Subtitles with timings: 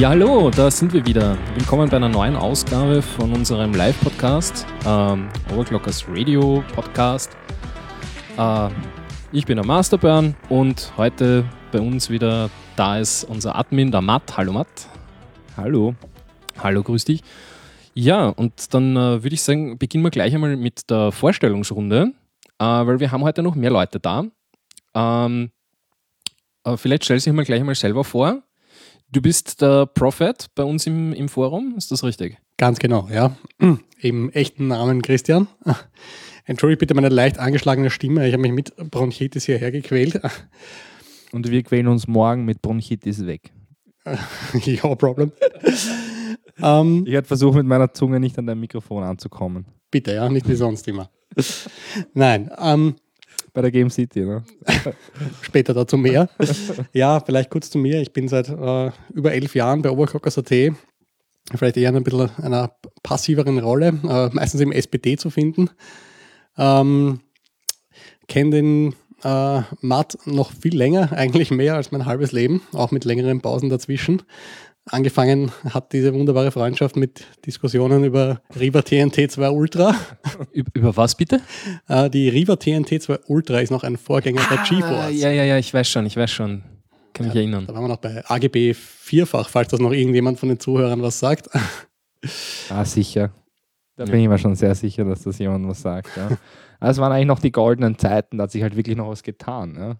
[0.00, 1.36] Ja, hallo, da sind wir wieder.
[1.56, 7.36] Willkommen bei einer neuen Ausgabe von unserem Live-Podcast, ähm, Overclockers Radio Podcast.
[8.36, 8.68] Äh,
[9.32, 14.36] ich bin der Masterburn und heute bei uns wieder da ist unser Admin, der Matt.
[14.36, 14.68] Hallo Matt.
[15.56, 15.96] Hallo.
[16.62, 17.24] Hallo, grüß dich.
[17.92, 22.12] Ja, und dann äh, würde ich sagen, beginnen wir gleich einmal mit der Vorstellungsrunde,
[22.60, 24.26] äh, weil wir haben heute noch mehr Leute da.
[24.94, 25.50] Ähm,
[26.62, 28.44] äh, vielleicht stell dich mal gleich einmal selber vor.
[29.10, 32.36] Du bist der Prophet bei uns im, im Forum, ist das richtig?
[32.58, 33.34] Ganz genau, ja.
[34.00, 35.48] Im echten Namen Christian.
[36.44, 38.26] Entschuldigt bitte meine leicht angeschlagene Stimme.
[38.26, 40.20] Ich habe mich mit Bronchitis hierher gequält.
[41.32, 43.50] Und wir quälen uns morgen mit Bronchitis weg.
[44.64, 45.32] ja, Problem.
[46.62, 49.66] ähm, Ich werde versuchen, mit meiner Zunge nicht an dein Mikrofon anzukommen.
[49.90, 51.10] bitte, ja, nicht wie sonst immer.
[52.14, 52.96] Nein, ähm,
[53.58, 54.44] Bei der Game City, ne?
[55.42, 56.30] später dazu mehr.
[56.92, 58.00] Ja, vielleicht kurz zu mir.
[58.00, 60.76] Ich bin seit äh, über elf Jahren bei Oberklockers.at.
[61.56, 62.70] Vielleicht eher in ein bisschen einer
[63.02, 65.70] passiveren Rolle, äh, meistens im SPD zu finden.
[66.56, 67.18] Ähm,
[68.28, 73.04] Kenne den äh, Matt noch viel länger, eigentlich mehr als mein halbes Leben, auch mit
[73.04, 74.22] längeren Pausen dazwischen.
[74.90, 79.94] Angefangen hat diese wunderbare Freundschaft mit Diskussionen über Riva TNT 2 Ultra.
[80.52, 81.40] Über, was bitte?
[81.88, 85.20] Äh, die Riva TNT 2 Ultra ist noch ein Vorgänger der Ah, GeForce.
[85.20, 86.62] ja, ja, ja, ich weiß schon, ich weiß schon.
[87.12, 87.66] Kann mich erinnern.
[87.66, 91.18] Da waren wir noch bei AGB vierfach, falls das noch irgendjemand von den Zuhörern was
[91.18, 91.48] sagt.
[92.68, 93.30] Ah, sicher.
[93.96, 94.10] Da Ja.
[94.10, 96.16] bin ich mir schon sehr sicher, dass das jemand was sagt.
[96.16, 96.30] Ja.
[96.80, 99.22] Aber es waren eigentlich noch die goldenen Zeiten, da hat sich halt wirklich noch was
[99.22, 99.76] getan.
[99.78, 99.96] Ja.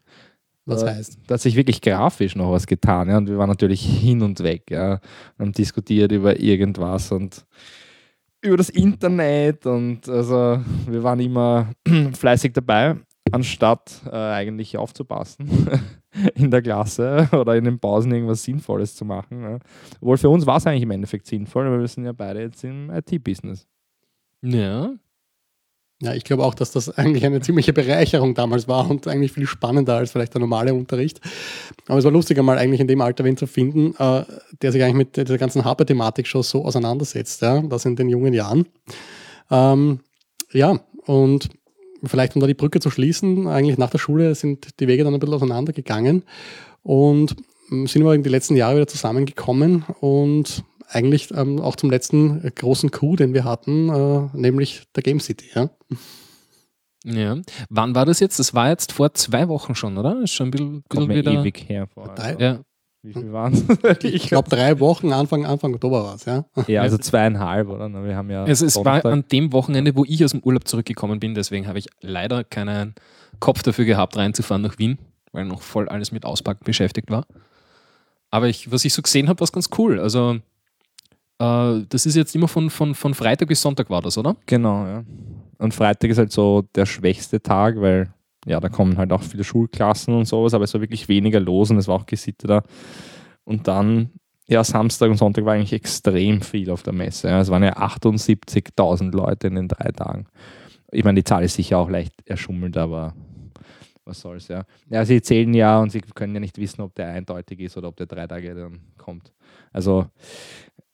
[0.69, 1.19] Was Da- heißt?
[1.27, 3.09] Da hat sich wirklich grafisch noch was getan.
[3.09, 3.17] Ja.
[3.19, 4.71] Und wir waren natürlich hin und weg.
[4.71, 5.01] Ja.
[5.39, 7.45] Haben diskutiert über irgendwas und
[8.43, 9.67] über das Internet.
[9.67, 11.71] Und also wir waren immer
[12.13, 12.97] fleißig dabei,
[13.33, 15.49] anstatt äh, eigentlich aufzupassen
[16.35, 19.43] in der Klasse oder in den Pausen irgendwas Sinnvolles zu machen.
[19.43, 19.59] Ja.
[20.01, 22.63] Obwohl für uns war es eigentlich im Endeffekt sinnvoll, weil wir sind ja beide jetzt
[22.65, 23.67] im IT-Business.
[24.43, 24.91] Ja,
[26.01, 29.47] Ja, ich glaube auch, dass das eigentlich eine ziemliche Bereicherung damals war und eigentlich viel
[29.47, 31.21] spannender als vielleicht der normale Unterricht.
[31.89, 34.25] Aber es war lustiger, mal eigentlich in dem Alter wen zu finden, äh,
[34.63, 37.43] der sich eigentlich mit dieser ganzen Hardware-Thematik schon so auseinandersetzt.
[37.43, 37.61] Ja?
[37.63, 38.67] Das in den jungen Jahren.
[39.51, 39.99] Ähm,
[40.53, 41.49] ja, und
[42.05, 45.15] vielleicht um da die Brücke zu schließen, eigentlich nach der Schule sind die Wege dann
[45.15, 46.23] ein bisschen auseinandergegangen
[46.85, 47.35] und
[47.73, 52.45] ähm, sind aber in die letzten Jahre wieder zusammengekommen und eigentlich ähm, auch zum letzten
[52.45, 55.47] äh, großen Coup, den wir hatten, äh, nämlich der Game City.
[55.55, 55.71] Ja?
[57.05, 57.37] ja.
[57.71, 58.39] Wann war das jetzt?
[58.39, 60.23] Das war jetzt vor zwei Wochen schon, oder?
[60.23, 61.33] Ist schon ein bisschen, bisschen wieder.
[61.33, 62.15] ewig her vor.
[62.15, 62.61] Drei- Ja.
[63.03, 63.65] Wie viel waren es?
[64.05, 66.45] Ich glaube drei Wochen, Anfang, Anfang Oktober war es, ja.
[66.67, 67.89] ja, also zweieinhalb, oder?
[68.05, 71.21] Wir haben ja Also es war an dem Wochenende, wo ich aus dem Urlaub zurückgekommen
[71.21, 72.97] bin, deswegen habe ich leider keinen
[73.39, 74.99] Kopf dafür gehabt, reinzufahren nach Wien,
[75.31, 77.25] weil noch voll alles mit Auspacken beschäftigt war.
[78.31, 80.01] Aber ich, was ich so gesehen habe, war es ganz cool.
[80.01, 80.41] Also
[81.39, 84.37] äh, das ist jetzt immer von, von, von Freitag bis Sonntag war das, oder?
[84.47, 85.05] Genau, ja.
[85.59, 88.13] Und Freitag ist halt so der schwächste Tag, weil
[88.47, 91.71] ja, da kommen halt auch viele Schulklassen und sowas, aber es war wirklich weniger los
[91.71, 92.63] und es war auch gesitteter.
[93.45, 94.11] Und dann,
[94.47, 97.29] ja, Samstag und Sonntag war eigentlich extrem viel auf der Messe.
[97.29, 97.41] Ja.
[97.41, 100.27] Es waren ja 78.000 Leute in den drei Tagen.
[100.91, 103.15] Ich meine, die Zahl ist sicher auch leicht erschummelt, aber
[104.05, 104.65] was soll's, ja.
[104.89, 107.89] Ja, sie zählen ja und sie können ja nicht wissen, ob der eindeutig ist oder
[107.89, 109.33] ob der drei Tage dann kommt.
[109.71, 110.07] Also,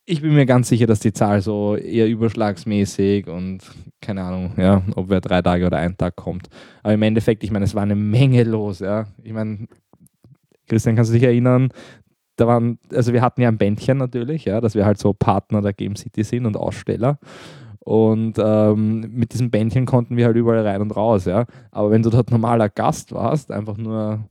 [0.07, 3.61] ich bin mir ganz sicher, dass die Zahl so eher überschlagsmäßig und
[4.01, 6.49] keine Ahnung, ja, ob wer drei Tage oder ein Tag kommt.
[6.83, 9.07] Aber im Endeffekt, ich meine, es war eine Menge los, ja.
[9.23, 9.67] Ich meine,
[10.69, 11.71] Christian, kannst du dich erinnern?
[12.37, 15.63] Da waren, also wir hatten ja ein Bändchen natürlich, ja, dass wir halt so Partner
[15.63, 17.19] der Game City sind und Aussteller.
[17.81, 21.47] Und ähm, mit diesem Bändchen konnten wir halt überall rein und raus, ja.
[21.71, 24.25] Aber wenn du dort normaler Gast warst, einfach nur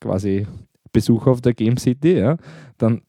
[0.00, 0.46] quasi
[0.92, 2.36] Besucher auf der Game City, ja,
[2.78, 3.02] dann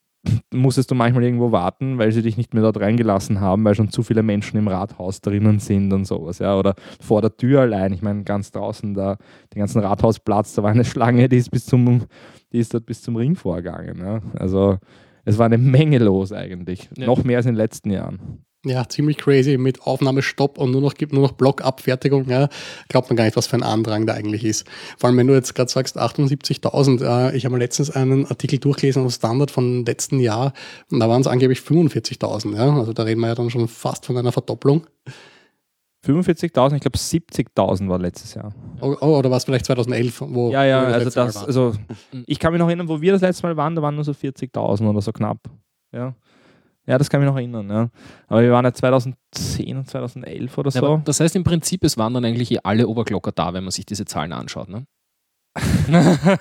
[0.53, 3.89] musstest du manchmal irgendwo warten, weil sie dich nicht mehr dort reingelassen haben, weil schon
[3.89, 6.57] zu viele Menschen im Rathaus drinnen sind und sowas, ja.
[6.57, 7.94] Oder vor der Tür allein.
[7.94, 9.18] Ich meine, ganz draußen da,
[9.53, 12.06] den ganzen Rathausplatz, da war eine Schlange, die ist bis zum,
[12.51, 14.00] die ist dort bis zum Ring vorgegangen.
[14.00, 14.21] Ja.
[14.38, 14.77] Also
[15.25, 16.89] es war eine Menge los eigentlich.
[16.97, 17.06] Ja.
[17.06, 18.45] Noch mehr als in den letzten Jahren.
[18.67, 22.29] Ja, ziemlich crazy mit Aufnahmestopp und nur noch gibt nur noch Blockabfertigung.
[22.29, 22.49] Ja,
[22.89, 24.65] glaubt man gar nicht, was für ein Andrang da eigentlich ist.
[24.97, 27.03] Vor allem, wenn du jetzt gerade sagst 78.000.
[27.03, 30.53] Äh, ich habe mal letztens einen Artikel durchgelesen auf Standard von letzten Jahr
[30.91, 32.55] und da waren es angeblich 45.000.
[32.55, 34.85] Ja, also da reden wir ja dann schon fast von einer Verdopplung.
[36.05, 38.53] 45.000, ich glaube 70.000 war letztes Jahr.
[38.79, 40.21] Oh, oh, oder war es vielleicht 2011?
[40.27, 41.73] Wo Ja, ja, also das, also
[42.25, 44.13] ich kann mich noch erinnern, wo wir das letzte Mal waren, da waren nur so
[44.13, 45.39] 40.000 oder so knapp.
[45.91, 46.15] Ja.
[46.88, 47.89] Ja, das kann mich noch erinnern, ja.
[48.28, 50.88] Aber wir waren ja 2010 und 2011 oder Ja, so.
[50.88, 53.72] aber das heißt im Prinzip, es waren dann eigentlich eh alle Oberglocker da, wenn man
[53.72, 54.69] sich diese Zahlen anschaut.
[54.69, 54.86] Ne?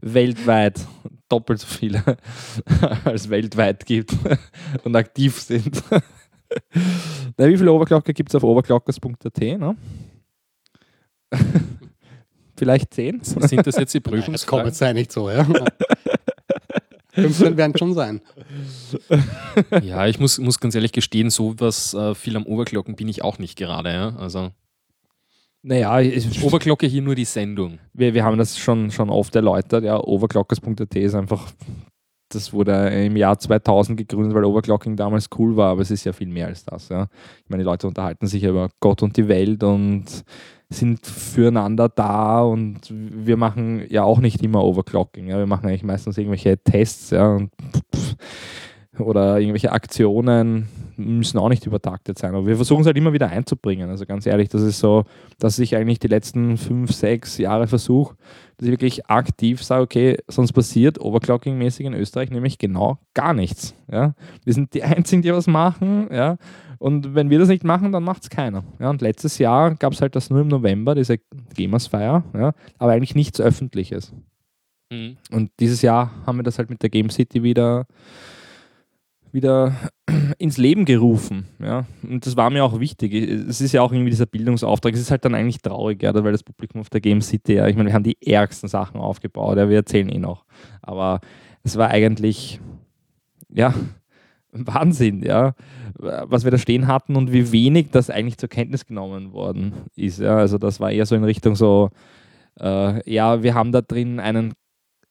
[0.00, 0.80] weltweit
[1.28, 2.02] doppelt so viele
[3.04, 4.14] als weltweit gibt
[4.84, 5.82] und aktiv sind.
[7.36, 9.38] Na, wie viele Overclocker gibt es auf overclockers.at?
[9.40, 9.76] Ne?
[12.56, 13.20] Vielleicht zehn?
[13.22, 14.66] Sind das jetzt die Das kommt Prüfungsfragen?
[14.68, 15.46] jetzt nicht so, ja.
[17.18, 18.20] 15 werden schon sein.
[19.82, 23.22] Ja, ich muss, muss ganz ehrlich gestehen, so was äh, viel am Overclocken bin ich
[23.22, 23.92] auch nicht gerade.
[23.92, 24.16] Ja?
[24.16, 24.50] Also
[25.62, 27.78] Naja, ich, Overclocke hier nur die Sendung.
[27.92, 29.84] wir, wir haben das schon, schon oft erläutert.
[29.84, 31.50] Ja, overclockers.at ist einfach,
[32.30, 36.12] das wurde im Jahr 2000 gegründet, weil Overclocking damals cool war, aber es ist ja
[36.12, 36.88] viel mehr als das.
[36.88, 37.08] Ja.
[37.42, 40.04] Ich meine, die Leute unterhalten sich ja über Gott und die Welt und
[40.70, 45.28] sind füreinander da und wir machen ja auch nicht immer Overclocking.
[45.28, 45.38] Ja.
[45.38, 47.50] Wir machen eigentlich meistens irgendwelche Tests ja, und
[48.98, 52.34] oder irgendwelche Aktionen müssen auch nicht übertaktet sein.
[52.34, 53.88] Aber wir versuchen es halt immer wieder einzubringen.
[53.88, 55.04] Also ganz ehrlich, das ist so,
[55.38, 58.16] dass ich eigentlich die letzten fünf, sechs Jahre versuche,
[58.56, 63.74] dass ich wirklich aktiv sage, okay, sonst passiert Overclocking-mäßig in Österreich nämlich genau gar nichts.
[63.90, 64.14] Ja?
[64.44, 66.08] Wir sind die Einzigen, die was machen.
[66.12, 66.36] Ja?
[66.78, 68.64] Und wenn wir das nicht machen, dann macht es keiner.
[68.80, 68.90] Ja?
[68.90, 71.18] Und letztes Jahr gab es halt das nur im November, diese
[71.54, 72.52] Gamersfeier, ja?
[72.78, 74.12] aber eigentlich nichts Öffentliches.
[75.30, 77.86] Und dieses Jahr haben wir das halt mit der Game City wieder,
[79.32, 79.74] wieder
[80.38, 81.46] ins Leben gerufen.
[81.58, 81.84] Ja?
[82.02, 83.14] Und das war mir auch wichtig.
[83.14, 84.94] Es ist ja auch irgendwie dieser Bildungsauftrag.
[84.94, 87.66] Es ist halt dann eigentlich traurig, ja, weil das Publikum auf der Game City, ja,
[87.66, 90.44] ich meine, wir haben die ärgsten Sachen aufgebaut, ja, wir erzählen eh noch.
[90.82, 91.20] Aber
[91.62, 92.60] es war eigentlich,
[93.50, 93.74] ja,
[94.52, 95.54] Wahnsinn, ja,
[95.94, 100.20] was wir da stehen hatten und wie wenig das eigentlich zur Kenntnis genommen worden ist.
[100.20, 100.38] Ja.
[100.38, 101.90] Also das war eher so in Richtung so,
[102.58, 104.54] äh, ja, wir haben da drin einen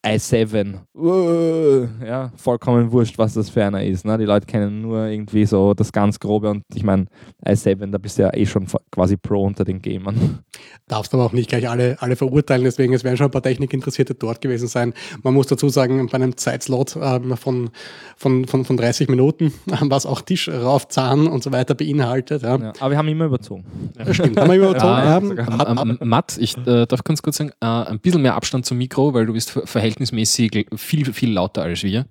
[0.07, 0.75] i7.
[0.95, 4.05] Uh, ja, vollkommen wurscht, was das für einer ist.
[4.05, 4.17] Ne?
[4.17, 7.05] Die Leute kennen nur irgendwie so das ganz Grobe und ich meine,
[7.45, 10.39] i7, da bist du ja eh schon quasi Pro unter den Gamern.
[10.87, 14.15] Darfst aber auch nicht gleich alle, alle verurteilen, deswegen es werden schon ein paar Technikinteressierte
[14.15, 14.93] dort gewesen sein.
[15.23, 17.69] Man muss dazu sagen, bei einem Zeitslot ähm, von,
[18.15, 22.43] von, von, von 30 Minuten, was auch Tisch rauf, Zahn und so weiter beinhaltet.
[22.43, 22.57] Ja.
[22.57, 23.65] Ja, aber wir haben immer überzogen.
[23.95, 24.93] Das stimmt, haben wir überzogen.
[24.93, 28.35] Ah, ähm, Ähm, ähm, Matt, ich äh, darf ganz kurz sagen, äh, ein bisschen mehr
[28.35, 32.05] Abstand zum Mikro, weil du bist ver verhältnismäßig viel, viel lauter als wir.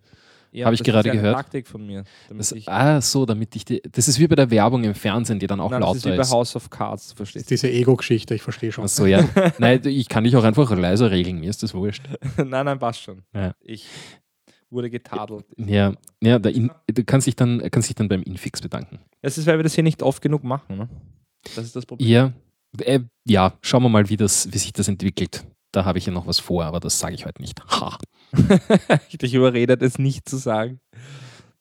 [0.65, 1.35] Hab ich das gerade ist ja gehört.
[1.35, 2.05] Eine Taktik von mir.
[2.29, 4.95] damit Das, ich, ah, so, damit ich die, das ist wie bei der Werbung im
[4.95, 6.33] Fernsehen, die dann auch Nein, das ist lauter wie bei ist.
[6.33, 8.85] House of Cards, verstehst diese Ego-Geschichte, ich verstehe schon.
[8.85, 9.29] Achso, ja.
[9.59, 12.05] Nein, ich kann dich auch einfach leiser regeln, mir ist das wurscht.
[12.37, 12.45] du?
[12.45, 13.23] nein, nein, passt schon.
[13.35, 13.53] Ja.
[13.61, 13.87] Ich
[14.71, 15.45] wurde getadelt.
[15.59, 18.99] Ja, ja In, du kannst dich, dann, kannst dich dann beim Infix bedanken.
[19.21, 20.79] Das ist, weil wir das hier nicht oft genug machen.
[20.79, 20.89] Ne?
[21.55, 22.09] Das ist das Problem.
[22.09, 22.33] Ja,
[22.81, 25.45] äh, ja, schauen wir mal, wie, das, wie sich das entwickelt.
[25.77, 27.63] Da habe ich ja noch was vor, aber das sage ich heute nicht.
[27.63, 27.99] Ha.
[29.11, 30.81] ich dich überredet, es nicht zu sagen.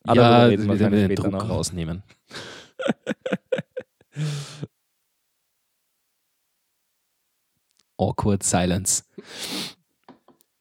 [0.08, 1.50] Ah, ja, reden den, wir den später Druck noch.
[1.50, 2.02] rausnehmen.
[7.98, 9.04] Awkward Silence.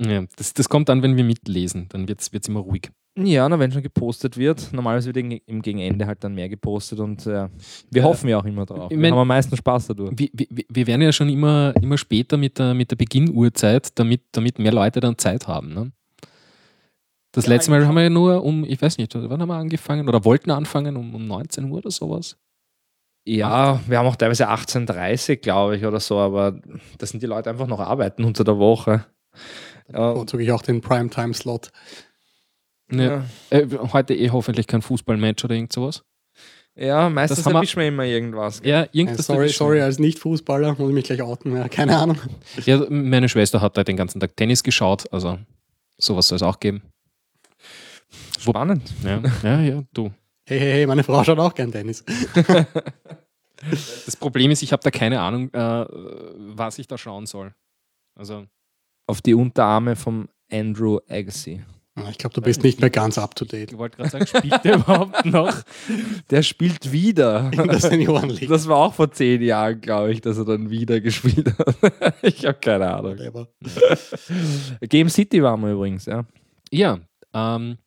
[0.01, 1.87] Ja, das, das kommt dann, wenn wir mitlesen.
[1.91, 2.91] Dann wird es immer ruhig.
[3.17, 4.73] Ja, na, wenn schon gepostet wird.
[4.73, 7.49] Normalerweise wird im- im Gegenende halt dann mehr gepostet und äh,
[7.93, 8.03] wir Ja.
[8.03, 8.87] hoffen ja auch immer drauf.
[8.91, 10.13] Ich Wir mein- haben am meisten Spaß dadurch.
[10.17, 14.23] Wir, wir, wir werden ja schon immer, immer später mit der, mit der Beginnuhrzeit, damit,
[14.33, 15.73] damit mehr Leute dann Zeit haben.
[15.75, 15.93] Ne?
[17.31, 19.55] Das Ja, letzte Mal haben wir ja nur um, ich weiß nicht, wann haben wir
[19.57, 22.37] angefangen oder wollten anfangen, um, um 19 Uhr oder sowas?
[23.27, 26.61] Ja, wir haben auch teilweise 18.30 glaube ich oder so, aber
[26.99, 29.07] das sind die Leute einfach noch arbeiten unter der Woche.
[29.93, 31.71] Ja, Bevorzuge ich auch den Primetime-Slot.
[32.89, 36.05] Ne, äh, heute eh hoffentlich kein Fußballmatch oder irgend sowas.
[36.77, 38.61] ja meistens erwischen wir immer irgendwas.
[38.65, 41.57] Ja, irgendwas sorry, sorry, als Nicht-Fußballer muss ich mich gleich outen.
[41.57, 42.19] Ja, keine Ahnung.
[42.67, 45.39] Ja, meine Schwester hat da den ganzen Tag Tennis geschaut, also
[45.97, 46.83] sowas soll es auch geben.
[48.39, 48.93] Spannend.
[49.03, 50.13] Ja, ja, ja, du.
[50.47, 52.05] Hey, hey, hey, meine Frau schaut auch gern Tennis.
[54.05, 55.87] Das Problem ist, ich habe da keine Ahnung, äh,
[56.55, 57.55] was ich da schauen soll.
[58.15, 58.47] Also,
[59.07, 61.63] Auf die Unterarme vom Andrew Agassi.
[61.97, 64.27] Ah, Ich glaube, du bist nicht mehr ganz up to date ich wollte gerade sagen,
[64.27, 65.55] spielt der überhaupt noch?
[66.31, 67.51] Der spielt wieder.
[67.53, 68.47] in der Seniorenliga.
[68.49, 72.15] Das war auch vor zehn Jahren, glaube ich, dass er dann wieder gespielt hat.
[72.23, 73.17] ich habe keine Ahnung.
[73.19, 73.49] Whatever.
[74.89, 76.25] Game City waren wir übrigens, ja.
[76.71, 76.99] Ja,
[77.33, 77.79] ähm,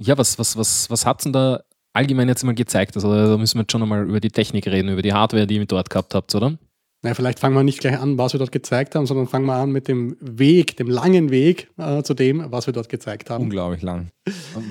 [0.00, 1.62] ja, was, was, was, was hat es denn da
[1.92, 2.96] allgemein jetzt mal gezeigt?
[2.96, 5.56] Also, da müssen wir jetzt schon einmal über die Technik reden, über die Hardware, die
[5.56, 6.56] ihr dort gehabt habt, oder?
[7.04, 9.56] Na, vielleicht fangen wir nicht gleich an, was wir dort gezeigt haben, sondern fangen wir
[9.56, 13.44] an mit dem Weg, dem langen Weg äh, zu dem, was wir dort gezeigt haben.
[13.44, 14.08] Unglaublich lang.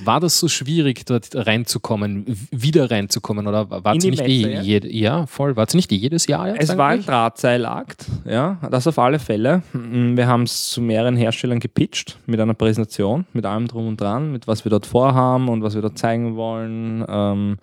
[0.03, 3.45] War das so schwierig, dort reinzukommen, wieder reinzukommen?
[3.45, 4.61] Oder war es nicht eh ja?
[4.61, 6.47] jed, ja, voll, war es nicht eh jedes Jahr?
[6.47, 7.03] jetzt Es war ein?
[7.03, 9.61] Drahtseilakt, ja, das auf alle Fälle.
[9.73, 14.01] Mm, Wir haben es zu mehreren Herstellern gepitcht mit einer Präsentation, mit allem drum und
[14.01, 17.57] dran, mit was wir dort vorhaben und was wir dort zeigen wollen, ähm,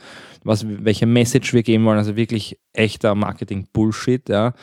[0.44, 1.99] was, welche Message wir geben wollen.
[1.99, 4.54] Also wirklich echter Marketing-Bullshit, ja.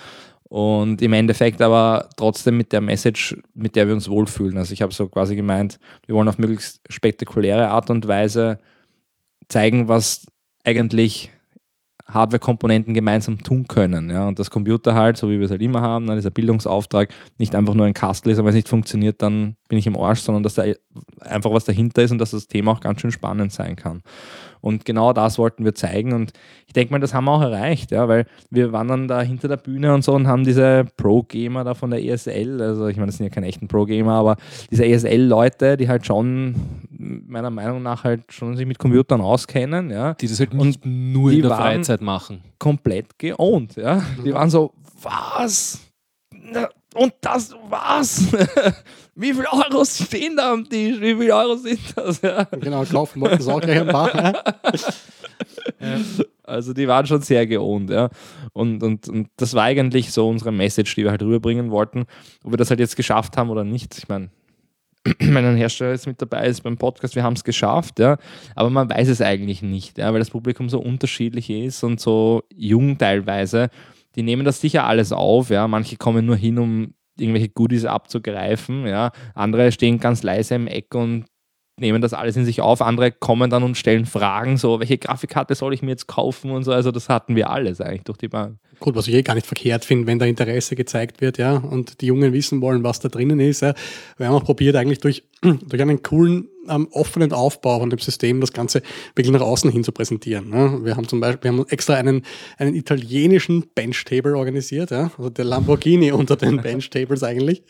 [0.49, 4.57] Und im Endeffekt aber trotzdem mit der Message, mit der wir uns wohlfühlen.
[4.57, 8.59] Also ich habe so quasi gemeint, wir wollen auf möglichst spektakuläre Art und Weise
[9.49, 10.25] zeigen, was
[10.63, 11.31] eigentlich
[12.07, 14.09] Hardware-Komponenten gemeinsam tun können.
[14.09, 14.27] Ja?
[14.27, 17.09] Und das Computer halt, so wie wir es halt immer haben, dann ist ein Bildungsauftrag,
[17.37, 19.97] nicht einfach nur ein Kastel ist, aber wenn es nicht funktioniert, dann bin ich im
[19.97, 20.63] Arsch, sondern dass da
[21.19, 24.01] einfach was dahinter ist und dass das Thema auch ganz schön spannend sein kann.
[24.61, 26.13] Und genau das wollten wir zeigen.
[26.13, 26.33] Und
[26.65, 29.47] ich denke mal, das haben wir auch erreicht, ja, weil wir waren dann da hinter
[29.47, 33.07] der Bühne und so und haben diese Pro-Gamer da von der ESL, also ich meine,
[33.07, 34.37] das sind ja keine echten Pro-Gamer, aber
[34.71, 36.55] diese ESL-Leute, die halt schon
[36.89, 40.13] meiner Meinung nach halt schon sich mit Computern auskennen, ja.
[40.15, 42.41] Die das halt nicht und nur in der Freizeit machen.
[42.59, 44.03] Komplett geohnt, ja.
[44.23, 45.79] Die waren so, was?
[46.97, 48.31] Und das was?
[49.15, 50.99] Wie viele Euros stehen da am Tisch?
[50.99, 52.21] Wie viele Euro sind das?
[52.21, 52.43] Ja.
[52.43, 54.15] Genau, kaufen wollten sie auch gleich ein paar.
[54.15, 54.33] Ja.
[56.43, 58.09] Also die waren schon sehr geohnt, ja.
[58.53, 62.05] Und, und, und das war eigentlich so unsere Message, die wir halt rüberbringen wollten.
[62.43, 64.29] Ob wir das halt jetzt geschafft haben oder nicht, ich meine,
[65.19, 68.17] wenn ein Hersteller jetzt mit dabei ist beim Podcast, wir haben es geschafft, ja,
[68.55, 72.43] aber man weiß es eigentlich nicht, ja, weil das Publikum so unterschiedlich ist und so
[72.55, 73.69] jung teilweise
[74.17, 75.67] die nehmen das sicher alles auf, ja.
[75.67, 79.11] Manche kommen nur hin, um irgendwelche Goodies abzugreifen, ja.
[79.35, 81.25] Andere stehen ganz leise im Eck und
[81.79, 82.81] nehmen das alles in sich auf.
[82.81, 86.63] Andere kommen dann und stellen Fragen, so, welche Grafikkarte soll ich mir jetzt kaufen und
[86.63, 86.71] so.
[86.71, 88.57] Also das hatten wir alles eigentlich durch die Bank.
[88.79, 92.01] Gut, was ich eh gar nicht verkehrt finde, wenn da Interesse gezeigt wird, ja, und
[92.01, 93.61] die Jungen wissen wollen, was da drinnen ist.
[93.61, 93.73] Ja.
[94.17, 98.39] Wir haben auch probiert, eigentlich durch, durch einen coolen, ähm, offenen Aufbau von dem System
[98.39, 98.83] das Ganze
[99.15, 100.51] wirklich nach außen hin zu präsentieren.
[100.53, 100.85] Ja.
[100.85, 102.21] Wir haben zum Beispiel, wir haben extra einen,
[102.57, 107.63] einen italienischen Bench-Table organisiert, ja, also der Lamborghini unter den Bench-Tables eigentlich,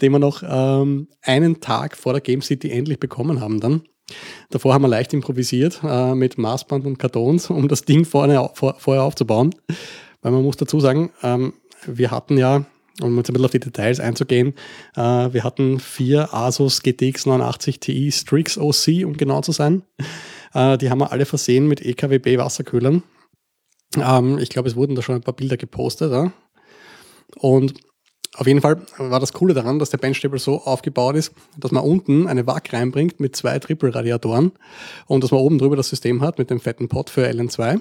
[0.00, 3.82] den wir noch ähm, einen Tag vor der Game City endlich bekommen haben dann.
[4.50, 8.76] Davor haben wir leicht improvisiert äh, mit Maßband und Kartons, um das Ding vorne, vor,
[8.78, 9.52] vorher aufzubauen.
[10.26, 11.52] Weil man muss dazu sagen, ähm,
[11.86, 12.64] wir hatten ja,
[13.00, 14.54] um jetzt ein bisschen auf die Details einzugehen,
[14.96, 19.84] äh, wir hatten vier Asus GTX 89 Ti Strix OC, um genau zu sein.
[20.52, 23.04] Äh, die haben wir alle versehen mit EKWB Wasserkühlern.
[23.96, 26.10] Ähm, ich glaube, es wurden da schon ein paar Bilder gepostet.
[26.10, 26.32] Ja?
[27.36, 27.74] Und
[28.34, 31.84] auf jeden Fall war das Coole daran, dass der Benchtable so aufgebaut ist, dass man
[31.84, 34.50] unten eine WAC reinbringt mit zwei Triple-Radiatoren
[35.06, 37.80] und dass man oben drüber das System hat mit dem fetten Pot für LN2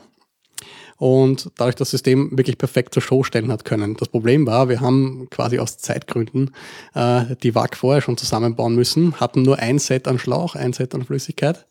[0.97, 3.95] und dadurch das System wirklich perfekt zur Show stellen hat können.
[3.97, 6.51] Das Problem war, wir haben quasi aus Zeitgründen
[6.93, 10.95] äh, die WAG vorher schon zusammenbauen müssen, hatten nur ein Set an Schlauch, ein Set
[10.95, 11.67] an Flüssigkeit.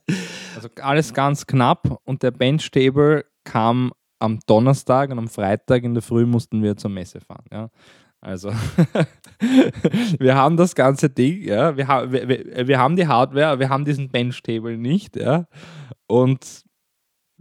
[0.56, 6.02] Also alles ganz knapp und der Benchtable kam am Donnerstag und am Freitag in der
[6.02, 7.44] Früh mussten wir zur Messe fahren.
[7.52, 7.70] Ja.
[8.20, 8.50] Also,
[10.18, 14.08] wir haben das ganze Ding, ja, wir, wir, wir haben die Hardware, wir haben diesen
[14.08, 15.46] Benchtable nicht, ja,
[16.06, 16.63] und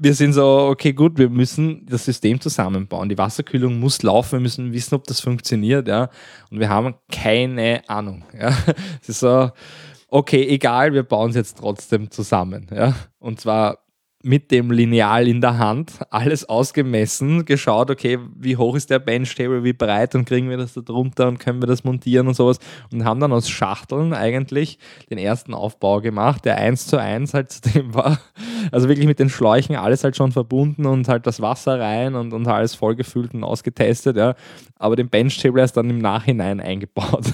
[0.03, 3.07] wir sind so, okay, gut, wir müssen das System zusammenbauen.
[3.07, 6.09] Die Wasserkühlung muss laufen, wir müssen wissen, ob das funktioniert, ja.
[6.51, 8.49] Und wir haben keine Ahnung, ja.
[9.01, 9.49] Es ist so,
[10.09, 12.93] okay, egal, wir bauen es jetzt trotzdem zusammen, ja.
[13.19, 13.79] Und zwar
[14.23, 19.63] mit dem Lineal in der Hand alles ausgemessen, geschaut, okay, wie hoch ist der Benchtable,
[19.63, 22.59] wie breit und kriegen wir das da drunter und können wir das montieren und sowas
[22.91, 24.79] und haben dann aus Schachteln eigentlich
[25.09, 28.19] den ersten Aufbau gemacht, der eins zu eins halt zu dem war.
[28.73, 32.33] Also wirklich mit den Schläuchen alles halt schon verbunden und halt das Wasser rein und,
[32.33, 34.33] und alles vollgefüllt und ausgetestet, ja.
[34.79, 37.25] Aber den Benchtable erst dann im Nachhinein eingebaut.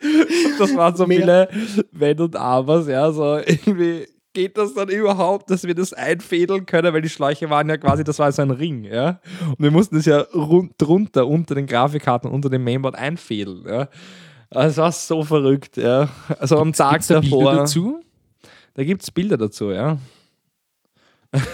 [0.58, 1.18] das waren so Mehr.
[1.18, 1.48] viele
[1.92, 6.94] Wenn und Abers, ja, so irgendwie geht das dann überhaupt, dass wir das einfädeln können,
[6.94, 9.20] weil die Schläuche waren ja quasi, das war so ein Ring, ja.
[9.50, 13.88] Und wir mussten das ja rund, drunter, unter den Grafikkarten, unter dem Mainboard einfädeln, ja.
[14.48, 16.08] Also war so verrückt, ja.
[16.38, 17.44] Also am Tag Gibt's davor.
[17.44, 18.00] Da Bilder dazu?
[18.74, 19.98] Da gibt es Bilder dazu, ja.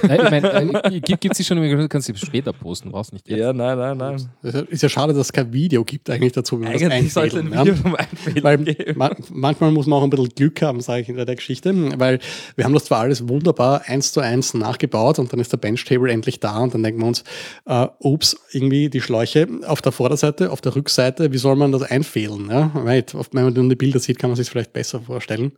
[0.02, 3.28] Nein, ich meine, äh, gibt es sie schon, du kannst sie später posten, brauchst nicht
[3.28, 3.38] jetzt.
[3.38, 4.66] Ja, nein, nein, nein.
[4.68, 6.60] Ist ja schade, dass es kein Video gibt eigentlich dazu.
[6.60, 7.74] Wie man eigentlich sollte ein Video ja?
[7.74, 7.96] vom
[8.42, 8.98] weil geben.
[8.98, 12.18] Ma manchmal muss man auch ein bisschen Glück haben, sage ich in der Geschichte, weil
[12.56, 16.10] wir haben das zwar alles wunderbar eins zu eins nachgebaut und dann ist der Benchtable
[16.10, 17.24] endlich da und dann denken wir uns,
[17.66, 21.82] äh, ups, irgendwie die Schläuche auf der Vorderseite, auf der Rückseite, wie soll man das
[21.82, 22.48] einfädeln?
[22.50, 22.70] Ja?
[22.74, 25.52] Wenn man nur die Bilder sieht, kann man sich vielleicht besser vorstellen.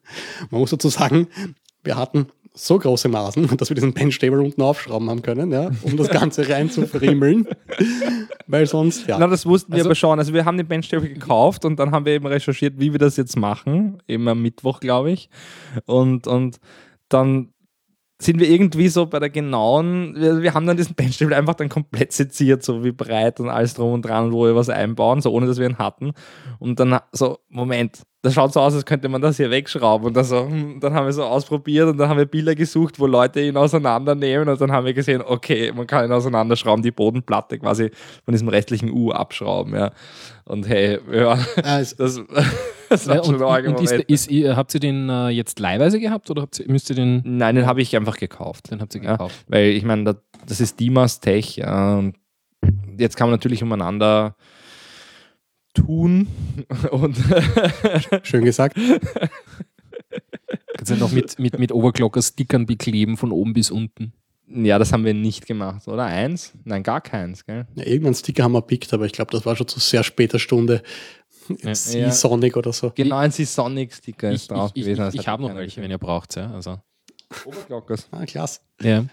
[0.51, 1.29] Man muss dazu sagen,
[1.85, 5.97] wir hatten so große Nasen, dass wir diesen Benchtable unten aufschrauben haben können, ja, um
[5.97, 7.47] das Ganze rein zu friemeln.
[8.47, 9.19] Weil sonst, ja.
[9.19, 10.19] Na, das wussten wir also, aber schon.
[10.19, 13.17] Also wir haben den Benchtable gekauft und dann haben wir eben recherchiert, wie wir das
[13.17, 14.03] jetzt machen.
[14.09, 15.31] Eben am Mittwoch, glaube ich.
[15.87, 16.59] Und, und
[17.09, 17.52] dann
[18.25, 21.69] sind wir irgendwie so bei der genauen, wir, wir haben dann diesen Benchstable einfach dann
[21.69, 25.33] komplett seziert, so wie breit und alles drum und dran, wo wir was einbauen, so
[25.33, 26.13] ohne dass wir ihn hatten.
[26.59, 30.07] Und dann so, Moment, das schaut so aus, als könnte man das hier wegschrauben.
[30.07, 33.01] Und dann, so, hm, dann haben wir so ausprobiert und dann haben wir Bilder gesucht,
[33.01, 36.93] wo Leute ihn auseinandernehmen und dann haben wir gesehen, okay, man kann ihn auseinanderschrauben, die
[36.93, 37.91] Bodenplatte quasi
[38.25, 39.75] von diesem restlichen U abschrauben.
[39.75, 39.91] Ja.
[40.45, 41.37] Und hey, ja,
[41.81, 42.21] es- das,
[42.93, 46.31] das war Ja, schon und, und ist, ist, habt ihr den äh, jetzt leihweise gehabt
[46.31, 48.71] oder habt ihr, müsst ihr den, Nein, den habe ich einfach gekauft.
[48.71, 49.13] den habt ihr Ja.
[49.13, 49.45] gekauft?
[49.49, 51.57] Weil ich meine, das, das ist Dimas Tech.
[51.57, 52.17] Ja, und
[52.99, 54.37] jetzt kann man natürlich umeinander
[55.75, 56.29] tun
[56.91, 57.17] und
[58.23, 58.77] Schön gesagt.
[60.77, 64.13] Kannst du noch mit, mit, mit Overclocker-Stickern bekleben von oben bis unten?
[64.55, 66.05] ja, das haben wir nicht gemacht, oder?
[66.05, 66.53] Eins?
[66.65, 67.67] Nein, gar keins, gell?
[67.75, 70.39] Ja, irgendeinen Sticker haben wir pickt, aber ich glaube, das war schon zu sehr später
[70.39, 70.83] Stunde.
[71.63, 71.75] Ja.
[71.75, 72.93] Sea Sonic oder so.
[72.95, 75.09] Genau, ein Sonic-Sticker Ich, ist drauf ich, ich, gewesen.
[75.15, 76.37] ich, ich habe noch welche, wenn ihr braucht.
[76.37, 76.79] Ja, also.
[77.45, 78.09] Oberglockers.
[78.11, 78.61] Ah, klasse.
[78.81, 79.05] ja.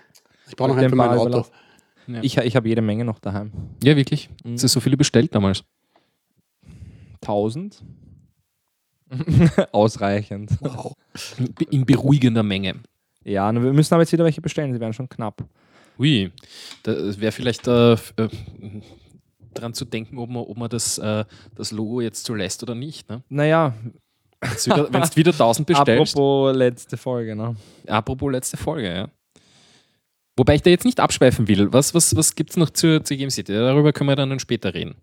[0.48, 1.28] Ich brauche noch einen für mein Auto.
[1.28, 1.52] überlassen.
[2.24, 3.52] Ich, ich habe jede Menge noch daheim.
[3.84, 4.30] ja, wirklich.
[4.44, 4.54] Mhm.
[4.54, 5.64] Hast du so viele bestellt damals?
[7.22, 7.84] 1000?
[9.72, 10.52] Ausreichend.
[10.60, 10.94] Wow.
[11.70, 12.76] In, beruhigender Menge.
[13.24, 15.44] Ja, wir müssen aber jetzt wieder welche bestellen, sie werden schon knapp.
[16.00, 16.32] Ui,
[16.84, 17.98] da wäre vielleicht äh, äh,
[19.54, 21.26] dran zu denken, ob man, ob man das, äh,
[21.56, 23.10] das Logo jetzt so lässt oder nicht.
[23.10, 23.24] Ne?
[23.30, 23.74] Naja,
[24.42, 26.16] Wenn du wieder 1000 bestellst.
[26.16, 27.56] apropos letzte Folge, ne?
[27.88, 29.10] Apropos letzte Folge, ja.
[30.38, 31.74] Wobei ich da jetzt nicht abschweifen will.
[31.74, 33.52] Was, was, was gibt es noch zur, zur Game City?
[33.52, 34.96] Darüber können wir dann später reden.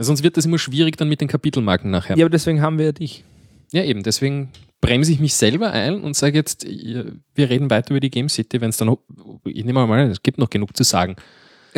[0.00, 2.16] Sonst wird das immer schwierig dann mit den Kapitelmarken nachher.
[2.16, 3.24] Ja, aber deswegen haben wir ja dich.
[3.72, 4.04] Ja, eben.
[4.04, 8.28] Deswegen bremse ich mich selber ein und sage jetzt, wir reden weiter über die Game
[8.28, 8.96] City, wenn es dann,
[9.44, 11.16] ich nehme mal, es gibt noch genug zu sagen.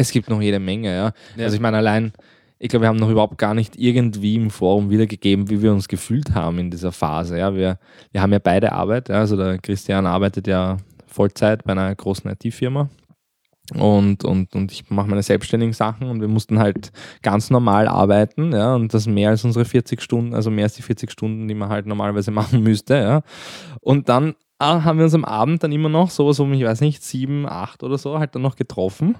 [0.01, 1.13] Es gibt noch jede Menge, ja.
[1.37, 1.45] Ja.
[1.45, 2.13] Also ich meine, allein,
[2.59, 5.89] ich glaube, wir haben noch überhaupt gar nicht irgendwie im Forum wiedergegeben, wie wir uns
[5.89, 7.39] gefühlt haben in dieser Phase.
[7.39, 7.55] Ja.
[7.55, 7.79] Wir,
[8.11, 9.11] wir haben ja beide Arbeit.
[9.11, 9.17] Ja.
[9.17, 12.89] Also der Christian arbeitet ja Vollzeit bei einer großen IT-Firma.
[13.75, 16.91] Und, und, und ich mache meine selbstständigen Sachen und wir mussten halt
[17.23, 20.83] ganz normal arbeiten, ja, und das mehr als unsere 40 Stunden, also mehr als die
[20.83, 23.23] 40 Stunden, die man halt normalerweise machen müsste, ja.
[23.81, 26.81] Und dann ah, haben wir uns am Abend dann immer noch sowas um, ich weiß
[26.81, 29.15] nicht, sieben, acht oder so, halt dann noch getroffen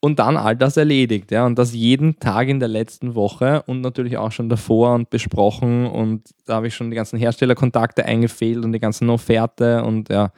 [0.00, 3.80] und dann all das erledigt, ja, und das jeden Tag in der letzten Woche und
[3.80, 8.64] natürlich auch schon davor und besprochen und da habe ich schon die ganzen Herstellerkontakte eingefehlt
[8.64, 10.32] und die ganzen Offerte und ja,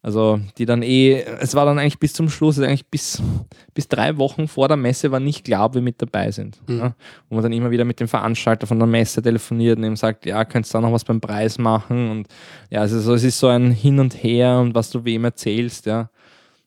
[0.00, 3.20] also die dann eh, es war dann eigentlich bis zum Schluss, also eigentlich bis,
[3.74, 6.60] bis drei Wochen vor der Messe war nicht klar, ob wir mit dabei sind.
[6.68, 6.78] Mhm.
[6.78, 6.94] Ja.
[7.28, 10.24] Wo man dann immer wieder mit dem Veranstalter von der Messe telefoniert und ihm sagt,
[10.24, 12.10] ja, könntest du da noch was beim Preis machen?
[12.10, 12.28] Und
[12.70, 15.86] ja, also so, es ist so ein Hin und Her und was du wem erzählst,
[15.86, 16.10] ja.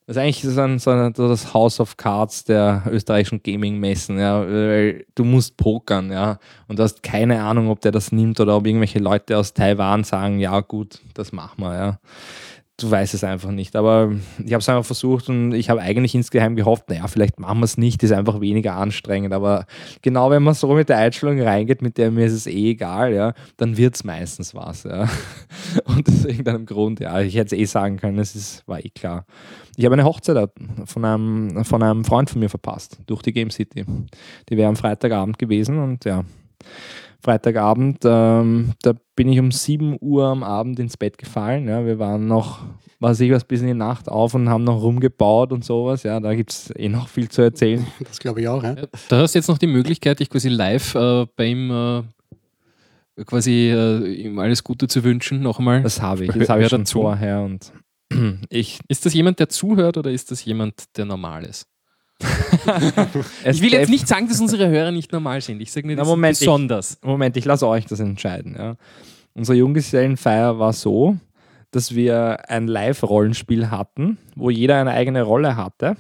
[0.07, 4.41] Ist eigentlich so, ein, so, so das House of Cards der österreichischen Gaming-Messen, ja.
[4.41, 6.39] Weil du musst pokern, ja.
[6.67, 10.03] Und du hast keine Ahnung, ob der das nimmt oder ob irgendwelche Leute aus Taiwan
[10.03, 11.99] sagen, ja gut, das machen wir, ja
[12.77, 13.75] du weißt es einfach nicht.
[13.75, 14.11] Aber
[14.43, 17.65] ich habe es einfach versucht und ich habe eigentlich insgeheim gehofft, naja, vielleicht machen wir
[17.65, 19.33] es nicht, ist einfach weniger anstrengend.
[19.33, 19.65] Aber
[20.01, 23.13] genau wenn man so mit der Einstellung reingeht, mit der mir ist es eh egal,
[23.13, 24.83] ja, dann wird es meistens was.
[24.83, 25.07] Ja.
[25.85, 28.89] Und aus irgendeinem Grund, ja, ich hätte es eh sagen können, es ist, war eh
[28.89, 29.25] klar.
[29.77, 30.49] Ich habe eine Hochzeit
[30.85, 33.85] von einem, von einem Freund von mir verpasst, durch die Game City.
[34.49, 36.23] Die wäre am Freitagabend gewesen und ja,
[37.21, 41.67] Freitagabend, ähm, da bin ich um 7 Uhr am Abend ins Bett gefallen.
[41.67, 41.85] Ja.
[41.85, 42.59] Wir waren noch,
[42.99, 46.03] was ich was, bis in die Nacht auf und haben noch rumgebaut und sowas.
[46.03, 47.85] Ja, da gibt es eh noch viel zu erzählen.
[48.07, 48.63] Das glaube ich auch.
[48.63, 48.75] Ja?
[49.09, 53.71] Da hast du jetzt noch die Möglichkeit, dich quasi live äh, bei ihm äh, quasi
[53.71, 55.41] äh, ihm alles Gute zu wünschen.
[55.41, 55.83] Noch einmal.
[55.83, 57.01] Das habe ich, das habe ich schon dazu.
[57.01, 57.71] vorher und
[58.49, 61.67] ich, Ist das jemand, der zuhört oder ist das jemand, der normal ist?
[63.45, 65.61] ich will jetzt nicht sagen, dass unsere Hörer nicht normal sind.
[65.61, 66.97] Ich sage nur, Na, sind Moment, ich- besonders.
[67.03, 68.55] Moment, ich lasse euch das entscheiden.
[68.57, 68.75] Ja.
[69.33, 71.17] Unsere Junggesellenfeier war so,
[71.71, 75.95] dass wir ein Live-Rollenspiel hatten, wo jeder eine eigene Rolle hatte.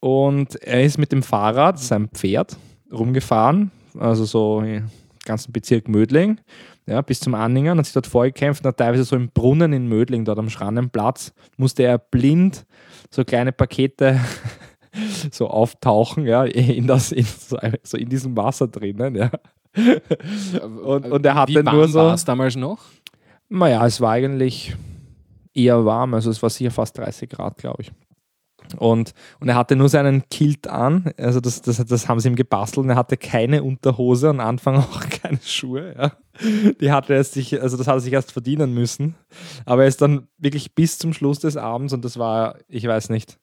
[0.00, 2.56] Und er ist mit dem Fahrrad, seinem Pferd,
[2.92, 4.88] rumgefahren, also so im
[5.24, 6.40] ganzen Bezirk Mödling,
[6.86, 9.86] ja, bis zum Anhängern, hat sich dort vorgekämpft und hat teilweise so im Brunnen in
[9.86, 12.66] Mödling, dort am Schrannenplatz, musste er blind
[13.10, 14.18] so kleine Pakete
[15.30, 17.26] so auftauchen, ja, in, das, in,
[17.82, 19.30] so, in diesem Wasser drinnen, ja.
[20.84, 21.98] Und, und er hatte Wie warm nur so.
[21.98, 22.80] war es damals noch?
[23.48, 24.76] Naja, es war eigentlich
[25.54, 27.92] eher warm, also es war sicher fast 30 Grad, glaube ich.
[28.78, 32.36] Und, und er hatte nur seinen Kilt an, also das, das, das haben sie ihm
[32.36, 35.94] gebastelt und er hatte keine Unterhose und am Anfang auch keine Schuhe.
[35.98, 36.12] Ja.
[36.80, 39.14] Die hatte er sich, also das hat er sich erst verdienen müssen.
[39.66, 43.10] Aber er ist dann wirklich bis zum Schluss des Abends und das war, ich weiß
[43.10, 43.38] nicht,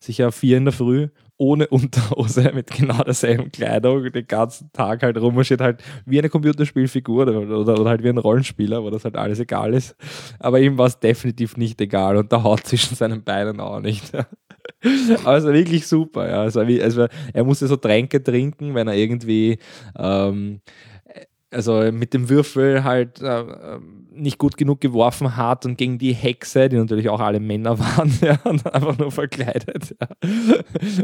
[0.00, 1.08] sicher vier in der Früh
[1.40, 7.22] ohne Unterhose mit genau derselben Kleidung den ganzen Tag halt rummarschiert, halt wie eine Computerspielfigur
[7.22, 9.96] oder, oder, halt wie ein Rollenspieler, wo das halt alles egal ist.
[10.38, 14.12] Aber ihm war es definitiv nicht egal und der Haut zwischen seinen Beinen auch nicht.
[15.24, 16.28] War wirklich super.
[16.28, 16.42] Ja.
[16.42, 19.58] Also, also, er musste so Tränke trinken, wenn er irgendwie
[19.98, 20.60] ähm,
[21.50, 23.44] also mit dem Würfel halt äh,
[24.12, 28.12] nicht gut genug geworfen hat und gegen die Hexe, die natürlich auch alle Männer waren,
[28.20, 30.08] ja, und einfach nur verkleidet, ja,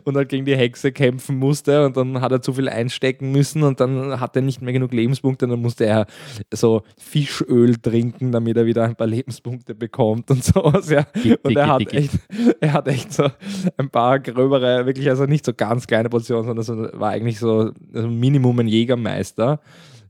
[0.05, 3.63] und halt gegen die Hexe kämpfen musste und dann hat er zu viel einstecken müssen
[3.63, 6.07] und dann hat er nicht mehr genug Lebenspunkte und dann musste er
[6.53, 11.07] so Fischöl trinken, damit er wieder ein paar Lebenspunkte bekommt und sowas, ja.
[11.43, 12.13] Und er hat echt,
[12.61, 13.29] er hat echt so
[13.77, 17.73] ein paar gröbere, wirklich also nicht so ganz kleine Portionen, sondern so, war eigentlich so
[17.95, 19.61] also Minimum ein Jägermeister.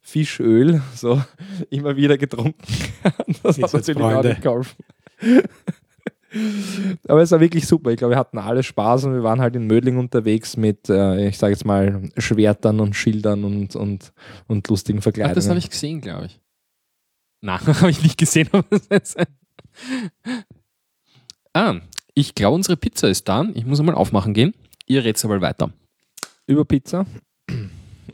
[0.06, 1.20] Fischöl so
[1.70, 2.62] immer wieder getrunken.
[3.42, 4.76] das hat natürlich auch nicht geholfen.
[7.08, 7.90] Aber es war wirklich super.
[7.90, 11.26] Ich glaube, wir hatten alle Spaß und wir waren halt in Mödling unterwegs mit, äh,
[11.26, 14.12] ich sage jetzt mal, Schwertern und Schildern und, und,
[14.46, 15.32] und lustigen Verkleidungen.
[15.32, 16.40] Ach, das habe ich gesehen, glaube ich.
[17.40, 18.48] Nein, habe ich nicht gesehen.
[21.52, 21.80] ah,
[22.14, 23.44] ich glaube, unsere Pizza ist da.
[23.54, 24.54] Ich muss einmal aufmachen gehen.
[24.86, 25.72] Ihr redet aber weiter.
[26.46, 27.06] Über Pizza?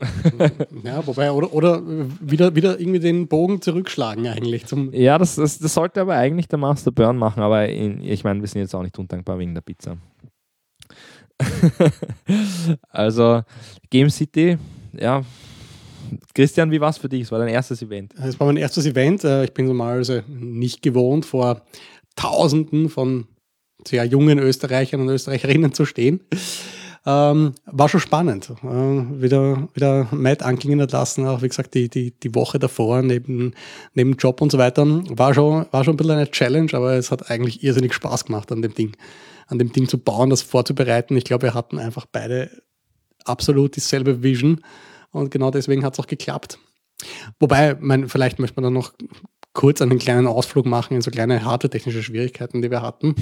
[0.83, 1.81] ja, wobei, oder, oder
[2.19, 4.65] wieder, wieder irgendwie den Bogen zurückschlagen eigentlich.
[4.65, 8.23] Zum ja, das, das, das sollte aber eigentlich der Master Burn machen, aber in, ich
[8.23, 9.97] meine, wir sind jetzt auch nicht undankbar wegen der Pizza.
[12.89, 13.41] also,
[13.89, 14.57] Game City,
[14.93, 15.23] ja.
[16.35, 17.23] Christian, wie war es für dich?
[17.23, 18.13] Es war dein erstes Event.
[18.15, 19.23] Es war mein erstes Event.
[19.23, 21.63] Äh, ich bin normalerweise nicht gewohnt, vor
[22.15, 23.27] Tausenden von
[23.87, 26.21] sehr jungen Österreichern und Österreicherinnen zu stehen.
[27.05, 28.49] Ähm, war schon spannend.
[28.63, 28.65] Äh,
[29.21, 33.53] wieder, wieder Matt anklingen lassen, auch wie gesagt, die, die, die Woche davor neben,
[33.93, 34.85] neben Job und so weiter.
[34.85, 38.51] War schon, war schon ein bisschen eine Challenge, aber es hat eigentlich irrsinnig Spaß gemacht
[38.51, 38.95] an dem Ding.
[39.47, 41.17] An dem Ding zu bauen, das vorzubereiten.
[41.17, 42.49] Ich glaube, wir hatten einfach beide
[43.25, 44.61] absolut dieselbe Vision
[45.11, 46.57] und genau deswegen hat es auch geklappt.
[47.39, 48.93] Wobei, mein, vielleicht möchte man dann noch
[49.53, 53.15] kurz einen kleinen Ausflug machen in so kleine harte technische Schwierigkeiten, die wir hatten.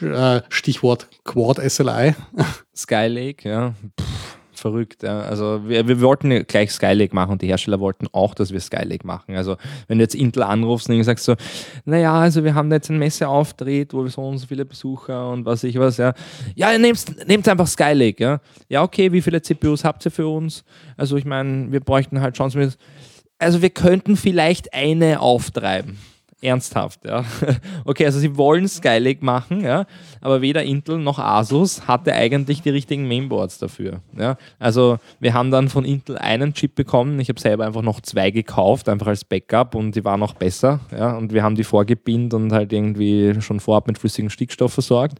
[0.00, 2.14] Äh, Stichwort Quad SLI.
[2.74, 3.74] Skylake, ja.
[4.00, 5.02] Pff, verrückt.
[5.02, 5.20] Ja.
[5.20, 9.06] Also wir, wir wollten gleich Skylake machen und die Hersteller wollten auch, dass wir Skylake
[9.06, 9.36] machen.
[9.36, 9.56] Also
[9.88, 11.34] wenn du jetzt Intel anrufst und sagst so,
[11.84, 15.44] naja, also wir haben jetzt ein Messeauftritt, wo wir so und so viele Besucher und
[15.44, 16.14] was ich was, ja.
[16.54, 18.40] Ja, nehmt, nehmt einfach Skylake, ja.
[18.68, 20.64] Ja, okay, wie viele CPUs habt ihr für uns?
[20.96, 22.78] Also ich meine, wir bräuchten halt Chancen mit
[23.44, 25.98] also wir könnten vielleicht eine auftreiben.
[26.44, 27.24] Ernsthaft, ja.
[27.86, 29.86] Okay, also sie wollen Skylake machen, ja,
[30.20, 34.00] aber weder Intel noch Asus hatte eigentlich die richtigen Mainboards dafür.
[34.16, 34.36] Ja.
[34.58, 37.18] Also wir haben dann von Intel einen Chip bekommen.
[37.18, 40.80] Ich habe selber einfach noch zwei gekauft, einfach als Backup und die waren noch besser.
[40.92, 41.16] Ja.
[41.16, 45.18] Und wir haben die vorgebindet und halt irgendwie schon vorab mit flüssigem Stickstoff versorgt,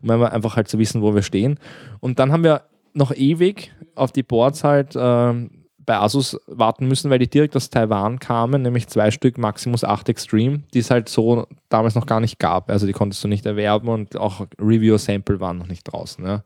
[0.00, 1.58] um einfach halt zu wissen, wo wir stehen.
[2.00, 2.62] Und dann haben wir
[2.94, 4.96] noch ewig auf die Boards halt.
[4.96, 5.48] Äh,
[5.84, 10.08] bei Asus warten müssen, weil die direkt aus Taiwan kamen, nämlich zwei Stück Maximus 8
[10.08, 12.70] Extreme, die es halt so damals noch gar nicht gab.
[12.70, 16.24] Also die konntest du nicht erwerben und auch Review-Sample waren noch nicht draußen.
[16.24, 16.44] Ja.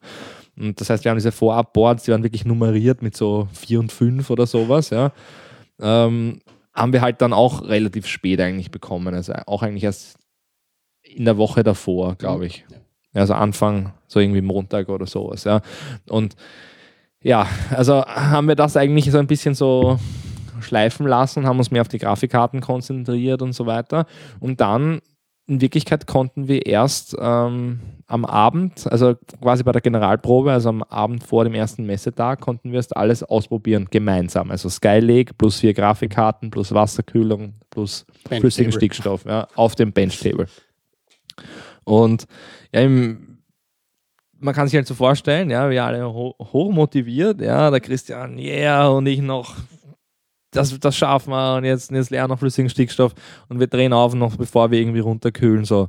[0.59, 3.93] Und das heißt, wir haben diese Vorab-Boards, die waren wirklich nummeriert mit so 4 und
[3.93, 5.13] 5 oder sowas, ja.
[5.81, 6.41] Ähm,
[6.73, 9.15] haben wir halt dann auch relativ spät eigentlich bekommen.
[9.15, 10.19] Also auch eigentlich erst
[11.03, 12.65] in der Woche davor, glaube ich.
[13.15, 15.63] Also Anfang, so irgendwie Montag oder sowas, ja.
[16.09, 16.37] Und
[17.27, 19.99] ja, also haben wir das eigentlich so ein bisschen so
[20.61, 24.07] schleifen lassen, haben uns mehr auf die Grafikkarten konzentriert und so weiter.
[24.39, 25.01] Und dann
[25.49, 30.85] in Wirklichkeit konnten wir erst ähm, am Abend, also quasi bei der Generalprobe, also am
[30.85, 34.53] Abend vor dem ersten Messetag, konnten wir erst alles ausprobieren, gemeinsam.
[34.53, 40.47] Also Skylake plus vier Grafikkarten plus Wasserkühlung plus flüssigen Stickstoff ja, auf dem Benchtable.
[41.83, 42.27] Und
[42.73, 43.36] ja, im
[44.39, 48.39] man kann sich halt so vorstellen, ja, wir alle ho hoch motiviert, ja, der Christian,
[48.39, 49.55] yeah, und ich noch,
[50.51, 53.15] das, das schaffen wir und jetzt, jetzt lernen wir flüssigen Stickstoff
[53.49, 55.89] und wir drehen auf noch bevor wir irgendwie runterkühlen, so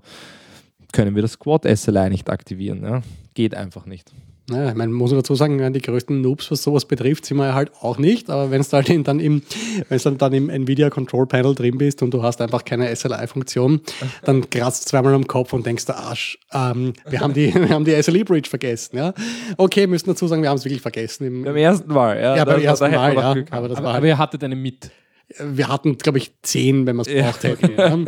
[0.94, 3.02] können wir das Quad SLI nicht aktivieren, ja,
[3.34, 4.12] geht einfach nicht.
[4.50, 7.54] Naja, ich meine, muss man dazu sagen, die größten Noobs, was sowas betrifft, sind wir
[7.54, 8.30] halt auch nicht.
[8.30, 9.42] Aber wenn es halt dann im,
[9.90, 13.82] wenn dann, dann im Nvidia Control Panel drin bist und du hast einfach keine SLI-Funktion,
[14.24, 17.70] dann kratzt du zweimal am Kopf und denkst, der Arsch, ähm, wir haben die, wir
[17.70, 18.96] haben die SLI Bridge vergessen.
[18.96, 19.14] Ja?
[19.58, 21.28] Okay, müssen dazu sagen, wir haben es wirklich vergessen.
[21.28, 22.38] Im, beim ersten Mal, ja.
[22.38, 23.36] Ja, beim ersten Mal, ja.
[23.52, 24.92] Aber, das aber, war halt, aber ihr hattet eine mit.
[25.40, 27.74] Wir hatten, glaube ich, zehn, wenn wir es braucht ja, okay.
[27.76, 28.08] hätten.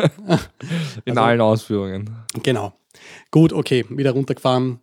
[1.03, 2.11] In also, allen Ausführungen.
[2.43, 2.71] Genau.
[3.29, 4.79] Gut, okay, wieder runtergefahren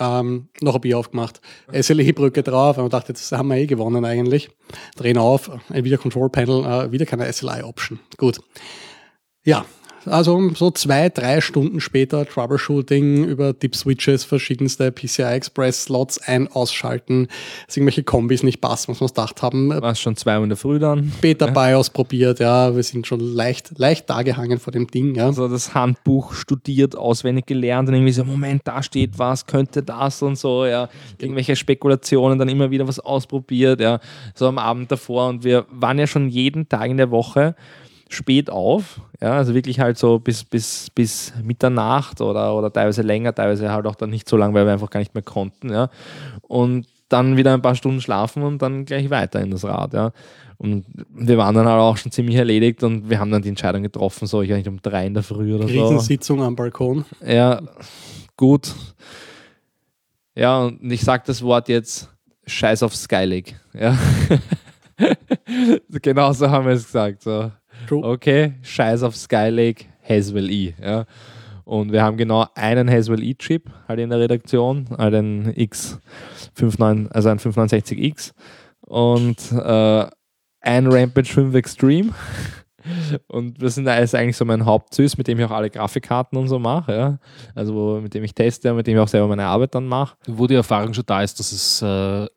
[0.00, 1.40] ähm, noch ein Bier aufgemacht,
[1.72, 4.50] SLE-Brücke drauf und man dachte, jetzt haben wir eh gewonnen eigentlich.
[4.96, 8.00] Drehen auf, ein Video Control Panel, äh, wieder keine SLI-Option.
[8.16, 8.40] Gut.
[9.44, 9.64] Ja,
[10.06, 17.28] Also so zwei, drei Stunden später Troubleshooting über Dip-Switches, verschiedenste PCI Express-Slots ein-, ausschalten,
[17.66, 19.70] dass irgendwelche Kombis nicht passen, was wir uns gedacht haben.
[19.70, 21.12] War schon zwei Uhr in der Früh dann.
[21.20, 25.14] Beta-BIOS probiert, ja, wir sind schon leicht, leicht dagehangen vor dem Ding.
[25.14, 25.26] Ja.
[25.26, 30.22] Also das Handbuch studiert, auswendig gelernt und irgendwie so, Moment, da steht was, könnte das
[30.22, 30.88] und so, ja.
[31.18, 34.00] Irgendwelche Spekulationen, dann immer wieder was ausprobiert, ja.
[34.34, 37.54] So am Abend davor und wir waren ja schon jeden Tag in der Woche
[38.12, 43.34] spät auf, ja, also wirklich halt so bis, bis, bis Mitternacht oder, oder teilweise länger,
[43.34, 45.88] teilweise halt auch dann nicht so lang, weil wir einfach gar nicht mehr konnten, ja.
[46.42, 50.12] Und dann wieder ein paar Stunden schlafen und dann gleich weiter in das Rad, ja.
[50.58, 53.82] Und wir waren dann halt auch schon ziemlich erledigt und wir haben dann die Entscheidung
[53.82, 55.72] getroffen, so ich nicht um drei in der Früh oder so.
[55.72, 57.04] Riesensitzung am Balkon.
[57.24, 57.62] Ja,
[58.36, 58.74] gut.
[60.34, 62.10] Ja, und ich sage das Wort jetzt
[62.46, 63.56] Scheiß auf Skylig.
[63.72, 63.96] Ja.
[66.02, 67.22] genau so haben wir es gesagt.
[67.22, 67.50] So.
[67.88, 68.04] True.
[68.04, 70.74] Okay, Scheiß auf Skylake, Haswell E.
[70.82, 71.06] Ja.
[71.64, 77.28] Und wir haben genau einen Haswell E-Chip halt in der Redaktion, halt einen X59, also
[77.28, 78.32] ein 569X
[78.80, 80.06] und äh,
[80.62, 82.10] ein Rampage 5 Extreme.
[83.28, 86.58] Und das ist eigentlich so mein Hauptsüß, mit dem ich auch alle Grafikkarten und so
[86.58, 86.92] mache.
[86.92, 87.18] Ja.
[87.54, 90.16] Also mit dem ich teste, mit dem ich auch selber meine Arbeit dann mache.
[90.26, 91.86] Wo die Erfahrung schon da ist, dass es äh,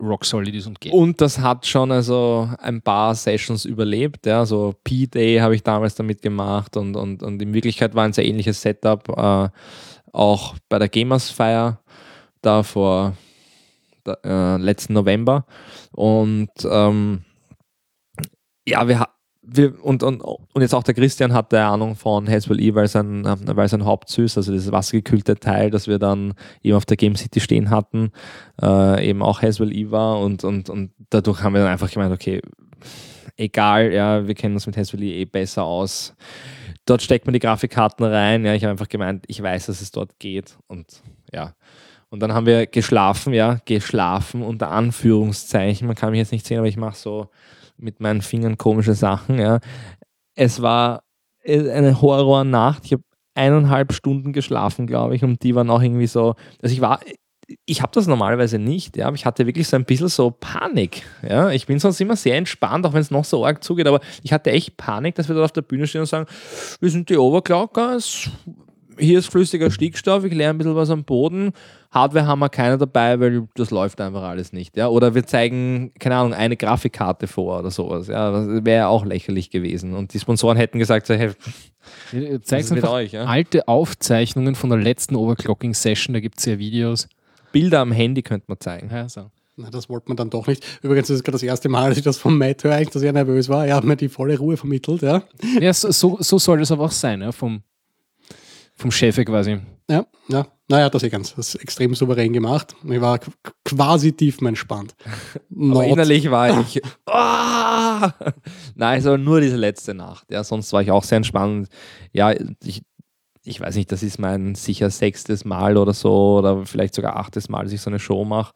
[0.02, 0.92] rock solid ist und geht.
[0.92, 4.26] Und das hat schon also ein paar Sessions überlebt.
[4.26, 4.46] Ja.
[4.46, 8.26] So P-Day habe ich damals damit gemacht und, und, und in Wirklichkeit war ein sehr
[8.26, 9.48] ähnliches Setup äh,
[10.12, 11.78] auch bei der Gamers Fire
[12.40, 13.14] da vor
[14.04, 15.46] da, äh, letzten November.
[15.92, 17.24] Und ähm,
[18.66, 19.08] ja, wir,
[19.46, 23.24] wir und, und, und jetzt auch der Christian hatte Ahnung von Haswell E, weil sein,
[23.26, 27.16] ähm, weil sein Hauptsüß, also dieses wassergekühlte Teil, das wir dann eben auf der Game
[27.16, 28.10] City stehen hatten,
[28.60, 32.12] äh, eben auch Haswell E war und, und, und dadurch haben wir dann einfach gemeint,
[32.12, 32.40] okay,
[33.36, 36.14] egal, ja, wir kennen uns mit Haswell E eh besser aus.
[36.86, 39.90] Dort steckt man die Grafikkarten rein, ja, ich habe einfach gemeint, ich weiß, dass es
[39.90, 41.02] dort geht und
[41.32, 41.54] ja.
[42.10, 45.88] Und dann haben wir geschlafen, ja, geschlafen unter Anführungszeichen.
[45.88, 47.28] Man kann mich jetzt nicht sehen, aber ich mache so
[47.76, 49.38] mit meinen Fingern komische Sachen.
[49.38, 49.60] Ja.
[50.34, 51.02] Es war
[51.42, 52.84] äh, eine Horrornacht.
[52.86, 53.02] Ich habe
[53.34, 56.34] eineinhalb Stunden geschlafen, glaube ich, und die waren auch irgendwie so.
[56.62, 57.00] Also ich war,
[57.66, 61.02] ich habe das normalerweise nicht, ja, aber ich hatte wirklich so ein bisschen so Panik.
[61.28, 61.50] Ja.
[61.50, 64.32] Ich bin sonst immer sehr entspannt, auch wenn es noch so arg zugeht, aber ich
[64.32, 66.26] hatte echt Panik, dass wir dort auf der Bühne stehen und sagen,
[66.80, 68.30] wir sind die Overclockers,
[68.98, 71.52] hier ist flüssiger Stickstoff, ich lerne ein bisschen was am Boden.
[71.90, 74.76] Hardware haben wir keine dabei, weil das läuft einfach alles nicht.
[74.76, 74.88] Ja?
[74.88, 78.08] Oder wir zeigen, keine Ahnung, eine Grafikkarte vor oder sowas.
[78.08, 78.30] Ja?
[78.30, 79.94] Das wäre ja auch lächerlich gewesen.
[79.94, 81.30] Und die Sponsoren hätten gesagt, so, hey,
[82.42, 83.12] zeigt ist mit einfach euch?
[83.12, 83.24] Ja?
[83.24, 87.08] alte Aufzeichnungen von der letzten Overclocking-Session, da gibt es ja Videos.
[87.52, 88.90] Bilder am Handy könnte man zeigen.
[88.90, 89.30] Ja, so.
[89.56, 90.64] Na, das wollte man dann doch nicht.
[90.82, 93.02] Übrigens ist es gerade das erste Mal, dass ich das von Matt höre, eigentlich, dass
[93.02, 93.64] er nervös war.
[93.66, 95.22] Er hat mir die volle Ruhe vermittelt, ja.
[95.60, 97.62] ja so, so, so soll das aber auch sein, ja, vom,
[98.76, 99.58] vom Chef quasi.
[99.90, 100.46] Ja, ja.
[100.68, 102.74] Na, hat das eh ganz das ist extrem souverän gemacht.
[102.84, 103.30] Ich war qu-
[103.64, 104.94] quasi tiefenentspannt.
[105.34, 106.80] Aber Not- innerlich war ich.
[107.06, 108.12] Ah!
[108.74, 110.26] Nein, es war nur diese letzte Nacht.
[110.30, 111.68] Ja, sonst war ich auch sehr entspannt.
[112.12, 112.32] Ja,
[112.64, 112.82] ich,
[113.44, 117.48] ich weiß nicht, das ist mein sicher sechstes Mal oder so oder vielleicht sogar achtes
[117.48, 118.52] Mal, dass ich so eine Show mache.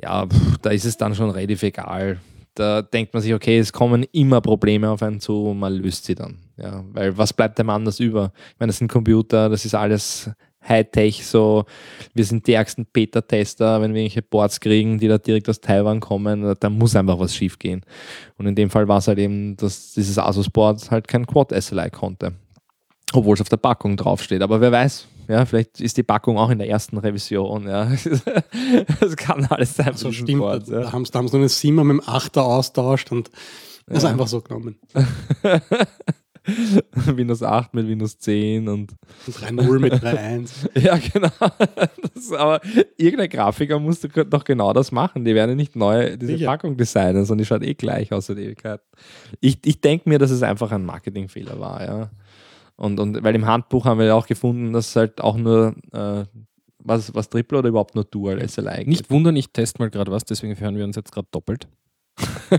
[0.00, 2.20] Ja, pff, da ist es dann schon relativ egal.
[2.58, 6.04] Da denkt man sich, okay, es kommen immer Probleme auf einen zu und man löst
[6.04, 6.38] sie dann.
[6.56, 8.32] Ja, weil was bleibt dem anders über?
[8.52, 10.30] Ich meine, das sind Computer, das ist alles
[10.68, 11.64] Hightech, so
[12.14, 16.00] wir sind die ärgsten Beta-Tester, wenn wir irgendwelche Boards kriegen, die da direkt aus Taiwan
[16.00, 17.82] kommen, da muss einfach was schief gehen.
[18.36, 22.32] Und in dem Fall war es halt eben, dass dieses Asus-Board halt kein Quad-SLI konnte.
[23.12, 24.42] Obwohl es auf der Packung draufsteht.
[24.42, 27.66] Aber wer weiß, ja, vielleicht ist die Packung auch in der ersten Revision.
[27.68, 27.90] Ja.
[29.00, 29.92] Das kann alles sein.
[29.94, 30.68] so diesen stimmt.
[30.68, 30.92] Da ja.
[30.92, 33.30] haben sie da haben sie nur eine 7 mit dem 8er austauscht und
[33.86, 34.10] das ist Ja.
[34.10, 34.76] einfach so genommen.
[37.06, 38.94] Windows 8 mit Windows 10 und
[39.26, 40.50] Und 3.0 mit 3.1.
[40.80, 41.28] Ja, genau.
[42.14, 42.60] Das, aber
[42.96, 45.24] irgendein Grafiker muss doch genau das machen.
[45.24, 46.46] Die werden ja nicht neu diese Sicher.
[46.46, 48.80] Packung designen, sondern die schaut eh gleich aus in Ewigkeit.
[49.40, 52.10] Ich, ich denke mir, dass es einfach ein Marketingfehler war, ja.
[52.78, 56.24] Und, und weil im Handbuch haben wir ja auch gefunden, dass halt auch nur äh,
[56.78, 58.86] was, was Triple oder überhaupt nur Dual SLI gibt.
[58.86, 61.68] Nicht wundern, ich teste mal gerade was, deswegen hören wir uns jetzt gerade doppelt.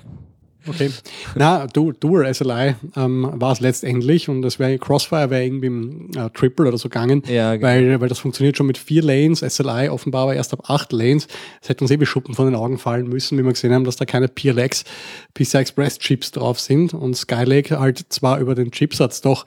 [0.68, 0.92] Okay.
[1.36, 6.12] Na, du, Dual SLI ähm, war es letztendlich und das wäre Crossfire wäre irgendwie im
[6.16, 7.24] äh, Triple oder so gegangen.
[7.28, 7.68] Ja, genau.
[7.68, 11.28] Weil, weil das funktioniert schon mit vier Lanes, SLI offenbar aber erst ab acht Lanes.
[11.62, 13.86] Das hätte uns eh wie Schuppen von den Augen fallen müssen, wie wir gesehen haben,
[13.86, 14.84] dass da keine PLX,
[15.34, 19.46] PCI Express Chips drauf sind und Skylake halt zwar über den Chipsatz doch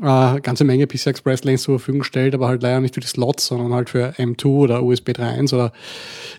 [0.00, 3.06] äh, ganze Menge PCI Express Lanes zur Verfügung stellt, aber halt leider nicht für die
[3.06, 5.72] Slots, sondern halt für M2 oder USB 3.1 oder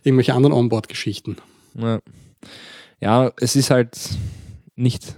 [0.03, 1.37] irgendwelche anderen Onboard-Geschichten.
[1.75, 1.99] Ja.
[2.99, 3.97] ja, es ist halt
[4.75, 5.15] nicht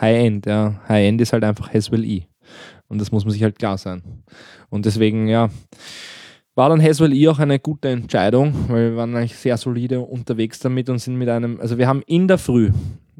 [0.00, 0.46] High-End.
[0.46, 0.80] Ja.
[0.88, 2.24] High-End ist halt einfach Haswell E.
[2.88, 4.02] Und das muss man sich halt klar sein.
[4.70, 5.50] Und deswegen, ja,
[6.54, 10.58] war dann Haswell E auch eine gute Entscheidung, weil wir waren eigentlich sehr solide unterwegs
[10.58, 12.70] damit und sind mit einem, also wir haben in der Früh,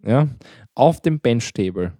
[0.04, 0.28] ja,
[0.74, 1.92] auf dem Benchtable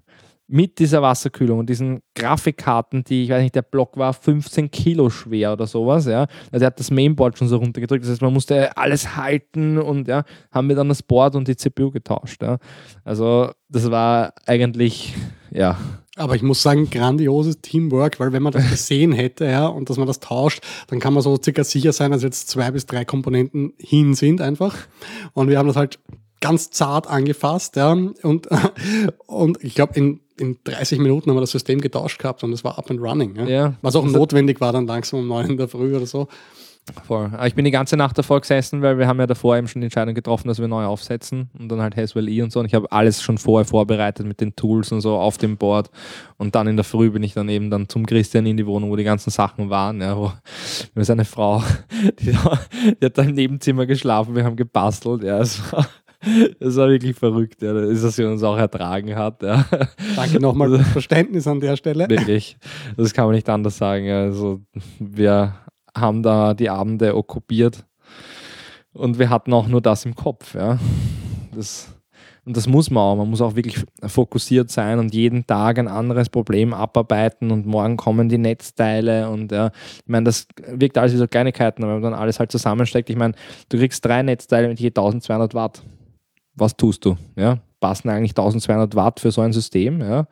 [0.50, 5.10] mit dieser Wasserkühlung und diesen Grafikkarten, die, ich weiß nicht, der Block war 15 Kilo
[5.10, 6.26] schwer oder sowas, ja.
[6.50, 10.08] Also er hat das Mainboard schon so runtergedrückt, das heißt, man musste alles halten und
[10.08, 12.58] ja, haben wir dann das Board und die CPU getauscht, ja.
[13.04, 15.14] Also das war eigentlich,
[15.50, 15.78] ja.
[16.16, 19.98] Aber ich muss sagen, grandioses Teamwork, weil wenn man das gesehen hätte, ja, und dass
[19.98, 23.04] man das tauscht, dann kann man so circa sicher sein, dass jetzt zwei bis drei
[23.04, 24.74] Komponenten hin sind einfach.
[25.34, 26.00] Und wir haben das halt
[26.40, 27.92] ganz zart angefasst, ja.
[27.92, 28.48] Und,
[29.26, 32.64] und ich glaube, in in 30 Minuten haben wir das System getauscht gehabt und es
[32.64, 33.36] war up and running.
[33.36, 33.46] Ja?
[33.46, 33.74] Ja.
[33.82, 36.28] Was auch notwendig war dann langsam um 9 in der Früh oder so.
[37.06, 37.30] Voll.
[37.32, 39.80] Aber Ich bin die ganze Nacht davor gesessen, weil wir haben ja davor eben schon
[39.80, 42.60] die Entscheidung getroffen, dass wir neu aufsetzen und dann halt Haswell E und so.
[42.60, 45.90] Und ich habe alles schon vorher vorbereitet mit den Tools und so auf dem Board.
[46.36, 48.90] Und dann in der Früh bin ich dann eben dann zum Christian in die Wohnung,
[48.90, 50.00] wo die ganzen Sachen waren.
[50.00, 50.32] Ja, wo
[50.94, 51.62] wo seine Frau,
[52.20, 52.36] die,
[53.00, 55.22] die hat da im Nebenzimmer geschlafen, wir haben gebastelt.
[55.22, 55.86] Ja, es war,
[56.58, 57.72] das war wirklich verrückt, ja.
[57.72, 59.42] Das ist, dass sie uns auch ertragen hat.
[59.42, 59.64] Ja.
[60.16, 62.08] Danke nochmal für das Verständnis an der Stelle.
[62.08, 62.56] Wirklich.
[62.96, 64.10] Das kann man nicht anders sagen.
[64.10, 64.60] Also
[64.98, 65.54] wir
[65.96, 67.84] haben da die Abende okkupiert
[68.92, 70.54] und wir hatten auch nur das im Kopf.
[70.54, 70.78] Ja.
[71.54, 71.94] Das,
[72.44, 73.16] und das muss man auch.
[73.16, 77.96] Man muss auch wirklich fokussiert sein und jeden Tag ein anderes Problem abarbeiten und morgen
[77.96, 82.00] kommen die Netzteile und ja, ich meine, das wirkt alles wie so Kleinigkeiten, aber wenn
[82.00, 83.34] man dann alles halt zusammensteckt, ich meine,
[83.68, 85.82] du kriegst drei Netzteile mit je 1200 Watt.
[86.58, 87.16] Was tust du?
[87.36, 90.00] Ja, passen eigentlich 1200 Watt für so ein System?
[90.00, 90.26] Ja?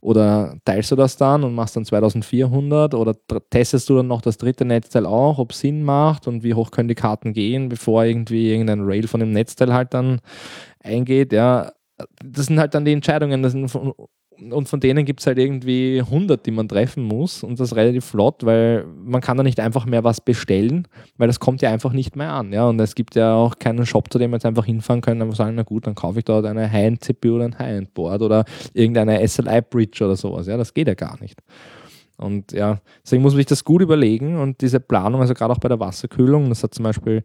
[0.00, 3.14] Oder teilst du das dann und machst dann 2400 oder
[3.50, 6.72] testest du dann noch das dritte Netzteil auch, ob es Sinn macht und wie hoch
[6.72, 10.20] können die Karten gehen, bevor irgendwie irgendein Rail von dem Netzteil halt dann
[10.82, 11.32] eingeht.
[11.32, 11.70] Ja,
[12.24, 13.44] das sind halt dann die Entscheidungen.
[13.44, 13.70] Das sind
[14.50, 18.04] und von denen gibt es halt irgendwie 100, die man treffen muss und das relativ
[18.04, 21.92] flott, weil man kann da nicht einfach mehr was bestellen, weil das kommt ja einfach
[21.92, 22.52] nicht mehr an.
[22.52, 22.68] Ja?
[22.68, 25.36] Und es gibt ja auch keinen Shop, zu dem wir jetzt einfach hinfahren können und
[25.36, 30.04] sagen, na gut, dann kaufe ich dort eine High-End-CPU oder ein High-End-Board oder irgendeine SLI-Bridge
[30.04, 30.46] oder sowas.
[30.46, 31.38] Ja, das geht ja gar nicht.
[32.16, 35.58] Und ja, deswegen muss man sich das gut überlegen und diese Planung, also gerade auch
[35.58, 37.24] bei der Wasserkühlung, das hat zum Beispiel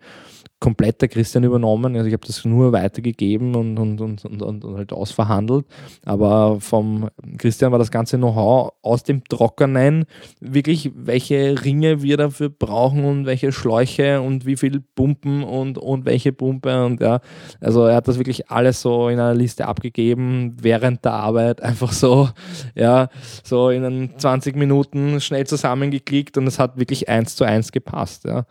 [0.60, 1.96] komplett der Christian übernommen.
[1.96, 5.66] Also ich habe das nur weitergegeben und, und, und, und, und, halt ausverhandelt.
[6.04, 10.06] Aber vom Christian war das ganze Know-how aus dem Trockenen,
[10.40, 16.06] wirklich welche Ringe wir dafür brauchen und welche Schläuche und wie viel Pumpen und, und
[16.06, 16.86] welche Pumpe.
[16.86, 17.20] Und ja,
[17.62, 21.92] also er hat das wirklich alles so in einer Liste abgegeben, während der Arbeit einfach
[21.92, 22.30] so,
[22.74, 23.10] ja,
[23.44, 28.26] so in einen 20 Minuten schnell zusammengeklickt und es hat wirklich eins zu eins gepasst.
[28.26, 28.46] Ja.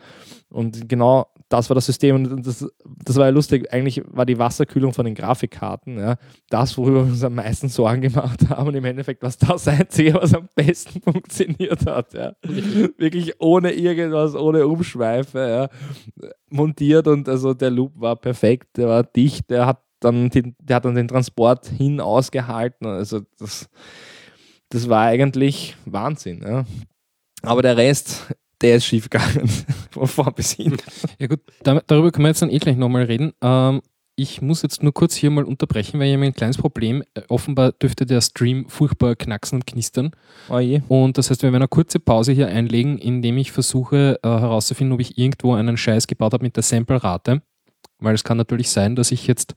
[0.48, 2.66] Und genau das war das System und das,
[3.04, 3.72] das war ja lustig.
[3.72, 6.16] Eigentlich war die Wasserkühlung von den Grafikkarten ja,
[6.50, 8.68] das, worüber wir uns am meisten Sorgen gemacht haben.
[8.68, 12.14] Und im Endeffekt war es das Einzige, was am besten funktioniert hat.
[12.14, 12.34] Ja.
[12.42, 15.70] Wirklich ohne irgendwas, ohne Umschweife
[16.18, 20.56] ja, montiert und also der Loop war perfekt, der war dicht, der hat dann, den,
[20.58, 22.86] der hat dann den Transport hin ausgehalten.
[22.86, 23.68] Also das,
[24.68, 26.42] das war eigentlich Wahnsinn.
[26.42, 26.64] Ja.
[27.42, 29.48] Aber der Rest, der ist schief gegangen.
[29.90, 30.76] Von vor bis hin.
[31.18, 33.32] Ja gut, da, darüber können wir jetzt dann eh gleich nochmal reden.
[33.42, 33.82] Ähm,
[34.18, 37.02] ich muss jetzt nur kurz hier mal unterbrechen, weil ich habe ein kleines Problem.
[37.14, 40.12] Äh, offenbar dürfte der Stream furchtbar knacksen und knistern.
[40.48, 40.58] Oh.
[40.88, 44.94] Und das heißt, wir werden eine kurze Pause hier einlegen, indem ich versuche äh, herauszufinden,
[44.94, 47.42] ob ich irgendwo einen Scheiß gebaut habe mit der Sample-Rate.
[47.98, 49.54] Weil es kann natürlich sein, dass ich jetzt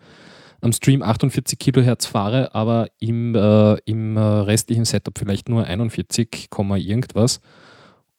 [0.62, 6.50] am Stream 48 Kilohertz fahre, aber im, äh, im äh, restlichen Setup vielleicht nur 41,
[6.50, 7.40] Komma irgendwas.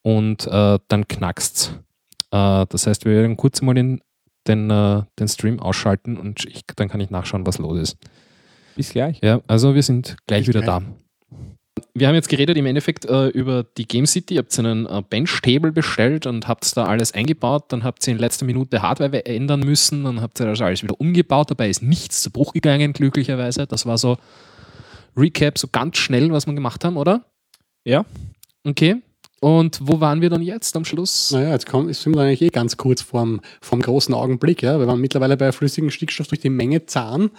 [0.03, 1.73] Und äh, dann knackst's.
[2.31, 4.01] Äh, das heißt, wir werden kurz mal den,
[4.47, 7.97] den, äh, den Stream ausschalten und ich, dann kann ich nachschauen, was los ist.
[8.75, 9.19] Bis gleich.
[9.21, 10.79] Ja, also wir sind gleich Bis wieder gleich.
[10.79, 11.81] da.
[11.93, 14.35] Wir haben jetzt geredet im Endeffekt äh, über die Game City.
[14.35, 17.65] Ihr habt einen äh, Bench-Table bestellt und habt da alles eingebaut.
[17.69, 20.03] Dann habt ihr in letzter Minute Hardware ändern müssen.
[20.03, 21.51] Dann habt ihr das alles wieder umgebaut.
[21.51, 23.67] Dabei ist nichts zu Bruch gegangen, glücklicherweise.
[23.67, 24.17] Das war so
[25.17, 27.25] Recap, so ganz schnell, was wir gemacht haben, oder?
[27.83, 28.05] Ja.
[28.63, 28.97] Okay.
[29.41, 31.31] Und wo waren wir dann jetzt am Schluss?
[31.31, 34.61] Naja, jetzt kommt, sind wir eigentlich eh ganz kurz vorm, vom großen Augenblick.
[34.61, 34.79] Ja?
[34.79, 37.31] Wir waren mittlerweile bei flüssigem Stickstoff durch die Menge Zahn.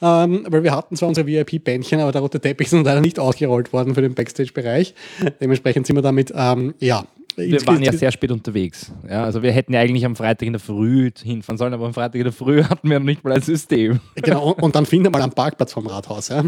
[0.00, 3.72] Ähm, weil wir hatten zwar unsere VIP-Bändchen, aber der rote Teppich ist leider nicht ausgerollt
[3.72, 4.94] worden für den Backstage-Bereich.
[5.40, 7.04] Dementsprechend sind wir damit, ähm, ja.
[7.34, 8.92] Wir waren ja sehr spät unterwegs.
[9.08, 11.94] Ja, also wir hätten ja eigentlich am Freitag in der Früh hinfahren sollen, aber am
[11.94, 14.00] Freitag in der Früh hatten wir noch nicht mal ein System.
[14.16, 16.28] Genau, und- und dann finden wir mal am Parkplatz vom Rathaus.
[16.28, 16.44] Ja?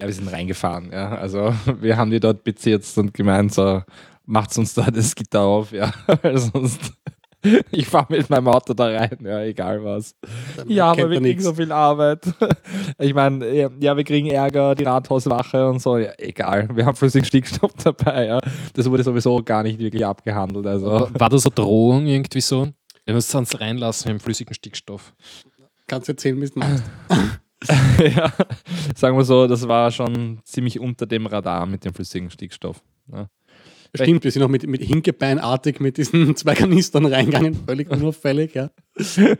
[0.00, 0.90] Ja, wir sind reingefahren.
[0.92, 3.82] Ja, also wir haben die dort bezirzt und gemeint, so
[4.24, 5.92] macht's uns da das Gitter auf, ja,
[6.22, 6.92] weil sonst
[7.70, 10.14] Ich fahre mit meinem Auto da rein, ja, egal was.
[10.56, 12.26] Dann Ja, aber wir kriegen so viel Arbeit.
[12.98, 15.98] Ich meine, ja, wir kriegen Ärger, die Rathauswache und so.
[15.98, 18.26] Ja, egal, wir haben flüssigen Stickstoff dabei.
[18.26, 18.40] Ja.
[18.74, 20.66] Das wurde sowieso gar nicht wirklich abgehandelt.
[20.66, 21.08] Also.
[21.12, 22.68] War das eine Drohung irgendwie so?
[23.04, 25.14] Wir müssen uns reinlassen mit dem flüssigen Stickstoff.
[25.86, 26.84] Kannst du erzählen, wie es machst.
[28.16, 28.32] ja,
[28.94, 32.82] sagen wir so, das war schon ziemlich unter dem Radar mit dem flüssigen Stickstoff.
[33.10, 33.28] Ja.
[33.94, 38.70] Stimmt, wir sind auch mit, mit Hinkebeinartig mit diesen zwei Kanistern reingegangen, völlig unauffällig, ja.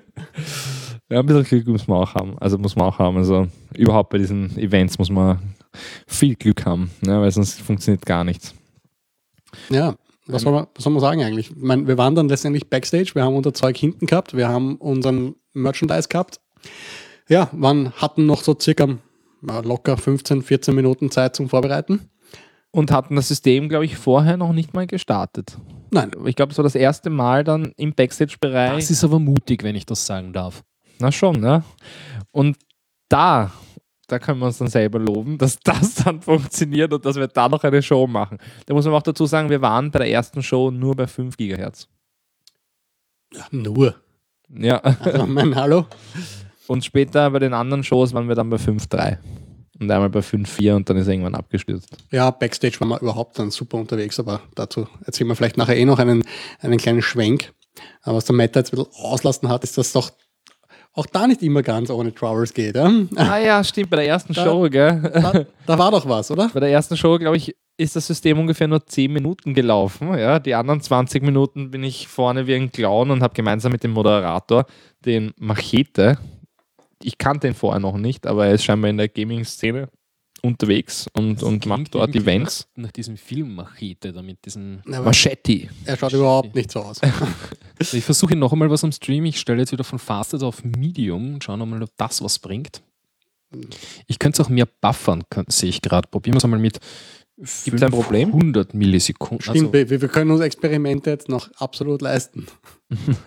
[1.10, 2.38] Ja, ein bisschen Glück muss man auch haben.
[2.38, 3.18] Also muss man auch haben.
[3.18, 5.38] Also überhaupt bei diesen Events muss man
[6.06, 8.54] viel Glück haben, ne, weil sonst funktioniert gar nichts.
[9.68, 9.94] Ja,
[10.26, 11.50] was soll, man, was soll man sagen eigentlich?
[11.50, 14.76] Ich meine, wir waren dann letztendlich Backstage, wir haben unser Zeug hinten gehabt, wir haben
[14.76, 16.40] unseren Merchandise gehabt.
[17.28, 18.98] Ja, waren, hatten noch so circa
[19.46, 22.10] ja, locker 15, 14 Minuten Zeit zum Vorbereiten.
[22.70, 25.56] Und hatten das System, glaube ich, vorher noch nicht mal gestartet.
[25.92, 28.74] Nein, Ich glaube, das war das erste Mal dann im Backstage-Bereich.
[28.74, 30.64] Das ist aber mutig, wenn ich das sagen darf.
[30.98, 31.62] Na schon, ne?
[32.32, 32.56] Und
[33.08, 33.52] da,
[34.08, 37.48] da können wir uns dann selber loben, dass das dann funktioniert und dass wir da
[37.48, 38.38] noch eine Show machen.
[38.66, 41.36] Da muss man auch dazu sagen, wir waren bei der ersten Show nur bei 5
[41.36, 41.88] Gigahertz.
[43.52, 43.94] nur.
[44.48, 44.78] Ja.
[44.78, 45.86] Also, mein Hallo.
[46.66, 49.18] Und später bei den anderen Shows waren wir dann bei 5.3.
[49.80, 51.88] Und einmal bei 5.4 und dann ist er irgendwann abgestürzt.
[52.12, 55.84] Ja, Backstage waren wir überhaupt dann super unterwegs, aber dazu erzählen wir vielleicht nachher eh
[55.84, 56.22] noch einen,
[56.60, 57.52] einen kleinen Schwenk.
[58.02, 60.12] Aber was der Matt jetzt ein bisschen auslassen hat, ist, dass doch
[60.92, 62.76] auch da nicht immer ganz ohne Troubles geht.
[62.76, 62.88] Ja?
[63.16, 65.00] Ah ja, stimmt, bei der ersten Da- Show, gell?
[65.12, 66.48] Da, da war doch was, oder?
[66.54, 70.16] Bei der ersten Show, glaube ich, ist das System ungefähr nur 10 Minuten gelaufen.
[70.16, 73.82] Ja, die anderen 20 Minuten bin ich vorne wie ein Clown und habe gemeinsam mit
[73.82, 74.66] dem Moderator
[75.04, 76.16] den Machete,
[77.04, 79.88] ich kannte ihn vorher noch nicht, aber er ist scheinbar in der Gaming-Szene
[80.42, 82.68] unterwegs und, und macht dort Events.
[82.74, 84.82] Nach, nach diesem Film Machete, da mit diesen.
[84.86, 85.68] Aber Machete.
[85.84, 87.00] er schaut überhaupt nicht so aus.
[87.92, 89.24] Ich versuche noch einmal was am Stream.
[89.24, 92.82] Ich stelle jetzt wieder von Fasted auf Medium und schaue nochmal, ob das was bringt.
[94.06, 96.08] Ich könnte es auch mehr buffern, sehe ich gerade.
[96.08, 96.78] Probieren wir es einmal mit
[97.36, 98.28] Gibt's ein Problem?
[98.28, 99.42] 100 Millisekunden.
[99.42, 102.46] Stimmt, Also, wir können uns Experimente jetzt noch absolut leisten.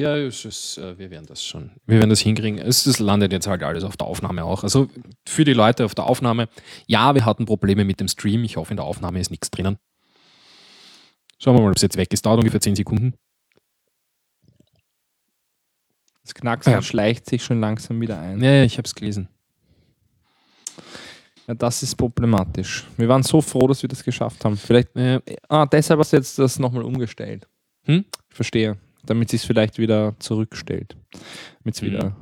[0.00, 1.70] ja, ist, äh, wir werden das schon.
[1.86, 2.58] Wir werden das hinkriegen.
[2.58, 4.62] Es, es landet jetzt halt alles auf der Aufnahme auch.
[4.62, 4.88] Also
[5.26, 6.48] für die Leute auf der Aufnahme,
[6.86, 8.44] ja, wir hatten Probleme mit dem Stream.
[8.44, 9.78] Ich hoffe, in der Aufnahme ist nichts drinnen.
[11.40, 12.26] Schauen wir mal, ob es jetzt weg ist.
[12.26, 13.14] Dauert ungefähr 10 Sekunden.
[16.22, 16.82] Das Knacksen Ja.
[16.82, 18.42] schleicht sich schon langsam wieder ein.
[18.42, 19.28] Ja, ja, ich habe es gelesen.
[21.46, 22.86] Ja, das ist problematisch.
[22.98, 24.56] Wir waren so froh, dass wir das geschafft haben.
[24.56, 27.48] Vielleicht, Ja, ah, deshalb hast du jetzt das nochmal umgestellt.
[27.84, 28.04] Hm?
[28.28, 28.76] Ich verstehe.
[29.08, 30.96] Damit sich es vielleicht wieder zurückstellt.
[31.62, 31.88] Damit es Hm.
[31.88, 32.16] wieder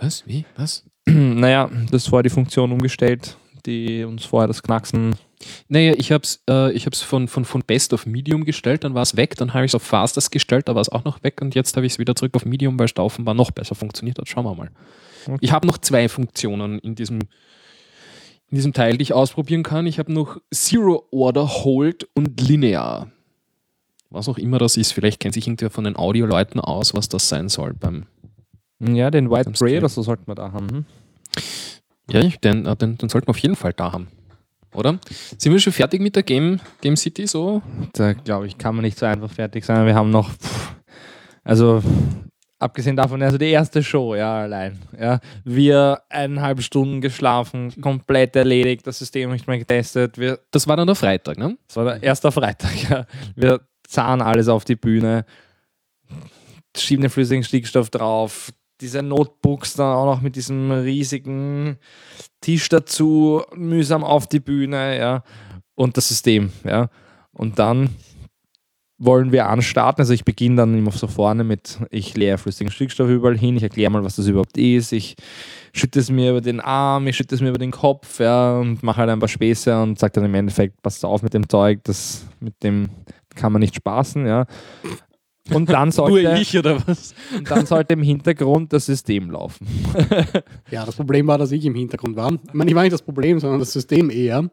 [0.00, 0.26] was?
[0.26, 0.44] Wie?
[0.56, 0.84] Was?
[1.06, 3.36] naja, das vorher die Funktion umgestellt,
[3.66, 5.14] die uns vorher das Knacksen.
[5.68, 8.94] Naja, ich habe es äh, ich hab's von, von, von Best auf Medium gestellt, dann
[8.94, 11.22] war es weg, dann habe ich es auf Fastest gestellt, da war es auch noch
[11.22, 13.50] weg und jetzt habe ich es wieder zurück auf Medium, weil es da offenbar noch
[13.50, 14.28] besser funktioniert hat.
[14.28, 14.70] Schauen wir mal.
[15.26, 15.38] Okay.
[15.40, 19.86] Ich habe noch zwei Funktionen in diesem, in diesem Teil, die ich ausprobieren kann.
[19.86, 23.10] Ich habe noch Zero Order, Hold und Linear.
[24.10, 27.28] Was auch immer das ist, vielleicht kennt sich irgendwer von den Audioleuten aus, was das
[27.28, 28.06] sein soll beim.
[28.80, 29.78] Ja, den White Stream.
[29.78, 30.68] oder so sollten wir da haben.
[30.70, 30.84] Hm?
[32.10, 34.08] Ja, den, äh, den, den sollten wir auf jeden Fall da haben.
[34.74, 34.98] Oder?
[35.38, 37.62] Sind wir schon fertig mit der Game, Game City so?
[37.92, 39.86] Da glaube ich, kann man nicht so einfach fertig sein.
[39.86, 40.74] Wir haben noch, pff,
[41.44, 41.82] also
[42.58, 44.78] abgesehen davon, also die erste Show, ja, allein.
[44.98, 50.18] Ja, wir eineinhalb Stunden geschlafen, komplett erledigt, das System nicht mehr getestet.
[50.18, 51.56] Wir, Das war dann der Freitag, ne?
[51.66, 53.06] das war der erste Freitag, ja.
[53.34, 55.24] Wir zahlen alles auf die Bühne,
[56.76, 61.76] schieben den flüssigen Stickstoff drauf, diese Notebooks dann auch noch mit diesem riesigen
[62.40, 65.22] Tisch dazu, mühsam auf die Bühne, ja,
[65.74, 66.88] und das System, ja.
[67.32, 67.90] Und dann
[68.98, 70.02] wollen wir anstarten.
[70.02, 73.62] Also ich beginne dann immer so vorne mit, ich leere flüssigen Stickstoff überall hin, ich
[73.62, 75.16] erkläre mal, was das überhaupt ist, ich
[75.72, 78.82] schütte es mir über den Arm, ich schütte es mir über den Kopf, ja, und
[78.82, 81.80] mache halt ein paar Späße und sage dann im Endeffekt, passt auf mit dem Zeug,
[81.84, 82.90] das mit dem
[83.34, 84.46] kann man nicht spaßen, ja.
[85.52, 87.14] Und dann sollte, oder was?
[87.36, 89.66] und dann sollte im Hintergrund das System laufen.
[90.70, 92.32] Ja, das Problem war, dass ich im Hintergrund war.
[92.32, 94.48] Ich meine, ich war nicht das Problem, sondern das System eher.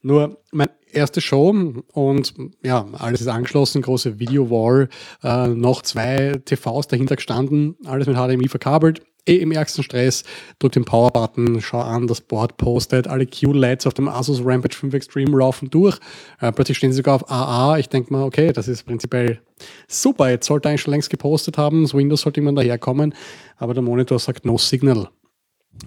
[0.00, 1.54] Nur meine erste Show
[1.92, 4.88] und ja, alles ist angeschlossen, große Video-Wall,
[5.22, 9.02] äh, noch zwei TVs dahinter gestanden, alles mit HDMI verkabelt.
[9.28, 10.24] Eh im ärgsten Stress,
[10.58, 14.94] drück den Power-Button, schau an, das Board postet, alle Q-Lights auf dem Asus Rampage 5
[14.94, 15.98] Extreme laufen durch.
[16.40, 17.78] Äh, plötzlich stehen sie sogar auf AA.
[17.78, 19.40] Ich denke mal, okay, das ist prinzipiell
[19.86, 20.30] super.
[20.30, 23.14] Jetzt sollte eigentlich schon längst gepostet haben, das Windows sollte irgendwann daherkommen,
[23.56, 25.08] aber der Monitor sagt No Signal.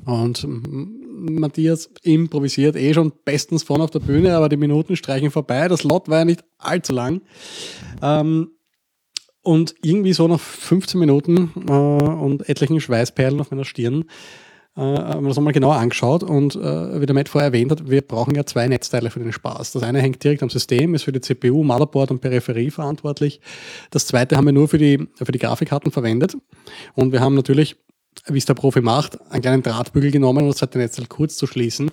[0.06, 5.68] Und Matthias improvisiert eh schon bestens vorne auf der Bühne, aber die Minuten streichen vorbei.
[5.68, 7.22] Das Lot war ja nicht allzu lang.
[8.02, 8.52] Ähm,
[9.44, 14.06] Und irgendwie so nach 15 Minuten äh, und etlichen Schweißperlen auf meiner Stirn
[14.78, 17.90] äh, haben wir das einmal genauer angeschaut und äh, wie der Matt vorher erwähnt hat,
[17.90, 19.72] wir brauchen ja zwei Netzteile für den Spaß.
[19.72, 23.42] Das eine hängt direkt am System, ist für die CPU, Motherboard und Peripherie verantwortlich.
[23.90, 26.38] Das zweite haben wir nur für die, für die Grafikkarten verwendet.
[26.94, 27.78] Und wir haben natürlich,
[28.28, 31.48] wie es der Profi macht, einen kleinen Drahtbügel genommen, um das zweite Netzteil kurz zu
[31.48, 31.92] schließen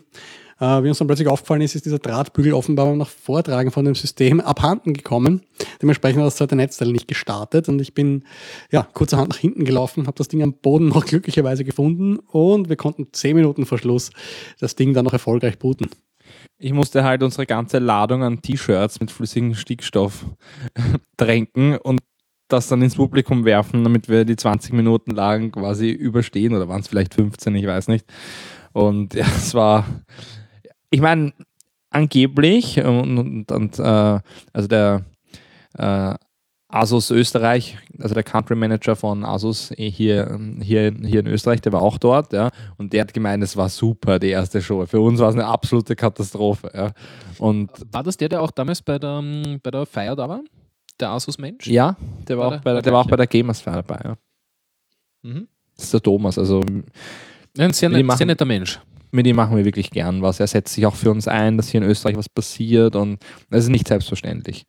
[0.60, 3.94] äh, wie uns dann plötzlich aufgefallen ist, ist dieser Drahtbügel offenbar nach Vortragen von dem
[3.94, 5.42] System abhanden gekommen.
[5.80, 8.24] Dementsprechend hat das zweite Netzteil nicht gestartet und ich bin
[8.70, 12.76] ja kurzerhand nach hinten gelaufen, habe das Ding am Boden noch glücklicherweise gefunden und wir
[12.76, 14.10] konnten zehn Minuten vor Schluss
[14.60, 15.88] das Ding dann noch erfolgreich booten.
[16.58, 20.26] Ich musste halt unsere ganze Ladung an T-Shirts mit flüssigem Stickstoff
[21.16, 22.00] tränken und
[22.48, 26.80] das dann ins Publikum werfen, damit wir die 20 Minuten lang quasi überstehen oder waren
[26.80, 28.06] es vielleicht 15, ich weiß nicht.
[28.72, 29.86] Und ja, es war
[30.90, 31.32] ich meine,
[31.90, 34.20] angeblich, und, und, und äh,
[34.52, 35.04] also der
[35.74, 36.14] äh,
[36.70, 41.72] Asus Österreich, also der Country Manager von Asus eh hier, hier, hier in Österreich, der
[41.72, 44.84] war auch dort, ja, und der hat gemeint, es war super, die erste Show.
[44.84, 46.92] Für uns war es eine absolute Katastrophe, ja.
[47.38, 49.22] Und war das der, der auch damals bei der,
[49.62, 50.42] bei der Feier da war?
[51.00, 51.66] Der Asus-Mensch?
[51.68, 54.00] Ja, der war, war auch, bei der, der war auch bei der Gamers Feier dabei,
[54.04, 54.16] ja.
[55.22, 55.48] Mhm.
[55.74, 56.60] Das ist der Thomas, also.
[57.56, 58.78] Ein sehr, net, sehr netter Mensch
[59.10, 60.40] mit ihm machen wir wirklich gern was.
[60.40, 63.18] Er setzt sich auch für uns ein, dass hier in Österreich was passiert und
[63.50, 64.64] das ist nicht selbstverständlich.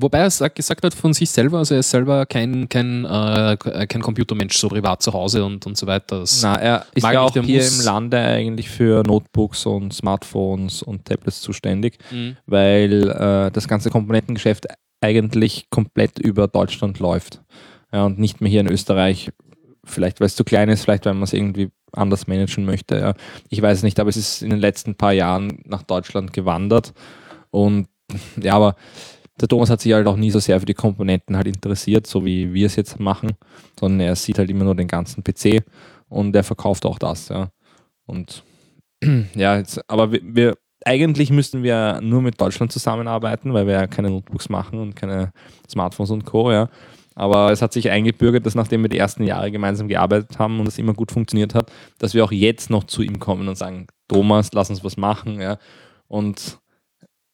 [0.00, 3.56] Wobei er sagt, gesagt hat von sich selber, also er ist selber kein, kein, äh,
[3.58, 6.20] kein Computermensch, so privat zu Hause und, und so weiter.
[6.20, 11.04] Das Na, er ist ja auch hier im Lande eigentlich für Notebooks und Smartphones und
[11.04, 12.36] Tablets zuständig, mhm.
[12.46, 14.68] weil äh, das ganze Komponentengeschäft
[15.00, 17.42] eigentlich komplett über Deutschland läuft.
[17.92, 19.30] Ja, und nicht mehr hier in Österreich.
[19.88, 22.98] Vielleicht, weil es zu klein ist, vielleicht, weil man es irgendwie anders managen möchte.
[22.98, 23.14] Ja.
[23.48, 26.92] Ich weiß nicht, aber es ist in den letzten paar Jahren nach Deutschland gewandert.
[27.50, 27.88] Und
[28.40, 28.76] ja, aber
[29.40, 32.24] der Thomas hat sich halt auch nie so sehr für die Komponenten halt interessiert, so
[32.24, 33.32] wie wir es jetzt machen,
[33.78, 35.64] sondern er sieht halt immer nur den ganzen PC
[36.08, 37.50] und er verkauft auch das, ja.
[38.06, 38.42] Und
[39.34, 43.86] ja, jetzt, aber wir, wir eigentlich müssten wir nur mit Deutschland zusammenarbeiten, weil wir ja
[43.86, 45.32] keine Notebooks machen und keine
[45.68, 46.50] Smartphones und Co.
[46.50, 46.68] Ja.
[47.18, 50.68] Aber es hat sich eingebürgert, dass nachdem wir die ersten Jahre gemeinsam gearbeitet haben und
[50.68, 53.88] es immer gut funktioniert hat, dass wir auch jetzt noch zu ihm kommen und sagen,
[54.06, 55.40] Thomas, lass uns was machen.
[55.40, 55.58] Ja.
[56.06, 56.60] Und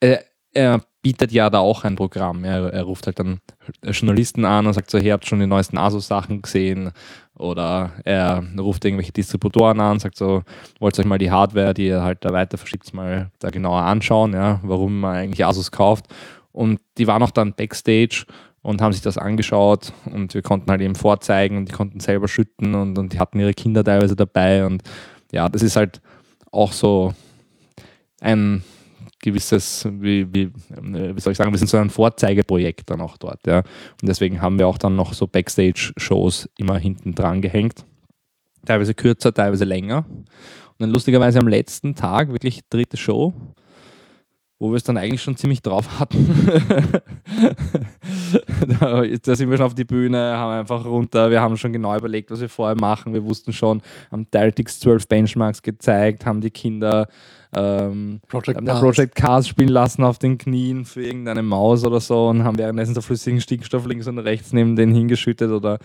[0.01, 0.24] er,
[0.55, 2.45] er bietet ja da auch ein Programm.
[2.45, 3.41] Er, er ruft halt dann
[3.82, 6.91] Journalisten an und sagt so, ihr habt schon die neuesten ASUS-Sachen gesehen.
[7.37, 10.45] Oder er ruft irgendwelche Distributoren an und sagt so,
[10.80, 13.82] wollt ihr euch mal die Hardware, die ihr halt da weiter verschiebt, mal da genauer
[13.82, 16.07] anschauen, ja, warum man eigentlich Asus kauft.
[16.53, 18.24] Und die waren auch dann Backstage
[18.65, 22.27] und haben sich das angeschaut und wir konnten halt eben vorzeigen und die konnten selber
[22.29, 24.83] schütten und, und die hatten ihre Kinder teilweise dabei und
[25.33, 26.01] ja, das ist halt
[26.51, 27.12] auch so
[28.21, 28.65] ein
[29.21, 33.47] gewisses, wie, wie, wie soll ich sagen, wir sind so ein Vorzeigeprojekt dann auch dort,
[33.47, 33.59] ja.
[33.59, 37.85] Und deswegen haben wir auch dann noch so Backstage-Shows immer hinten dran gehängt.
[38.65, 40.07] Teilweise kürzer, teilweise länger.
[40.09, 43.35] Und dann lustigerweise am letzten Tag, wirklich dritte Show,
[44.59, 46.26] wo wir es dann eigentlich schon ziemlich drauf hatten.
[48.80, 51.96] da, da, sind wir schon auf die Bühne, haben einfach runter, wir haben schon genau
[51.96, 53.12] überlegt, was wir vorher machen.
[53.12, 57.09] Wir wussten schon, haben DirectX 12 Benchmarks gezeigt, haben die Kinder
[57.57, 58.80] ähm, Project, haben Cars.
[58.80, 62.94] Project Cars spielen lassen auf den Knien für irgendeine Maus oder so und haben währenddessen
[62.94, 65.78] so flüssigen Stickstoff links und rechts neben denen hingeschüttet oder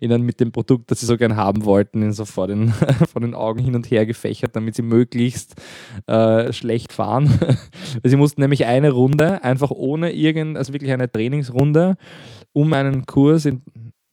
[0.00, 2.68] ihnen mit dem Produkt, das sie so gern haben wollten, ihn so vor den,
[3.12, 5.54] vor den Augen hin und her gefächert, damit sie möglichst
[6.06, 7.38] äh, schlecht fahren.
[8.04, 11.96] sie mussten nämlich eine Runde einfach ohne irgend, also wirklich eine Trainingsrunde
[12.52, 13.62] um einen Kurs in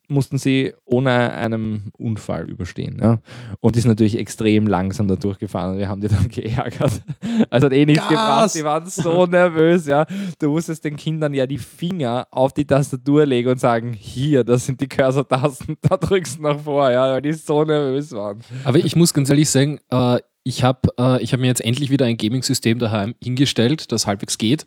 [0.07, 2.99] mussten sie ohne einen Unfall überstehen.
[3.01, 3.19] Ja?
[3.59, 5.77] Und die ist natürlich extrem langsam da durchgefahren.
[5.77, 7.01] Wir haben die dann geärgert.
[7.49, 8.09] Also hat eh nichts Gas.
[8.09, 8.55] gebracht.
[8.55, 9.87] Die waren so nervös.
[9.87, 10.05] Ja?
[10.39, 14.65] Du musstest den Kindern ja die Finger auf die Tastatur legen und sagen: Hier, das
[14.65, 17.13] sind die Cursor-Tasten, da drückst du nach vor, ja?
[17.13, 18.41] weil die so nervös waren.
[18.63, 22.05] Aber ich muss ganz ehrlich sagen, äh, ich habe äh, hab mir jetzt endlich wieder
[22.05, 24.65] ein Gaming-System daheim hingestellt, das halbwegs geht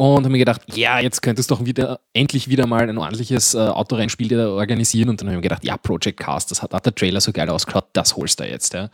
[0.00, 3.54] und habe mir gedacht, ja, jetzt könntest du doch wieder endlich wieder mal ein ordentliches
[3.54, 5.08] äh, Autorennspiel organisieren.
[5.08, 7.32] Und dann habe ich mir gedacht, ja, Project Cast, das hat, hat der Trailer so
[7.32, 8.74] geil ausgeschaut, das holst du jetzt.
[8.74, 8.84] Ja.
[8.84, 8.90] Und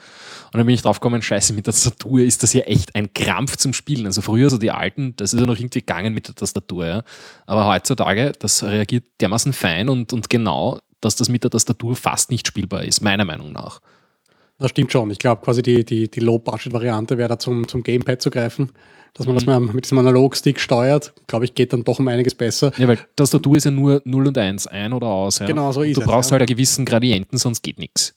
[0.54, 3.58] dann bin ich drauf gekommen, scheiße, mit der Tastatur ist das ja echt ein Krampf
[3.58, 4.06] zum Spielen.
[4.06, 6.86] Also früher so die alten, das ist ja noch irgendwie gegangen mit der Tastatur.
[6.86, 7.02] Ja.
[7.44, 12.30] Aber heutzutage, das reagiert dermaßen fein und, und genau, dass das mit der Tastatur fast
[12.30, 13.80] nicht spielbar ist, meiner Meinung nach.
[14.58, 15.10] Das stimmt schon.
[15.10, 18.70] Ich glaube, quasi die, die, die Low-Budget-Variante wäre da zum, zum Gamepad zu greifen
[19.14, 19.38] dass man mhm.
[19.38, 22.72] das mal mit diesem Analogstick steuert, glaube ich, geht dann doch um einiges besser.
[22.76, 25.38] Ja, weil Tastatur ist ja nur 0 und 1, ein oder aus.
[25.38, 25.46] Ja.
[25.46, 26.04] Genau, so ist du es.
[26.04, 26.32] Du brauchst ja.
[26.32, 28.14] halt einen gewissen Gradienten, sonst geht nichts.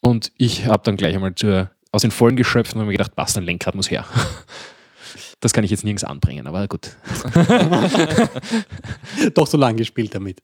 [0.00, 3.16] Und ich habe dann gleich einmal zur, aus den Vollen geschöpft und habe mir gedacht,
[3.16, 4.04] passt, ein Lenkrad muss her.
[5.44, 6.96] Das kann ich jetzt nirgends anbringen, aber gut.
[9.34, 10.42] Doch so lange gespielt damit.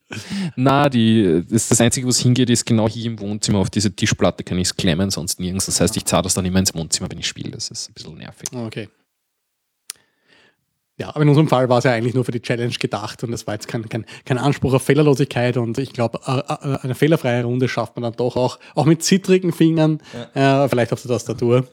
[0.57, 4.45] Na, die, das, das Einzige, was hingeht, ist genau hier im Wohnzimmer auf diese Tischplatte
[4.45, 5.65] kann ich es klemmen, sonst nirgends.
[5.65, 7.53] Das heißt, ich zahle das dann immer ins Wohnzimmer, wenn ich spiele.
[7.53, 8.51] Das ist ein bisschen nervig.
[8.53, 8.91] Okay.
[10.99, 13.33] Ja, aber in unserem Fall war es ja eigentlich nur für die Challenge gedacht und
[13.33, 16.29] es war jetzt kein, kein, kein Anspruch auf Fehlerlosigkeit und ich glaube,
[16.83, 20.03] eine fehlerfreie Runde schafft man dann doch auch, auch mit zittrigen Fingern,
[20.35, 20.67] ja.
[20.67, 21.67] äh, vielleicht auf der Tastatur.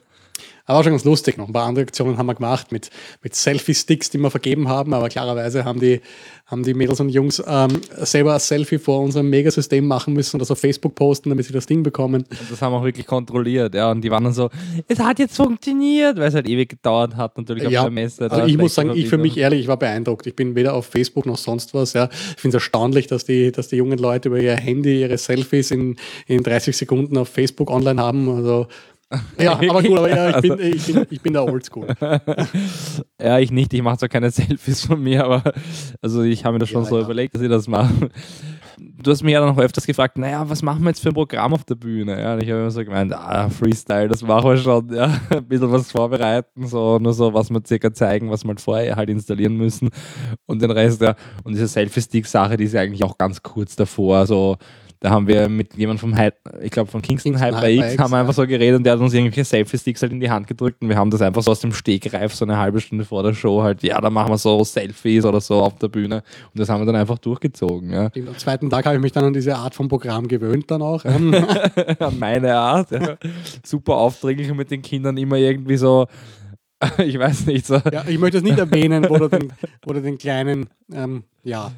[0.70, 1.38] Aber schon ganz lustig.
[1.38, 2.90] Noch ein paar andere Aktionen haben wir gemacht mit,
[3.24, 4.94] mit Selfie-Sticks, die wir vergeben haben.
[4.94, 6.02] Aber klarerweise haben die,
[6.46, 10.40] haben die Mädels und Jungs ähm, selber ein Selfie vor unserem Megasystem machen müssen und
[10.42, 12.26] das auf Facebook posten, damit sie das Ding bekommen.
[12.30, 13.76] Und das haben wir auch wirklich kontrolliert.
[13.76, 13.92] Ja.
[13.92, 14.50] Und die waren dann so,
[14.90, 18.30] es hat jetzt funktioniert, weil es halt ewig gedauert hat, natürlich auf ja, der Messe.
[18.30, 20.28] Also ich muss sagen, ich für mich ehrlich, ich war beeindruckt.
[20.28, 21.94] Ich bin weder auf Facebook noch sonst was.
[21.94, 22.10] Ja.
[22.12, 25.72] Ich finde es erstaunlich, dass die, dass die jungen Leute über ihr Handy ihre Selfies
[25.72, 25.96] in,
[26.26, 28.28] in 30 Sekunden auf Facebook online haben.
[28.28, 28.68] Also
[29.40, 31.88] ja, aber gut, aber ja, ich, bin, ich, bin, ich bin der Oldschool.
[33.22, 33.74] ja, ich nicht.
[33.74, 35.54] Ich mache zwar keine Selfies von mir, aber
[36.02, 37.06] also ich habe mir das schon ja, so ja.
[37.06, 38.10] überlegt, dass ich das mache.
[38.78, 41.14] Du hast mich ja dann noch öfters gefragt, naja, was machen wir jetzt für ein
[41.14, 42.22] Programm auf der Bühne?
[42.22, 44.94] Ja, und ich habe immer so gemeint, ah, Freestyle, das machen wir schon.
[44.94, 48.62] Ja, ein bisschen was vorbereiten, so nur so, was wir circa zeigen, was wir halt
[48.62, 49.90] vorher halt installieren müssen.
[50.46, 51.16] Und den Rest, ja.
[51.46, 54.58] Und diese Selfie-Stick-Sache, die ist ja eigentlich auch ganz kurz davor, so
[55.00, 58.04] da haben wir mit jemandem vom Hype, ich glaube von Kingston, Kingston Hyper X, X,
[58.04, 60.48] haben wir einfach so geredet und der hat uns irgendwelche Selfie-Sticks halt in die Hand
[60.48, 63.24] gedrückt und wir haben das einfach so aus dem Stegreif, so eine halbe Stunde vor
[63.24, 66.24] der Show halt, ja, da machen wir so Selfies oder so auf der Bühne
[66.54, 67.92] und das haben wir dann einfach durchgezogen.
[67.92, 68.06] Ja.
[68.16, 71.06] Am zweiten Tag habe ich mich dann an diese Art von Programm gewöhnt dann auch.
[71.06, 73.18] an meine Art, ja.
[73.64, 76.08] Super aufdringlich und mit den Kindern immer irgendwie so
[77.00, 77.82] ich weiß nicht so.
[77.92, 79.52] Ja, ich möchte es nicht erwähnen, wo du den,
[79.84, 81.72] wo du den kleinen, ähm, ja,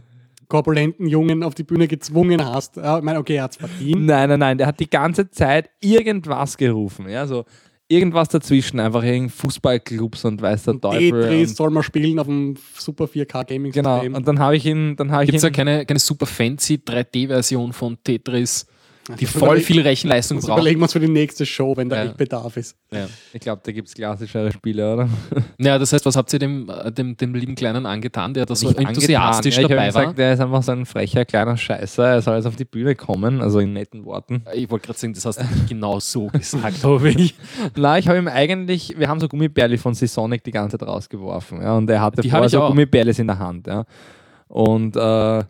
[0.50, 2.76] korpulenten Jungen auf die Bühne gezwungen hast.
[2.76, 4.06] Ja, ich meine, okay, er hat es verdient.
[4.06, 7.08] Nein, nein, nein, der hat die ganze Zeit irgendwas gerufen.
[7.08, 7.46] Ja, so
[7.88, 11.22] irgendwas dazwischen, einfach irgendein Fußballclubs und weiß der Teufel.
[11.22, 14.02] Tetris soll man spielen auf dem Super 4K Gaming System.
[14.02, 16.26] Genau, und dann habe ich ihn, dann habe ich Gibt es ja keine, keine super
[16.26, 18.68] fancy 3D-Version von Tetris?
[19.18, 20.60] Die voll viel Rechenleistung braucht.
[20.60, 22.06] Überlegen wir uns für die nächste Show, wenn da ja.
[22.06, 22.76] echt Bedarf ist.
[22.92, 23.08] Ja.
[23.34, 25.10] Ich glaube, da gibt es klassischere Spiele, oder?
[25.58, 28.56] Ja, das heißt, was habt ihr dem, äh, dem, dem lieben Kleinen angetan, der da
[28.56, 30.02] so enthusiastisch ja, dabei war?
[30.02, 32.96] Gesagt, der ist einfach so ein frecher kleiner Scheißer, er soll jetzt auf die Bühne
[32.96, 34.44] kommen, also in netten Worten.
[34.54, 37.36] Ich wollte gerade sagen, das hast du nicht genau so gesagt, habe ich.
[37.76, 41.62] Nein, ich habe ihm eigentlich, wir haben so Gummibärli von Seasonic die ganze Zeit rausgeworfen
[41.62, 43.68] ja, und er hatte die vorher so Gummibärlis in der Hand.
[43.68, 43.86] Ja.
[44.48, 45.44] Und äh,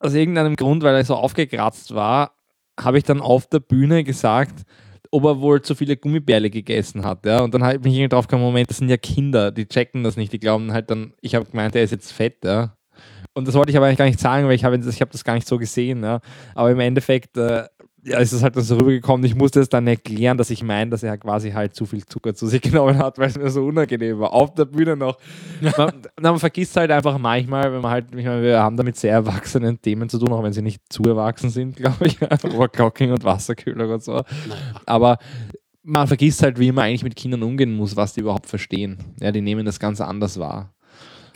[0.00, 2.32] aus irgendeinem Grund, weil er so aufgekratzt war,
[2.78, 4.64] habe ich dann auf der Bühne gesagt,
[5.10, 7.24] ob er wohl zu viele Gummibärle gegessen hat.
[7.26, 7.40] Ja?
[7.40, 10.16] Und dann habe ich mich drauf gekommen, Moment, das sind ja Kinder, die checken das
[10.16, 10.32] nicht.
[10.32, 12.44] Die glauben halt dann, ich habe gemeint, er ist jetzt fett.
[12.44, 12.76] Ja?
[13.32, 15.24] Und das wollte ich aber eigentlich gar nicht sagen, weil ich habe ich hab das
[15.24, 16.02] gar nicht so gesehen.
[16.02, 16.20] Ja?
[16.54, 17.64] Aber im Endeffekt äh,
[18.04, 19.24] ja, ist es halt dann so rübergekommen.
[19.26, 22.34] Ich musste es dann erklären, dass ich meine, dass er quasi halt zu viel Zucker
[22.34, 24.32] zu sich genommen hat, weil es mir so unangenehm war.
[24.32, 25.18] Auf der Bühne noch.
[25.76, 29.12] Man, man vergisst halt einfach manchmal, wenn man halt, ich meine, wir haben damit sehr
[29.12, 32.18] erwachsenen Themen zu tun, auch wenn sie nicht zu erwachsen sind, glaube ich.
[32.44, 34.22] Overclocking und Wasserkühlung und so.
[34.86, 35.18] Aber
[35.82, 38.98] man vergisst halt, wie man eigentlich mit Kindern umgehen muss, was die überhaupt verstehen.
[39.20, 40.74] Ja, die nehmen das ganz anders wahr.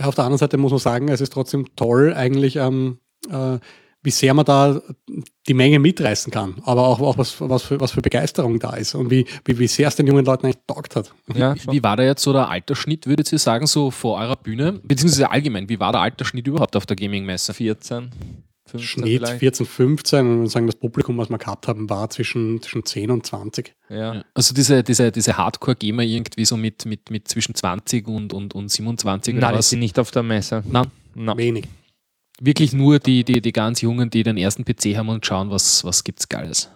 [0.00, 2.98] Auf der anderen Seite muss man sagen, es ist trotzdem toll, eigentlich ähm,
[3.30, 3.58] äh,
[4.02, 4.80] wie sehr man da
[5.46, 8.94] die Menge mitreißen kann, aber auch, auch was, was, für, was für Begeisterung da ist
[8.94, 11.12] und wie, wie, wie sehr es den jungen Leuten eigentlich taugt hat.
[11.34, 14.80] Ja, wie war da jetzt so der Altersschnitt, würdet ihr sagen, so vor eurer Bühne?
[14.82, 17.54] Beziehungsweise allgemein, wie war der Altersschnitt überhaupt auf der Gaming-Messe?
[17.54, 18.10] 14.
[18.66, 19.38] 15 Schnitt vielleicht.
[19.40, 23.26] 14, 15 und sagen, das Publikum, was wir gehabt haben, war zwischen, zwischen 10 und
[23.26, 23.74] 20.
[23.88, 24.24] Ja.
[24.34, 28.70] Also diese, diese, diese Hardcore-Gamer irgendwie so mit, mit, mit zwischen 20 und, und, und
[28.70, 29.70] 27 Nein, oder was?
[29.70, 30.62] die nicht auf der Messe.
[30.66, 31.36] Nein, Nein.
[31.36, 31.68] wenig
[32.44, 35.84] wirklich nur die, die, die ganz Jungen, die den ersten PC haben und schauen, was,
[35.84, 36.70] was es Geiles.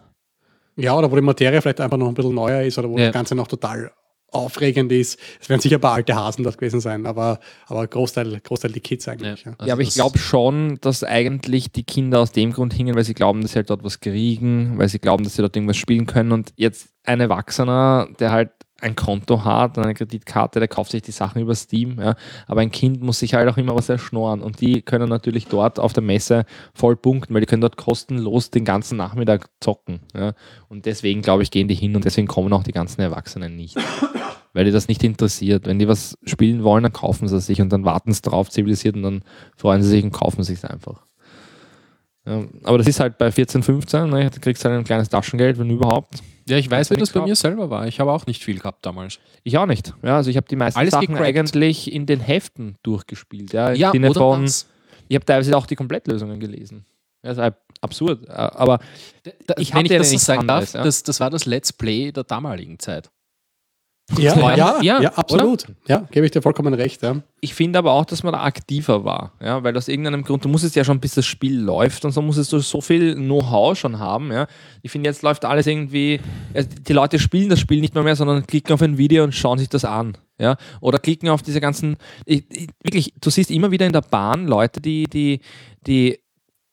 [0.77, 3.07] Ja, oder wo die Materie vielleicht einfach noch ein bisschen neuer ist oder wo ja.
[3.07, 3.91] das Ganze noch total
[4.31, 5.19] aufregend ist.
[5.41, 8.81] Es werden sicher ein paar alte Hasen das gewesen sein, aber, aber Großteil, Großteil die
[8.81, 9.45] Kids eigentlich.
[9.45, 9.57] Ja, ja.
[9.59, 13.05] Also ja aber ich glaube schon, dass eigentlich die Kinder aus dem Grund hingen, weil
[13.05, 15.77] sie glauben, dass sie halt dort was kriegen, weil sie glauben, dass sie dort irgendwas
[15.77, 18.51] spielen können und jetzt ein Erwachsener, der halt
[18.81, 21.99] ein Konto hat eine Kreditkarte, der kauft sich die Sachen über Steam.
[21.99, 22.15] Ja.
[22.47, 24.43] Aber ein Kind muss sich halt auch immer was erschnorren.
[24.43, 28.51] Und die können natürlich dort auf der Messe voll punkten, weil die können dort kostenlos
[28.51, 30.01] den ganzen Nachmittag zocken.
[30.15, 30.35] Ja.
[30.69, 33.77] Und deswegen, glaube ich, gehen die hin und deswegen kommen auch die ganzen Erwachsenen nicht.
[34.53, 35.67] weil die das nicht interessiert.
[35.67, 38.51] Wenn die was spielen wollen, dann kaufen sie es sich und dann warten sie drauf,
[38.51, 39.23] zivilisiert und dann
[39.55, 41.05] freuen sie sich und kaufen sich es einfach.
[42.27, 45.59] Ja, aber das ist halt bei 14, 15, ne, du kriegst halt ein kleines Taschengeld,
[45.59, 46.23] wenn überhaupt.
[46.49, 47.89] Ja, ich weiß, wie das bei mir selber war.
[47.89, 49.19] Ich habe auch nicht viel gehabt damals.
[49.43, 49.95] Ich auch nicht.
[50.03, 51.27] Ja, also ich habe die meisten Alles Sachen gecrackt.
[51.27, 53.53] eigentlich in den Heften durchgespielt.
[53.53, 54.69] Ja, ja oder von, das.
[55.09, 56.85] Ich habe teilweise auch die Komplettlösungen gelesen.
[57.23, 58.29] Das ist absurd.
[58.31, 58.79] Aber
[59.47, 60.85] da, ich wenn ich das so sagen darf, ja?
[60.85, 63.11] das, das war das Let's Play der damaligen Zeit.
[64.19, 64.57] Ja, Freuen.
[64.57, 65.67] ja, ja, Ja, absolut.
[65.89, 67.03] Ja, gebe ich dir vollkommen recht.
[67.03, 67.23] Ja.
[67.41, 70.49] Ich finde aber auch, dass man da aktiver war, ja, weil aus irgendeinem Grund, du
[70.49, 73.99] musstest ja schon, bis das Spiel läuft und so musstest du so viel Know-how schon
[73.99, 74.47] haben, ja.
[74.83, 76.21] Ich finde, jetzt läuft alles irgendwie,
[76.55, 79.35] also die Leute spielen das Spiel nicht mehr, mehr, sondern klicken auf ein Video und
[79.35, 80.57] schauen sich das an, ja.
[80.81, 84.47] Oder klicken auf diese ganzen, ich, ich, wirklich, du siehst immer wieder in der Bahn
[84.47, 85.41] Leute, die, die,
[85.87, 86.21] die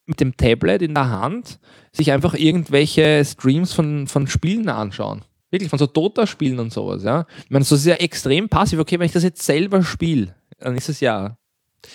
[0.06, 1.60] mit dem Tablet in der Hand
[1.92, 5.24] sich einfach irgendwelche Streams von, von Spielen anschauen.
[5.54, 7.28] Wirklich, von so Dota-Spielen und sowas, ja.
[7.44, 8.80] Ich meine, das ist ja extrem passiv.
[8.80, 11.38] Okay, wenn ich das jetzt selber spiele, dann ist es ja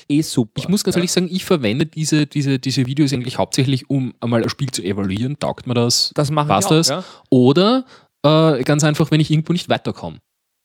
[0.08, 0.52] eh super.
[0.58, 1.00] Ich muss ganz ja.
[1.00, 4.84] ehrlich sagen, ich verwende diese, diese, diese Videos eigentlich hauptsächlich, um einmal ein Spiel zu
[4.84, 5.40] evaluieren.
[5.40, 6.12] Taugt mir das?
[6.14, 6.88] das machen Passt ich auch, das?
[6.88, 7.04] Ja.
[7.30, 7.84] Oder
[8.22, 10.18] äh, ganz einfach, wenn ich irgendwo nicht weiterkomme.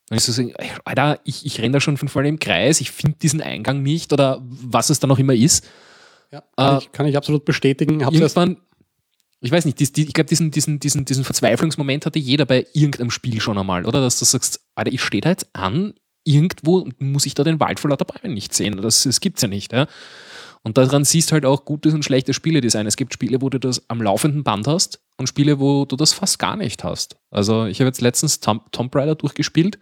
[0.10, 0.52] Dann ist so,
[0.86, 4.40] Alter, ich, ich renne da schon fünfmal im Kreis, ich finde diesen Eingang nicht oder
[4.44, 5.66] was es dann auch immer ist.
[6.32, 8.06] Ja, kann, Äh, ich, kann ich absolut bestätigen.
[8.06, 8.64] Hab's erst, Irgendwann,
[9.44, 12.66] ich weiß nicht, dies, die, ich glaube, diesen, diesen, diesen, diesen Verzweiflungsmoment hatte jeder bei
[12.74, 14.00] irgendeinem Spiel schon einmal, oder?
[14.00, 17.82] Dass du sagst, Alter, ich stehe da jetzt an, irgendwo muss ich da den Wald
[17.82, 18.82] vor lauter Bäumen nicht sehen.
[18.82, 19.88] Das, das gibt's ja nicht, ja.
[20.64, 22.88] Und daran siehst halt auch gutes und schlechtes Spieledesign.
[22.88, 26.14] Es gibt Spiele, wo du das am laufenden Band hast und Spiele, wo du das
[26.14, 27.18] fast gar nicht hast.
[27.30, 29.78] Also ich habe jetzt letztens Tomb, Tomb Raider durchgespielt,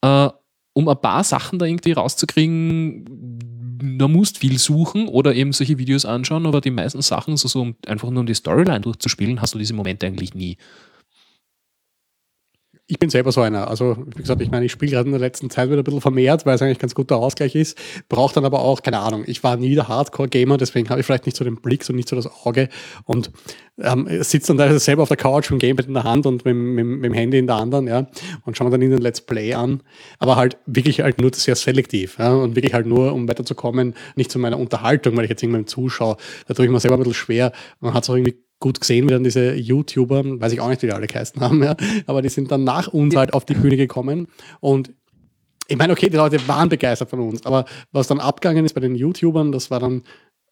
[0.00, 0.30] äh,
[0.72, 6.04] um ein paar Sachen da irgendwie rauszukriegen, da musst viel suchen oder eben solche Videos
[6.04, 9.54] anschauen, aber die meisten Sachen, so, so um, einfach nur um die Storyline durchzuspielen, hast
[9.54, 10.56] du diese Momente eigentlich nie.
[12.90, 13.68] Ich bin selber so einer.
[13.68, 16.00] Also, wie gesagt, ich meine, ich spiele gerade in der letzten Zeit wieder ein bisschen
[16.00, 17.78] vermehrt, weil es eigentlich ganz guter Ausgleich ist.
[18.08, 21.24] Braucht dann aber auch, keine Ahnung, ich war nie der Hardcore-Gamer, deswegen habe ich vielleicht
[21.26, 22.68] nicht so den Blick und nicht so das Auge
[23.04, 23.30] und
[23.78, 26.44] ähm, sitze dann da selber auf der Couch mit dem Gamepad in der Hand und
[26.44, 28.08] mit, mit, mit dem Handy in der anderen, ja,
[28.44, 29.82] und schaue mir dann in den Let's Play an.
[30.18, 34.32] Aber halt wirklich halt nur sehr selektiv, ja, und wirklich halt nur, um weiterzukommen, nicht
[34.32, 36.16] zu meiner Unterhaltung, weil ich jetzt irgendwann zuschaue.
[36.48, 37.52] Da tue ich mir selber ein bisschen schwer.
[37.78, 40.86] Man hat es auch irgendwie gut gesehen, dann diese YouTuber, weiß ich auch nicht, wie
[40.86, 41.74] die alle geheißen haben, ja,
[42.06, 44.28] aber die sind dann nach uns halt auf die Bühne gekommen.
[44.60, 44.92] Und
[45.66, 48.80] ich meine, okay, die Leute waren begeistert von uns, aber was dann abgegangen ist bei
[48.80, 50.02] den YouTubern, das war dann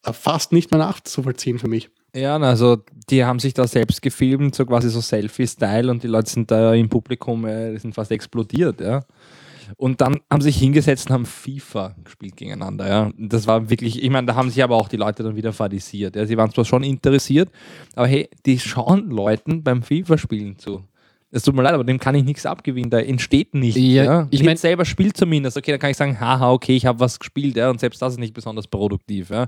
[0.04, 1.90] äh, fast nicht mehr nachzuvollziehen für mich.
[2.14, 2.78] Ja, also
[3.10, 5.90] die haben sich da selbst gefilmt, so quasi so Selfie-Style.
[5.90, 9.02] Und die Leute sind da im Publikum, äh, die sind fast explodiert, ja.
[9.76, 13.10] Und dann haben sie sich hingesetzt und haben FIFA gespielt gegeneinander, ja.
[13.18, 16.16] Das war wirklich, ich meine, da haben sich aber auch die Leute dann wieder fadisiert.
[16.16, 16.26] Ja.
[16.26, 17.50] Sie waren zwar schon interessiert,
[17.94, 20.82] aber hey, die schauen Leuten beim FIFA-Spielen zu.
[21.30, 22.88] Es tut mir leid, aber dem kann ich nichts abgewinnen.
[22.88, 23.78] Da entsteht nichts.
[23.78, 25.58] Ja, Ja, ich ich mein- selber spielt zumindest.
[25.58, 28.14] Okay, dann kann ich sagen, haha, okay, ich habe was gespielt, ja, und selbst das
[28.14, 29.28] ist nicht besonders produktiv.
[29.28, 29.46] Ja.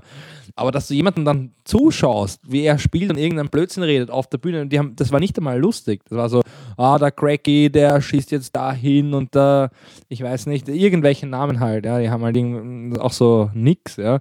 [0.55, 4.37] Aber dass du jemanden dann zuschaust, wie er spielt und irgendeinen Blödsinn redet auf der
[4.37, 6.01] Bühne, und die haben, das war nicht einmal lustig.
[6.07, 6.43] Das war so,
[6.81, 9.69] ah, der Cracky, der schießt jetzt dahin und da,
[10.09, 14.19] ich weiß nicht, irgendwelche Namen halt, ja, die haben halt auch so nix, ja.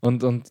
[0.00, 0.48] Und, und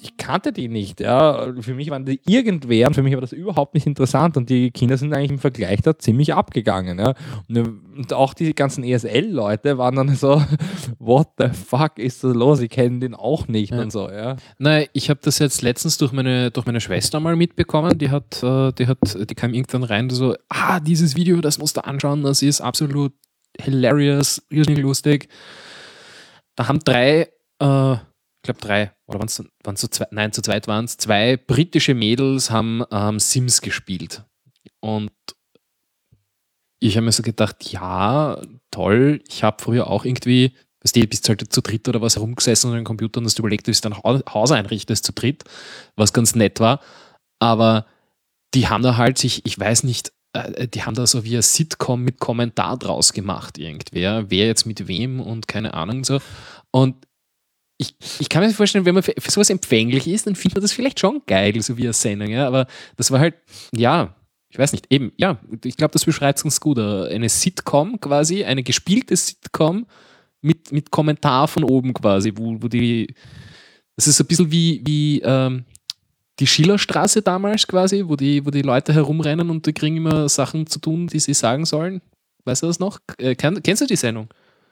[0.00, 1.52] ich kannte die nicht, ja.
[1.60, 4.70] Für mich waren die irgendwer und für mich war das überhaupt nicht interessant und die
[4.70, 7.14] Kinder sind eigentlich im Vergleich da ziemlich abgegangen, ja.
[7.48, 10.42] Und, auch die ganzen ESL-Leute waren dann so,
[10.98, 12.60] what the fuck ist da los?
[12.60, 13.80] Ich kenne den auch nicht Ja.
[13.80, 14.36] und so, ja.
[14.58, 17.96] Nein, ich habe das jetzt letztens durch meine, durch meine Schwester mal mitbekommen.
[17.98, 18.98] Die hat, äh, die hat,
[19.30, 23.12] die kam irgendwann rein, so, ah, dieses Video, das musst du anschauen, das ist absolut
[23.58, 25.28] hilarious, irrsinnig lustig.
[26.54, 27.28] Da haben drei,
[27.60, 27.96] äh,
[28.46, 32.50] glaube drei, oder waren es zu zwei, nein, zu zweit waren es, zwei britische Mädels
[32.50, 34.24] haben ähm, Sims gespielt.
[34.80, 35.12] Und
[36.80, 38.40] ich habe mir so gedacht, ja,
[38.70, 42.70] toll, ich habe früher auch irgendwie, weißt du, bist halt zu dritt oder was herumgesessen
[42.70, 45.44] an den Computer und hast überlegt, wie du dein Haus einrichtest zu dritt,
[45.96, 46.80] was ganz nett war.
[47.38, 47.86] Aber
[48.54, 51.42] die haben da halt sich, ich weiß nicht, äh, die haben da so wie ein
[51.42, 56.20] Sitcom mit Kommentar draus gemacht, irgendwer, wer jetzt mit wem und keine Ahnung so.
[56.70, 57.06] Und
[57.78, 60.72] ich, ich kann mir vorstellen, wenn man für, sowas empfänglich ist, dann findet man das
[60.72, 62.46] vielleicht schon geil, so wie eine Sendung, ja.
[62.46, 62.66] Aber
[62.96, 63.34] das war halt,
[63.74, 64.14] ja,
[64.48, 66.78] ich weiß nicht, eben, ja, ich glaube, das beschreibt es ganz gut.
[66.78, 69.86] äh, Eine Sitcom quasi, eine gespielte Sitcom
[70.40, 73.14] mit, mit Kommentar von oben quasi, wo, wo die,
[73.96, 75.64] das ist ein bisschen wie, wie ähm,
[76.38, 80.66] die Schillerstraße damals quasi, wo die, wo die Leute herumrennen und die kriegen immer Sachen
[80.66, 82.00] zu tun, die sie sagen sollen.
[82.44, 83.00] Weißt du das noch?
[83.18, 84.28] Äh, kenn, kennst du die Sendung?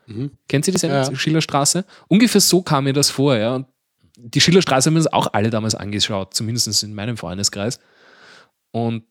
[0.07, 0.33] Mhm.
[0.49, 1.17] Kennst du die Sendung Ja.
[1.17, 1.85] Schillerstraße?
[2.09, 3.55] Ungefähr so kam mir das vor, ja.
[3.55, 3.67] Und
[4.17, 7.81] die Schillerstraße haben wir uns auch alle damals angeschaut, zumindest in meinem Freundeskreis.
[8.71, 9.05] Und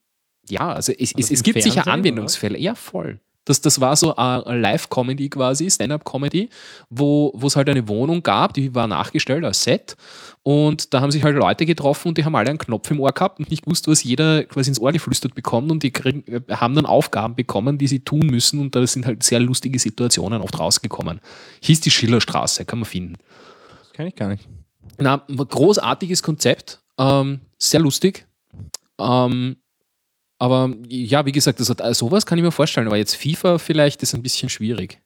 [0.50, 2.58] ja, also es, es, es gibt sicher Fernsehen, Anwendungsfälle.
[2.58, 3.20] Ja, voll.
[3.46, 6.50] Das, das war so eine Live-Comedy quasi, Stand-up-Comedy,
[6.90, 9.98] wo wo es halt eine Wohnung gab, die war nachgestellt als Set.
[10.44, 13.12] Und da haben sich halt Leute getroffen und die haben alle einen Knopf im Ohr
[13.12, 15.72] gehabt und nicht gewusst, was jeder quasi ins Ohr geflüstert bekommt.
[15.72, 18.60] Und die kriegen, äh, haben dann Aufgaben bekommen, die sie tun müssen.
[18.60, 21.22] Und da sind halt sehr lustige Situationen oft rausgekommen.
[21.62, 23.16] Hieß die Schillerstraße, kann man finden.
[23.80, 24.48] Das kenne ich gar nicht.
[25.00, 28.28] Na, großartiges Konzept, ähm, sehr lustig.
[29.00, 29.58] Ähm,
[30.44, 34.14] Aber ja, wie gesagt, also, sowas kann ich mir vorstellen, aber jetzt FIFA vielleicht ist
[34.14, 35.00] ein bisschen schwierig.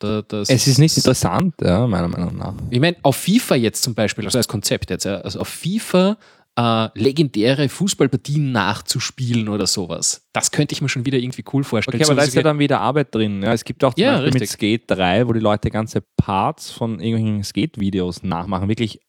[0.00, 2.52] Da, es ist nicht interessant, ja, meiner Meinung nach.
[2.68, 6.18] Ich meine, auf FIFA jetzt zum Beispiel, also als Konzept jetzt, ja, also auf FIFA
[6.58, 10.26] äh, legendäre Fußballpartien nachzuspielen oder sowas.
[10.34, 11.98] Das könnte ich mir schon wieder irgendwie cool vorstellen.
[11.98, 13.42] Okay, aber da ist ja dann wieder Arbeit drin.
[13.42, 16.70] Ja, es gibt auch zum ja, Beispiel mit Skate 3, wo die Leute ganze Parts
[16.70, 18.68] von irgendwelchen Skate-Videos nachmachen.
[18.68, 19.00] Wirklich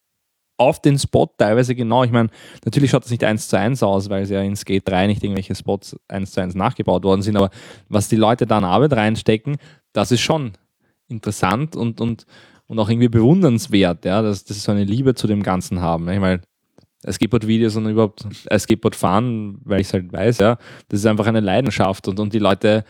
[0.57, 2.03] auf den Spot teilweise genau.
[2.03, 2.29] Ich meine,
[2.65, 5.23] natürlich schaut das nicht eins zu eins aus, weil es ja in Skate 3 nicht
[5.23, 7.49] irgendwelche Spots eins zu eins nachgebaut worden sind, aber
[7.89, 9.57] was die Leute da an Arbeit reinstecken,
[9.93, 10.53] das ist schon
[11.07, 12.25] interessant und, und,
[12.65, 16.09] und auch irgendwie bewundernswert, ja, dass, dass sie so eine Liebe zu dem Ganzen haben.
[16.09, 16.41] Ich meine,
[17.09, 18.25] Skateboard-Videos und überhaupt
[18.57, 20.57] Skateboard fahren, weil ich es halt weiß, ja,
[20.89, 22.83] das ist einfach eine Leidenschaft und, und die Leute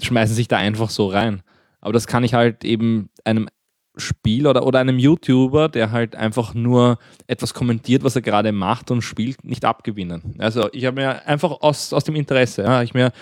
[0.00, 1.42] schmeißen sich da einfach so rein.
[1.80, 3.48] Aber das kann ich halt eben einem
[3.96, 8.90] Spiel oder, oder einem YouTuber, der halt einfach nur etwas kommentiert, was er gerade macht
[8.90, 10.34] und spielt, nicht abgewinnen.
[10.38, 13.12] Also ich habe mir einfach aus, aus dem Interesse, ja, ich mir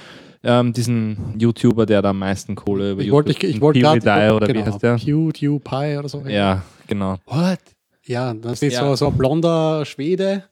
[0.44, 4.34] ähm, diesen YouTuber, der da am meisten Kohle über ich wollte, ich, ich wollte gerade,
[4.34, 4.96] oder genau, wie heißt der?
[4.96, 6.22] PewDiePie oder so.
[6.26, 7.18] Ja, genau.
[7.26, 7.58] What?
[8.04, 8.80] Ja, das ist ja.
[8.80, 10.44] so, so ein blonder Schwede.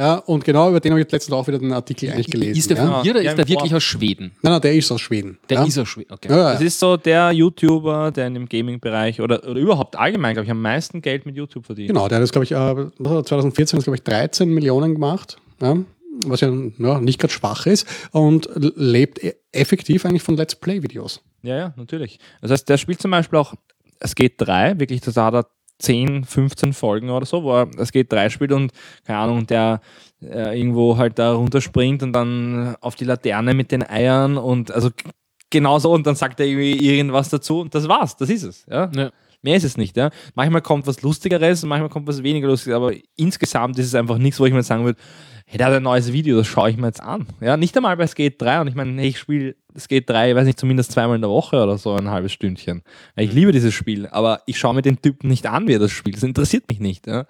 [0.00, 2.58] Ja, und genau über den habe ich letztens auch wieder den Artikel eigentlich gelesen.
[2.58, 3.02] Ist der von ja.
[3.02, 4.32] hier oder ist der wirklich aus Schweden?
[4.40, 5.38] Nein, nein, der ist aus Schweden.
[5.50, 5.64] Der ja?
[5.66, 6.30] ist aus Schweden, okay.
[6.30, 10.46] Ja, das ist so der YouTuber, der in dem Gaming-Bereich oder, oder überhaupt allgemein, glaube
[10.46, 11.88] ich, am meisten Geld mit YouTube verdient.
[11.88, 15.36] Genau, der hat das, glaube ich, 2014 glaube ich, 13 Millionen gemacht.
[15.60, 15.76] Ja,
[16.24, 21.20] was ja, ja nicht gerade schwach ist und lebt e-, effektiv eigentlich von Let's Play-Videos.
[21.42, 22.18] Ja, ja, natürlich.
[22.40, 23.52] Das heißt, der spielt zum Beispiel auch
[24.00, 25.46] es geht drei, wirklich, das hat er
[25.80, 28.72] 10, 15 Folgen oder so, wo es geht drei spielt und
[29.04, 29.80] keine Ahnung, der
[30.22, 34.90] äh, irgendwo halt da runterspringt und dann auf die Laterne mit den Eiern und also
[35.50, 38.66] genau so und dann sagt er irgendwie irgendwas dazu und das war's, das ist es.
[38.70, 38.90] Ja?
[38.94, 39.10] ja.
[39.42, 39.96] Mehr ist es nicht.
[39.96, 40.10] Ja?
[40.34, 44.18] Manchmal kommt was Lustigeres und manchmal kommt was weniger Lustiges, aber insgesamt ist es einfach
[44.18, 45.00] nichts, wo ich mir sagen würde,
[45.50, 47.26] hey, der hat ein neues Video, das schaue ich mir jetzt an.
[47.40, 50.36] Ja, nicht einmal bei Skate 3 und ich meine, hey, ich spiele Skate 3, ich
[50.36, 52.82] weiß nicht, zumindest zweimal in der Woche oder so ein halbes Stündchen.
[53.16, 55.90] Ich liebe dieses Spiel, aber ich schaue mir den Typen nicht an, wie er das
[55.90, 56.16] spielt.
[56.16, 57.08] Das interessiert mich nicht.
[57.08, 57.26] Ja?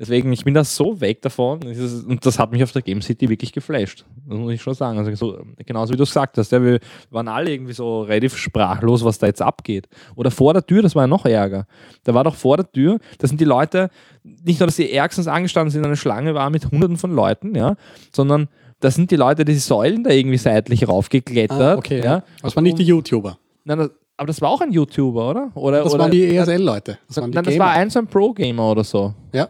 [0.00, 3.28] Deswegen, ich bin da so weg davon und das hat mich auf der Game City
[3.28, 4.04] wirklich geflasht.
[4.28, 4.96] Das muss ich schon sagen.
[4.96, 6.78] Also so, genauso wie du es gesagt hast, ja, wir
[7.10, 9.88] waren alle irgendwie so relativ sprachlos, was da jetzt abgeht.
[10.14, 11.66] Oder vor der Tür, das war ja noch ärger.
[12.04, 13.90] Da war doch vor der Tür, da sind die Leute,
[14.22, 17.74] nicht nur, dass sie ärgstens angestanden sind, eine Schlange war mit hunderten von Leuten, ja,
[18.14, 21.60] sondern da sind die Leute, die Säulen da irgendwie seitlich raufgeklettert.
[21.60, 22.22] Ah, okay, ja.
[22.40, 23.36] Das waren nicht die YouTuber.
[23.64, 25.50] Nein, das, aber das war auch ein YouTuber, oder?
[25.56, 26.98] oder das oder, waren die ESL-Leute.
[27.08, 29.12] Das, nein, das war ein so ein Pro-Gamer oder so.
[29.32, 29.48] Ja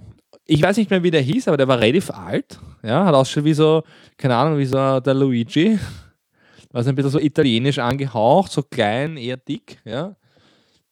[0.50, 2.58] ich weiß nicht mehr, wie der hieß, aber der war relativ alt.
[2.82, 3.82] Ja, hat ausschaut wie so,
[4.16, 5.78] keine Ahnung, wie so der Luigi.
[6.72, 10.16] Also ein bisschen so italienisch angehaucht, so klein, eher dick, ja.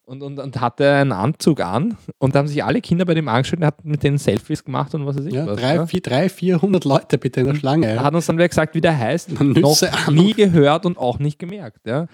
[0.04, 3.28] Und, und, und hatte einen Anzug an und da haben sich alle Kinder bei dem
[3.28, 5.34] angeschaut und hat mit denen Selfies gemacht und was weiß ich.
[5.34, 5.86] Ja, was, drei, ja.
[5.86, 7.92] Vier, drei, 400 Leute bitte in der Schlange.
[7.92, 8.04] Ja.
[8.04, 11.86] Hat uns dann wer gesagt, wie der heißt, noch nie gehört und auch nicht gemerkt.
[11.86, 12.06] Ja.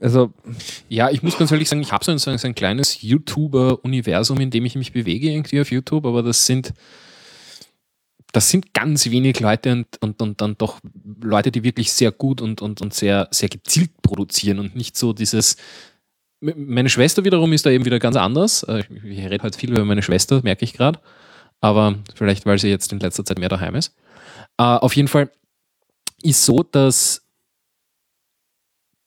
[0.00, 0.32] Also,
[0.88, 4.50] ja, ich muss ganz ehrlich sagen, ich habe so ein, so ein kleines YouTuber-Universum, in
[4.50, 6.74] dem ich mich bewege irgendwie auf YouTube, aber das sind,
[8.32, 10.80] das sind ganz wenig Leute und, und, und dann doch
[11.22, 15.12] Leute, die wirklich sehr gut und, und, und sehr, sehr gezielt produzieren und nicht so
[15.12, 15.56] dieses.
[16.40, 18.62] Meine Schwester wiederum ist da eben wieder ganz anders.
[18.64, 21.00] Äh, ich rede halt viel über meine Schwester, merke ich gerade.
[21.62, 23.96] Aber vielleicht, weil sie jetzt in letzter Zeit mehr daheim ist.
[24.60, 25.30] Uh, auf jeden Fall
[26.22, 27.25] ist so, dass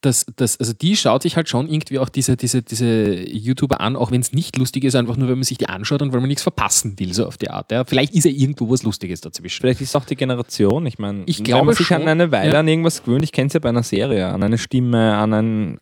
[0.01, 3.95] das, das, also die schaut sich halt schon irgendwie auch diese, diese, diese YouTuber an,
[3.95, 6.21] auch wenn es nicht lustig ist, einfach nur, wenn man sich die anschaut und weil
[6.21, 7.71] man nichts verpassen will, so auf die Art.
[7.71, 7.83] Ja.
[7.83, 9.61] Vielleicht ist ja irgendwo was Lustiges dazwischen.
[9.61, 10.85] Vielleicht ist auch die Generation.
[10.85, 12.59] Ich meine, ich glaube, wenn man sich schon, an eine Weile ja.
[12.59, 15.79] an irgendwas gewöhnt, ich kenne es ja bei einer Serie, an eine Stimme, an ein,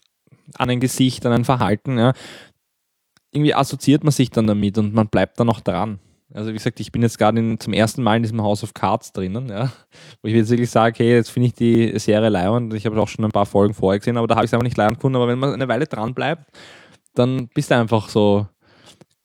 [0.55, 2.13] an ein Gesicht, an ein Verhalten, ja.
[3.31, 5.99] Irgendwie assoziiert man sich dann damit und man bleibt dann auch dran.
[6.33, 9.13] Also wie gesagt, ich bin jetzt gerade zum ersten Mal in diesem House of Cards
[9.13, 9.71] drinnen, ja,
[10.21, 12.73] wo ich jetzt wirklich sage, hey, jetzt finde ich die Serie leibend.
[12.73, 14.65] Ich habe auch schon ein paar Folgen vorher gesehen, aber da habe ich es einfach
[14.65, 15.15] nicht leiden können.
[15.15, 16.51] Aber wenn man eine Weile dran bleibt,
[17.15, 18.47] dann bist du einfach so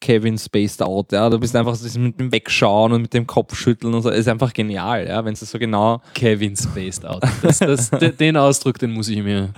[0.03, 1.31] Kevin spaced out, ja.
[1.31, 4.11] Du bist einfach so mit dem Wegschauen und mit dem Kopfschütteln und so.
[4.11, 6.03] Ist einfach genial, ja, wenn es so genau.
[6.15, 7.23] Kevin spaced out.
[7.43, 9.53] Das, das, den Ausdruck, den muss ich mir.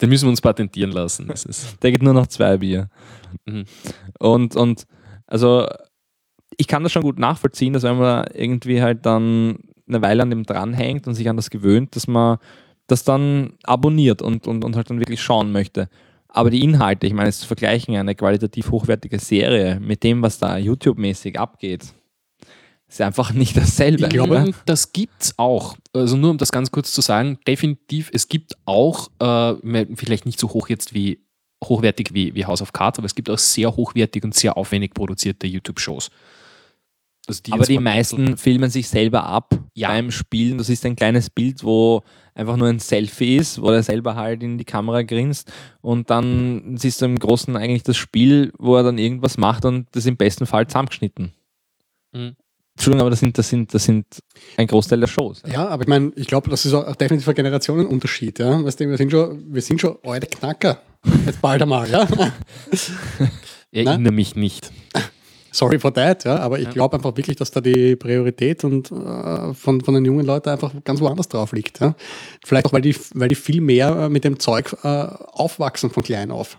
[0.00, 1.26] Den müssen wir uns patentieren lassen.
[1.28, 2.88] Das ist Der geht nur noch zwei Bier.
[3.46, 3.64] Mhm.
[4.18, 4.86] Und, und
[5.26, 5.66] also
[6.58, 10.30] ich kann das schon gut nachvollziehen, dass wenn man irgendwie halt dann eine Weile an
[10.30, 12.38] dem dranhängt und sich an das gewöhnt, dass man
[12.86, 15.88] das dann abonniert und, und, und halt dann wirklich schauen möchte.
[16.28, 20.38] Aber die Inhalte, ich meine, es zu vergleichen, eine qualitativ hochwertige Serie mit dem, was
[20.38, 21.94] da YouTube-mäßig abgeht,
[22.88, 24.04] ist einfach nicht dasselbe.
[24.04, 24.54] Ich glaube, ne?
[24.66, 25.76] das gibt es auch.
[25.92, 30.40] Also nur um das ganz kurz zu sagen, definitiv, es gibt auch, äh, vielleicht nicht
[30.40, 31.24] so hoch jetzt wie
[31.62, 34.92] hochwertig wie, wie House of Cards, aber es gibt auch sehr hochwertig und sehr aufwendig
[34.92, 36.10] produzierte YouTube-Shows
[37.26, 39.88] die Aber die meisten filmen sich selber ab Ja.
[39.88, 40.58] beim Spielen.
[40.58, 42.02] Das ist ein kleines Bild, wo
[42.34, 46.76] einfach nur ein Selfie ist, wo er selber halt in die Kamera grinst und dann
[46.76, 50.16] siehst du im Großen eigentlich das Spiel, wo er dann irgendwas macht und das im
[50.16, 51.32] besten Fall zusammengeschnitten.
[52.12, 52.36] Mhm.
[52.76, 54.04] Entschuldigung, aber das sind, das sind, das sind
[54.56, 55.42] ein Großteil der Shows.
[55.46, 58.40] Ja, aber ich meine, ich glaube, das ist auch definitiv ein Generationenunterschied.
[58.40, 58.64] Ja?
[58.64, 60.82] Weißt du, wir sind schon, wir sind schon alte Knacker.
[61.24, 62.08] Jetzt bald einmal, ja.
[63.70, 64.72] Erinnere mich nicht.
[65.54, 66.38] Sorry for that, ja.
[66.38, 70.26] Aber ich glaube einfach wirklich, dass da die Priorität und äh, von, von den jungen
[70.26, 71.78] Leuten einfach ganz woanders drauf liegt.
[71.78, 71.94] Ja?
[72.44, 76.02] Vielleicht auch, weil die, weil die viel mehr äh, mit dem Zeug äh, aufwachsen von
[76.02, 76.58] klein auf.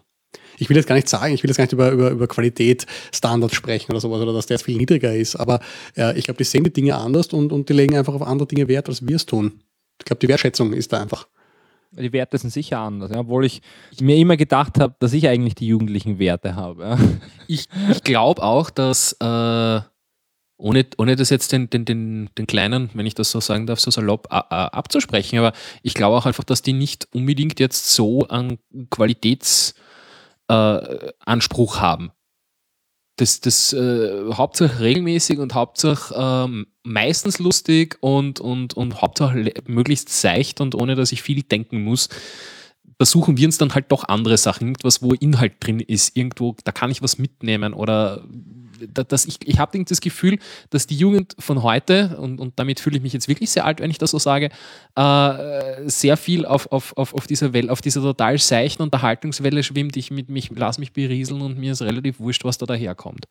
[0.58, 2.86] Ich will jetzt gar nicht sagen, ich will jetzt gar nicht über, über, über Qualität,
[3.14, 5.60] Standards sprechen oder sowas, oder dass der jetzt viel niedriger ist, aber
[5.98, 8.48] äh, ich glaube, die sehen die Dinge anders und, und die legen einfach auf andere
[8.48, 9.60] Dinge Wert, als wir es tun.
[10.00, 11.28] Ich glaube, die Wertschätzung ist da einfach.
[11.98, 13.62] Die Werte sind sicher anders, ja, obwohl ich
[14.02, 16.84] mir immer gedacht habe, dass ich eigentlich die jugendlichen Werte habe.
[16.84, 16.98] Ja.
[17.48, 19.82] Ich, ich glaube auch, dass, äh,
[20.58, 23.80] ohne, ohne das jetzt den, den, den, den Kleinen, wenn ich das so sagen darf,
[23.80, 27.94] so salopp äh, äh, abzusprechen, aber ich glaube auch einfach, dass die nicht unbedingt jetzt
[27.94, 32.12] so einen Qualitätsanspruch äh, haben.
[33.18, 39.54] Das, das äh, Hauptsache regelmäßig und Hauptsache ähm, meistens lustig und, und, und Hauptsache le-
[39.68, 42.10] möglichst seicht und ohne dass ich viel denken muss.
[42.98, 46.56] Da suchen wir uns dann halt doch andere Sachen, irgendwas, wo Inhalt drin ist, irgendwo,
[46.66, 48.26] da kann ich was mitnehmen oder
[48.90, 52.98] dass ich, ich habe das Gefühl, dass die Jugend von heute, und, und damit fühle
[52.98, 54.50] ich mich jetzt wirklich sehr alt, wenn ich das so sage,
[54.96, 59.98] äh, sehr viel auf, auf, auf, auf dieser Welle, auf dieser total seichten Unterhaltungswelle schwimmt.
[59.98, 63.26] Ich mit mich, lass mich berieseln und mir ist relativ wurscht, was da daherkommt.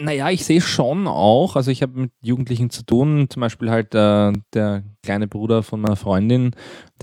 [0.00, 3.94] Naja, ich sehe schon auch, also ich habe mit Jugendlichen zu tun, zum Beispiel halt
[3.94, 6.52] äh, der kleine Bruder von meiner Freundin,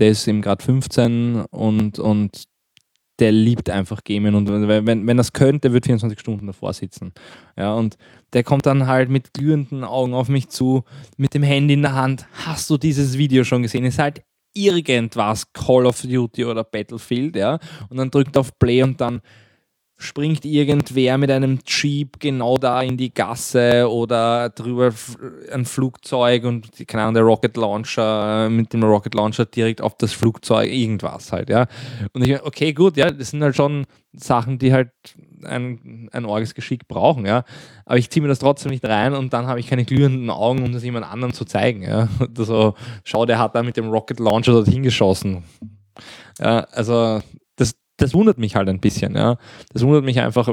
[0.00, 2.48] der ist eben gerade 15 und, und
[3.18, 7.12] der liebt einfach Gamen und wenn, wenn, das könnte, wird 24 Stunden davor sitzen.
[7.56, 7.96] Ja, und
[8.32, 10.84] der kommt dann halt mit glühenden Augen auf mich zu,
[11.16, 12.26] mit dem Handy in der Hand.
[12.44, 13.84] Hast du dieses Video schon gesehen?
[13.84, 14.22] Ist halt
[14.54, 17.58] irgendwas, Call of Duty oder Battlefield, ja.
[17.88, 19.20] Und dann drückt auf Play und dann
[20.00, 24.92] springt irgendwer mit einem Jeep genau da in die Gasse oder drüber
[25.52, 29.96] ein Flugzeug und keine Ahnung, der Rocket Launcher äh, mit dem Rocket Launcher direkt auf
[29.98, 31.66] das Flugzeug, irgendwas halt, ja.
[32.12, 34.90] Und ich, okay, gut, ja, das sind halt schon Sachen, die halt
[35.44, 37.42] ein, ein orges Geschick brauchen, ja.
[37.84, 40.62] Aber ich ziehe mir das trotzdem nicht rein und dann habe ich keine glühenden Augen,
[40.62, 42.08] um das jemand anderem zu zeigen, ja.
[42.36, 45.42] So, schau, der hat da mit dem Rocket Launcher dorthin geschossen.
[46.38, 47.20] Ja, also
[47.98, 49.36] das, wundert mich halt ein bisschen, ja.
[49.72, 50.48] Das wundert mich einfach.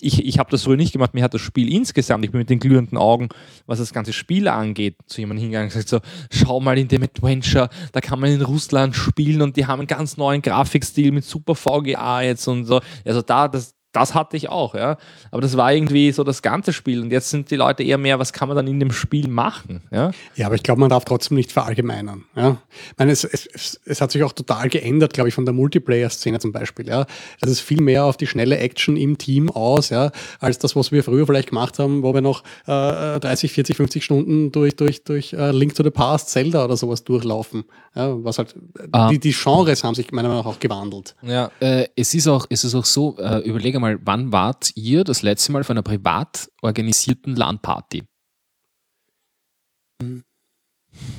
[0.00, 2.50] Ich, ich habe das früher nicht gemacht, mir hat das Spiel insgesamt, ich bin mit
[2.50, 3.30] den glühenden Augen,
[3.66, 5.98] was das ganze Spiel angeht, zu jemandem hingegangen und gesagt so,
[6.30, 9.88] schau mal in dem Adventure, da kann man in Russland spielen und die haben einen
[9.88, 12.80] ganz neuen Grafikstil mit super VGA jetzt und so.
[13.04, 14.96] Also da, das, das hatte ich auch, ja.
[15.30, 18.18] Aber das war irgendwie so das ganze Spiel und jetzt sind die Leute eher mehr,
[18.18, 20.10] was kann man dann in dem Spiel machen, ja.
[20.36, 22.24] Ja, aber ich glaube, man darf trotzdem nicht verallgemeinern.
[22.36, 22.58] Ja?
[22.90, 26.38] Ich meine, es, es, es, hat sich auch total geändert, glaube ich, von der Multiplayer-Szene
[26.38, 26.86] zum Beispiel.
[26.86, 27.06] Ja?
[27.40, 30.10] Es ist viel mehr auf die schnelle Action im Team aus, ja,
[30.40, 34.04] als das, was wir früher vielleicht gemacht haben, wo wir noch äh, 30, 40, 50
[34.04, 37.64] Stunden durch, durch, durch äh, Link to the Past, Zelda oder sowas durchlaufen.
[37.94, 38.14] Ja?
[38.22, 38.54] Was halt,
[38.92, 39.08] Ah.
[39.10, 41.14] die, die Genres haben sich meiner Meinung nach auch gewandelt.
[41.22, 45.04] Ja, Äh, es, ist auch, es ist auch so, äh, überlege mal, wann wart ihr
[45.04, 48.04] das letzte Mal auf einer privat organisierten LAN-Party?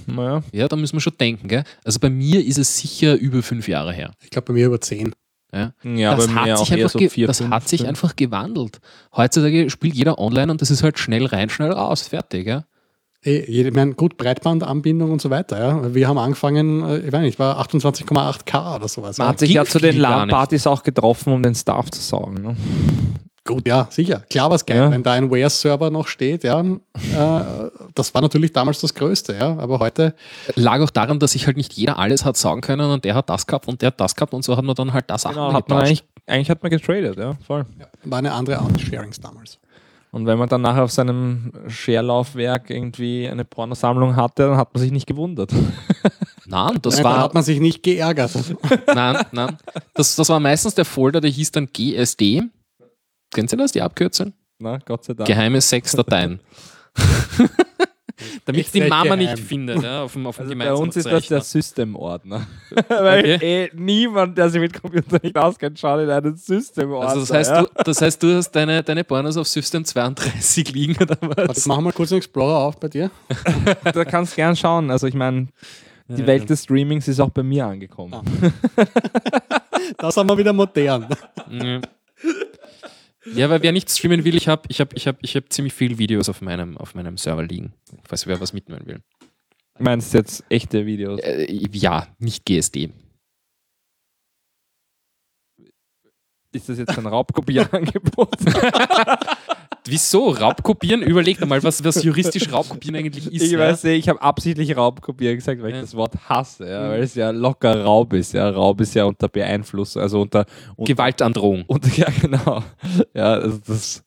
[0.07, 0.43] naja.
[0.51, 1.47] Ja, da müssen wir schon denken.
[1.47, 1.64] Gell?
[1.84, 4.12] Also bei mir ist es sicher über fünf Jahre her.
[4.22, 5.14] Ich glaube, bei mir über 10.
[5.53, 5.74] Ja?
[5.84, 7.82] Ja, das bei mir hat, auch sich eher einfach, so vier, das fünf, hat sich
[7.82, 7.89] fünf.
[7.89, 8.80] einfach gewandelt.
[9.16, 12.47] Heutzutage spielt jeder online und das ist halt schnell rein, schnell raus, fertig.
[12.47, 12.66] Ja?
[13.22, 15.59] Ich meine, gut, Breitbandanbindung und so weiter.
[15.59, 15.93] Ja?
[15.93, 19.17] Wir haben angefangen, äh, ich weiß nicht, war 28,8K oder sowas.
[19.17, 19.30] Man ja?
[19.32, 19.97] hat sich ging ja zu den.
[19.97, 22.41] LAN-Partys auch getroffen, um den Staff zu saugen.
[22.41, 22.55] Ne?
[23.45, 24.24] Gut, ja, sicher.
[24.30, 24.91] Klar war es geil, Ja.
[24.91, 26.61] wenn da ein Ware-Server noch steht, ja.
[26.61, 27.41] Äh,
[27.95, 29.57] das war natürlich damals das Größte, ja.
[29.57, 30.13] Aber heute,
[30.55, 33.30] Lag auch daran, dass sich halt nicht jeder alles hat sagen können und der hat
[33.30, 35.51] das gehabt und der hat das gehabt und so hat man dann halt das Genau,
[35.51, 37.65] hat man eigentlich, eigentlich hat man getradet, ja, voll.
[38.05, 39.57] war eine andere Art des Sharings damals.
[40.12, 44.82] Und wenn man dann nachher auf seinem Share-Laufwerk irgendwie eine Pornosammlung hatte, dann hat man
[44.82, 45.51] sich nicht gewundert.
[46.45, 48.32] Nein, das Nein, da war hat man sich nicht geärgert.
[48.88, 49.57] Nein, nein.
[49.93, 52.41] Das, das war meistens der Folder, der hieß dann GSD.
[53.32, 54.34] Kennen Sie das, die Abkürzung?
[54.57, 55.28] Na, Gott sei Dank.
[55.28, 56.39] Geheime Sexdateien.
[58.45, 59.20] Damit Nicht die Mama geheim.
[59.20, 61.41] nicht findet, ja, auf dem, auf dem Also bei uns ist das der Rechner.
[61.41, 62.47] System-Ordner.
[62.89, 63.63] Weil Okay.
[63.65, 67.09] eh niemand, der sich mit Computer nicht auskennt, schaut in einen System-Ordner.
[67.09, 67.61] Also das heißt, ja.
[67.63, 71.65] du, das heißt, du hast deine, deine Pornos auf System 32 liegen oder Warte, was?
[71.65, 73.11] machen wir kurz einen Explorer auf bei dir.
[73.84, 74.89] da kannst gern schauen.
[74.91, 75.47] Also ich meine,
[76.07, 76.47] die Ja, Welt ja.
[76.47, 78.13] des Streamings ist auch bei mir angekommen.
[78.15, 78.24] Ah.
[79.97, 81.07] Das haben wir wieder modern.
[81.51, 81.82] Ja.
[83.36, 85.74] Ja, weil wer nicht streamen will, ich habe ich hab, ich hab, ich hab ziemlich
[85.74, 87.74] viele Videos auf meinem, auf meinem Server liegen,
[88.04, 89.02] falls wer was mitnehmen will.
[89.78, 91.20] Du meinst jetzt echte Videos?
[91.22, 92.92] Äh, ja, nicht GSD.
[96.52, 98.36] Ist das jetzt ein Raubkopierangebot?
[99.90, 100.30] Wieso?
[100.30, 101.02] Raubkopieren?
[101.02, 103.42] Überleg doch mal, was, was juristisch Raubkopieren eigentlich ist.
[103.44, 105.76] ich weiß nicht, ich habe absichtlich Raubkopieren gesagt, weil Ja.
[105.78, 108.34] ich das Wort hasse, ja, weil es ja locker Raub ist.
[108.34, 108.50] Ja.
[108.50, 111.64] Raub ist ja unter Beeinflussung, also unter, unter, Gewaltandrohung.
[111.68, 112.64] unter ja genau.
[113.14, 114.04] Ja, also das,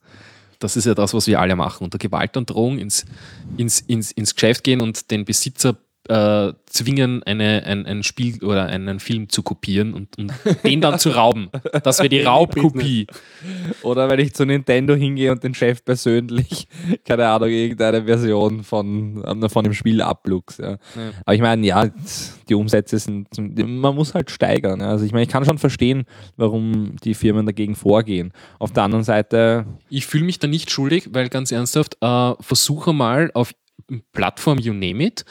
[0.59, 1.85] Das ist ja das, was wir alle machen.
[1.85, 3.05] Unter Gewaltandrohung ins,
[3.57, 5.76] ins, ins, ins Geschäft gehen und den Besitzer
[6.09, 10.32] äh, zwingen, eine, ein, ein Spiel oder einen Film zu kopieren und, und
[10.64, 11.48] den dann zu rauben.
[11.84, 13.07] Das wäre die Raubkopie.
[13.82, 16.66] Oder wenn ich zu Nintendo hingehe und den Chef persönlich,
[17.07, 20.59] keine Ahnung, irgendeine Version von, ähm, von dem Spiel abluchs.
[20.59, 20.70] Ja.
[20.70, 20.78] Ja.
[21.24, 21.88] Aber ich meine, ja,
[22.48, 24.80] die Umsätze sind, man muss halt steigern.
[24.80, 24.88] Ja.
[24.88, 26.05] Also ich meine, ich kann schon verstehen,
[26.36, 28.32] warum die Firmen dagegen vorgehen.
[28.59, 32.92] Auf der anderen Seite, Ich fühle mich da nicht schuldig, weil ganz ernsthaft, äh, versuche
[32.92, 33.53] mal auf
[34.12, 35.24] Plattform You Name It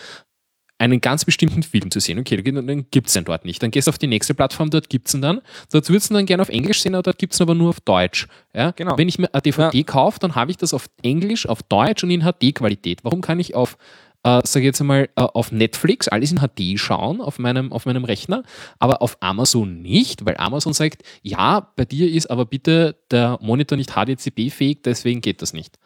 [0.82, 2.18] einen ganz bestimmten Film zu sehen.
[2.20, 3.62] Okay, dann gibt es den dort nicht.
[3.62, 5.42] Dann gehst du auf die nächste Plattform, dort gibt es ihn dann.
[5.72, 7.54] Dort würdest du ihn dann gerne auf Englisch sehen, aber dort gibt es ihn aber
[7.54, 8.28] nur auf Deutsch.
[8.54, 8.72] Ja?
[8.72, 8.98] Genau.
[8.98, 12.10] Wenn ich mir eine DVD kaufe, dann habe ich das auf Englisch, auf Deutsch und
[12.10, 13.04] in HD-Qualität.
[13.04, 13.78] Warum kann ich auf,
[14.24, 18.04] äh, sage jetzt einmal, äh, auf Netflix alles in HD schauen, auf meinem, auf meinem
[18.04, 18.42] Rechner,
[18.80, 23.78] aber auf Amazon nicht, weil Amazon sagt, ja, bei dir ist aber bitte der Monitor
[23.78, 25.78] nicht HDCP-fähig, deswegen geht das nicht.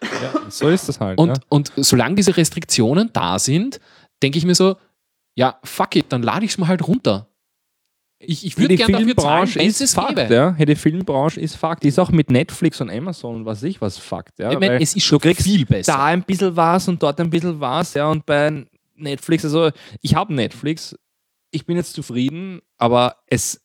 [0.48, 1.20] so ist das halt.
[1.20, 1.44] Und, ja.
[1.50, 3.82] und solange diese Restriktionen da sind,
[4.22, 4.78] denke ich mir so,
[5.36, 7.28] ja, fuck it, dann lade ich es mal halt runter.
[8.18, 10.34] Ich, ich würde gerne dafür zahlen, wenn es ist es Fakt, gäbe.
[10.34, 10.54] ja.
[10.56, 11.84] Hey, Die Filmbranche ist Fakt.
[11.84, 14.40] Die ist auch mit Netflix und Amazon und was weiß ich was Fakt.
[14.40, 14.52] Ja.
[14.52, 15.92] ich meine, es ist schon viel besser.
[15.94, 18.10] da ein bisschen was und dort ein bisschen was, ja.
[18.10, 19.70] Und bei Netflix, also
[20.02, 20.98] ich habe Netflix,
[21.52, 23.62] ich bin jetzt zufrieden, aber es,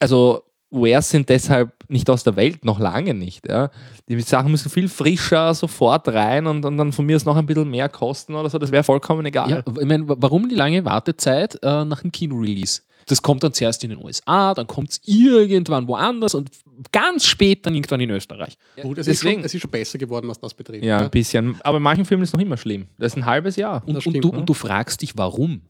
[0.00, 3.48] also Wares sind deshalb nicht aus der Welt, noch lange nicht.
[3.48, 3.70] Ja.
[4.08, 7.46] Die Sachen müssen viel frischer sofort rein und, und dann von mir aus noch ein
[7.46, 9.50] bisschen mehr kosten oder so, das wäre vollkommen egal.
[9.50, 12.82] Ja, ich meine, warum die lange Wartezeit äh, nach dem Kino-Release?
[13.06, 16.50] Das kommt dann zuerst in den USA, dann kommt es irgendwann woanders und
[16.92, 18.58] ganz spät dann irgendwann in Österreich.
[18.82, 20.84] Gut, es, Deswegen- ist schon, es ist schon besser geworden, was das betrifft.
[20.84, 21.04] Ja, ne?
[21.04, 21.58] ein bisschen.
[21.62, 22.86] Aber in manchen Filmen ist es noch immer schlimm.
[22.98, 23.82] Das ist ein halbes Jahr.
[23.86, 24.38] Und, und, stimmt, du, ne?
[24.38, 25.62] und du fragst dich, warum?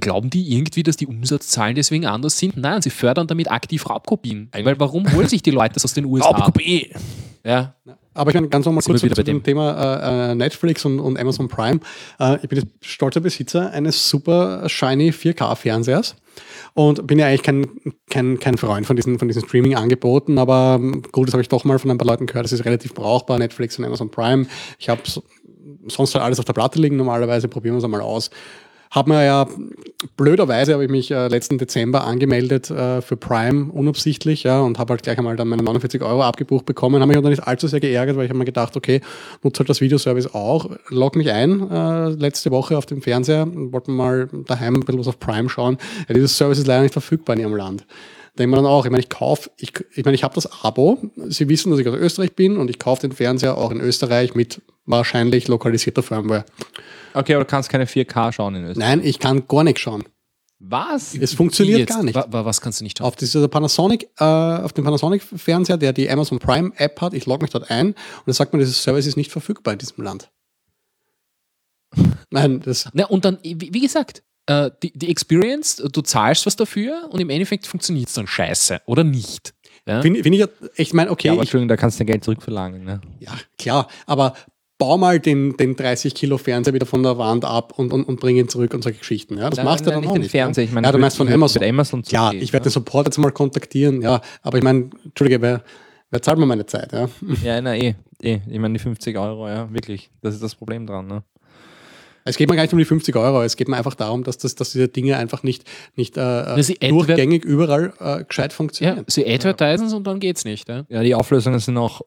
[0.00, 2.56] Glauben die irgendwie, dass die Umsatzzahlen deswegen anders sind?
[2.56, 4.48] Nein, sie fördern damit aktiv Raubkopien.
[4.52, 6.28] Weil warum holen sich die Leute das aus den USA?
[6.28, 6.90] Raubkopie!
[7.44, 7.74] Ja.
[8.14, 9.42] Aber ich meine, ganz nochmal kurz zu, wieder bei dem dem.
[9.42, 11.80] Thema äh, äh, Netflix und, und Amazon Prime.
[12.20, 16.16] Äh, ich bin jetzt stolzer Besitzer eines super shiny 4K-Fernsehers
[16.74, 17.66] und bin ja eigentlich kein,
[18.10, 21.64] kein, kein Freund von diesen, von diesen Streaming-Angeboten, aber ähm, gut, das habe ich doch
[21.64, 24.46] mal von ein paar Leuten gehört, das ist relativ brauchbar, Netflix und Amazon Prime.
[24.78, 25.22] Ich habe so,
[25.86, 28.30] sonst halt alles auf der Platte liegen normalerweise, probieren wir es einmal aus.
[28.92, 29.48] Hab mir ja,
[30.18, 34.92] blöderweise habe ich mich äh, letzten Dezember angemeldet äh, für Prime, unabsichtlich, ja, und habe
[34.92, 37.00] halt gleich einmal dann meine 49 Euro abgebucht bekommen.
[37.00, 39.00] Habe mich aber nicht allzu sehr geärgert, weil ich habe mir gedacht, okay,
[39.42, 43.72] nutze halt das Videoservice auch, log mich ein äh, letzte Woche auf dem Fernseher und
[43.72, 45.78] wollte mal daheim ein bisschen was auf Prime schauen.
[46.08, 47.86] Ja, dieses Service ist leider nicht verfügbar in ihrem Land.
[48.38, 50.98] Denkt man dann auch, ich meine, ich kaufe, ich, ich meine, ich habe das Abo.
[51.28, 54.34] Sie wissen, dass ich aus Österreich bin und ich kaufe den Fernseher auch in Österreich
[54.34, 56.44] mit wahrscheinlich lokalisierter Firmware.
[57.12, 58.88] Okay, aber du kannst keine 4K schauen in Österreich.
[58.88, 60.04] Nein, ich kann gar nichts schauen.
[60.64, 61.14] Was?
[61.14, 62.14] Es funktioniert gar nicht.
[62.14, 63.08] wa- wa- was kannst du nicht schauen?
[63.08, 67.42] Auf dieser Panasonic, äh, auf dem Panasonic-Fernseher, der die Amazon Prime App hat, ich logge
[67.42, 67.96] mich dort ein und
[68.28, 70.30] es sagt mir, dieses Service ist nicht verfügbar in diesem Land.
[72.30, 77.08] Nein, das, Na, und dann, wie gesagt, äh, die, die Experience, du zahlst was dafür
[77.10, 79.54] und im Endeffekt funktioniert es dann scheiße oder nicht.
[79.86, 80.00] Ja?
[80.00, 82.08] finde find ich ja echt, mein, okay, Ja, aber ich, Entschuldigung, da kannst du dein
[82.08, 82.84] Geld zurückverlangen.
[82.84, 83.00] Ne?
[83.18, 84.34] ja, klar, aber
[84.78, 88.18] bau mal den, den 30 Kilo Fernseher wieder von der Wand ab und, und, und
[88.18, 89.38] bring ihn zurück und solche Geschichten.
[89.38, 90.30] Ja, das Nein, machst du nein, dann nicht auch den nicht.
[90.32, 90.68] Fernseher, ja?
[90.68, 91.60] ich meine, ja, du meinst von Amazon.
[91.60, 92.70] mit Amazon ja, gehen, ich werde ja.
[92.70, 95.62] den Support jetzt mal kontaktieren, ja, aber ich meine, Entschuldige, wer,
[96.10, 96.92] wer zahlt mir meine Zeit?
[96.92, 97.08] Ja?
[97.44, 98.40] Ja, na eh, eh.
[98.48, 100.10] Ich meine, die 50 Euro, ja, wirklich.
[100.20, 101.06] Das ist das Problem dran.
[101.06, 101.22] Ne?
[102.24, 104.38] Es geht mir gar nicht um die 50 Euro, es geht mir einfach darum, dass,
[104.38, 105.64] das, dass diese Dinge einfach nicht,
[105.96, 109.04] nicht äh, adver- durchgängig überall äh, gescheit ja, funktionieren.
[109.08, 110.68] sie advertisen und dann geht's nicht.
[110.68, 110.84] Ja?
[110.88, 112.02] Ja, die Auflösungen sind auch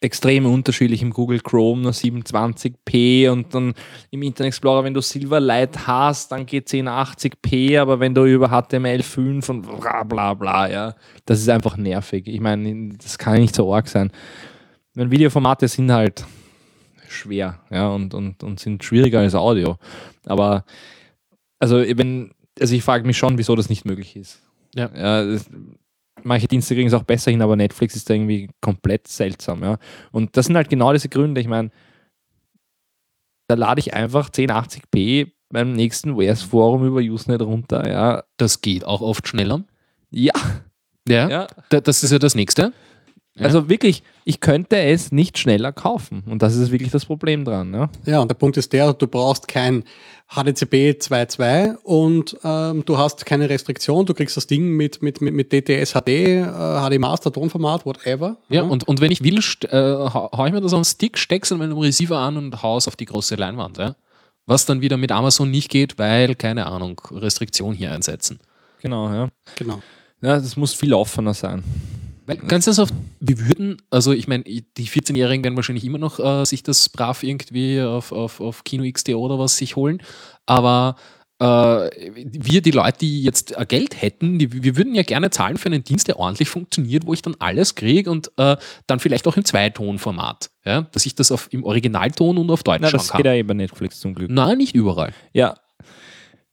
[0.00, 3.72] extrem unterschiedlich im Google Chrome, nur 720p und dann
[4.10, 9.50] im Internet Explorer, wenn du Silverlight hast, dann geht 1080p, aber wenn du über HTML5
[9.50, 12.26] und bla bla bla, ja, das ist einfach nervig.
[12.26, 14.10] Ich meine, das kann nicht so arg sein.
[14.94, 16.24] Meine Videoformate sind halt
[17.14, 19.76] schwer, ja, und, und, und sind schwieriger als Audio.
[20.26, 20.64] Aber
[21.58, 24.42] also wenn, also ich frage mich schon, wieso das nicht möglich ist.
[24.74, 24.90] Ja.
[24.94, 25.48] ja das,
[26.22, 29.78] manche Dienste kriegen es auch besser hin, aber Netflix ist da irgendwie komplett seltsam, ja.
[30.12, 31.40] Und das sind halt genau diese Gründe.
[31.40, 31.70] Ich meine,
[33.48, 38.24] da lade ich einfach 1080p beim nächsten WS-Forum über Usenet runter, ja.
[38.36, 39.64] Das geht auch oft schneller.
[40.10, 40.32] Ja,
[41.08, 41.46] Ja, ja.
[41.68, 42.72] da- das ist ja das Nächste.
[43.36, 43.46] Ja.
[43.46, 46.22] Also wirklich, ich könnte es nicht schneller kaufen.
[46.26, 47.74] Und das ist wirklich das Problem dran.
[47.74, 47.90] Ja?
[48.06, 49.82] Ja, und der Punkt ist der, du brauchst kein
[50.28, 55.34] HDCP 2.2 und ähm, du hast keine Restriktion, du kriegst das Ding mit, mit, mit,
[55.34, 58.36] mit DTS HD, äh, HD Master, Tonformat, whatever.
[58.48, 61.50] Ja, und, und wenn ich will, äh, hau ich mir das auf den Stick, steck's
[61.50, 63.78] an meinem Receiver an und hau es auf die große Leinwand.
[63.78, 63.96] Ja?
[64.46, 68.38] Was dann wieder mit Amazon nicht geht, weil, keine Ahnung, Restriktion hier einsetzen.
[68.80, 69.28] Genau, ja.
[69.56, 69.82] Genau.
[70.22, 71.64] Ja, das muss viel offener sein.
[72.26, 76.44] Weil, ganz ernsthaft, wir würden, also ich meine, die 14-Jährigen werden wahrscheinlich immer noch äh,
[76.44, 80.02] sich das brav irgendwie auf, auf, auf Kino XD oder was sich holen,
[80.46, 80.96] aber
[81.40, 85.56] äh, wir, die Leute, die jetzt äh, Geld hätten, die, wir würden ja gerne zahlen
[85.56, 88.56] für einen Dienst, der ordentlich funktioniert, wo ich dann alles kriege und äh,
[88.86, 90.82] dann vielleicht auch im Zweitonformat, ja?
[90.82, 93.22] dass ich das auf, im Originalton und auf Deutsch Na, schauen das kann.
[93.22, 94.30] geht ja bei Netflix zum Glück.
[94.30, 95.12] Nein, nicht überall.
[95.32, 95.56] Ja.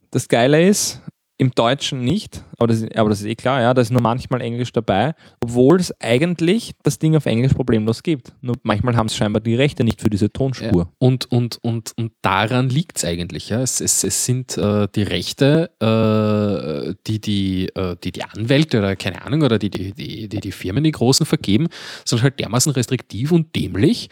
[0.10, 1.00] Das Geile ist,
[1.42, 4.00] im Deutschen nicht, aber das, ist, aber das ist eh klar, ja, da ist nur
[4.00, 8.32] manchmal Englisch dabei, obwohl es eigentlich das Ding auf Englisch problemlos gibt.
[8.42, 10.84] Nur manchmal haben es scheinbar die Rechte nicht für diese Tonspur.
[10.84, 10.90] Ja.
[11.00, 13.50] Und, und, und, und daran liegt es eigentlich.
[13.50, 19.24] Es, es sind äh, die Rechte, äh, die, die, äh, die die Anwälte oder keine
[19.24, 21.70] Ahnung, oder die die, die, die, die Firmen, die Großen vergeben,
[22.06, 24.10] sind halt dermaßen restriktiv und dämlich,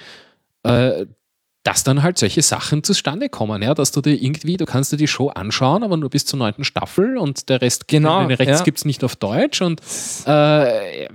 [0.63, 1.05] äh,
[1.69, 4.97] dass dann halt solche Sachen zustande kommen, ja, dass du dir irgendwie, du kannst dir
[4.97, 8.49] die Show anschauen, aber nur bis zur neunten Staffel und der Rest, Genau, den Rest
[8.61, 8.63] ja.
[8.63, 9.79] gibt es nicht auf Deutsch und
[10.25, 11.07] äh,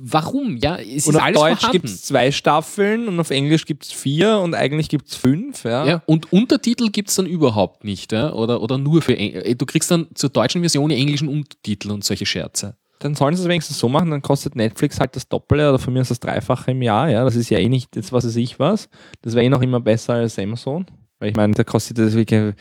[0.00, 0.56] warum?
[0.56, 3.84] Ja, es Und ist auf alles Deutsch gibt es zwei Staffeln und auf Englisch gibt
[3.84, 5.62] es vier und eigentlich gibt es fünf.
[5.64, 5.86] Ja.
[5.86, 8.32] Ja, und Untertitel gibt es dann überhaupt nicht, ja?
[8.32, 9.16] oder, oder nur für.
[9.16, 12.76] Eng- äh, Du kriegst dann zur deutschen Version die englischen Untertitel und solche Scherze.
[13.00, 15.92] Dann sollen sie es wenigstens so machen, dann kostet Netflix halt das Doppelte oder von
[15.92, 17.08] mir ist das Dreifache im Jahr.
[17.08, 18.88] Ja, das ist ja eh nicht jetzt was weiß ich was.
[19.22, 20.86] Das wäre eh noch immer besser als Amazon.
[21.18, 22.54] Weil ich meine, da kostet das wirklich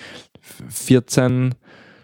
[0.69, 1.53] 14,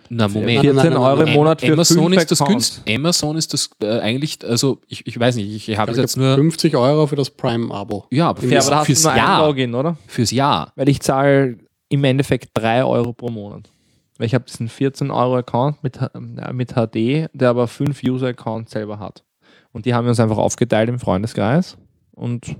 [0.09, 0.61] Na, Moment.
[0.61, 1.33] 14 nein, nein, Euro im nein.
[1.35, 2.75] Monat für Amazon fünf ist das Accounts.
[2.85, 2.89] Günst.
[2.99, 6.35] Amazon ist das äh, eigentlich, also ich, ich weiß nicht, ich habe jetzt nur.
[6.35, 8.05] 50 Euro für das Prime-Abo.
[8.11, 9.47] Ja, aber Ja, fürs, aber da hast fürs du nur ein Jahr.
[9.47, 9.97] Login, oder?
[10.07, 10.71] Fürs Jahr.
[10.75, 11.57] Weil ich zahle
[11.89, 13.69] im Endeffekt 3 Euro pro Monat.
[14.17, 18.01] Weil ich habe diesen 14 Euro Account mit, H- äh, mit HD, der aber 5
[18.03, 19.23] User-Accounts selber hat.
[19.71, 21.77] Und die haben wir uns einfach aufgeteilt im Freundeskreis.
[22.11, 22.55] Und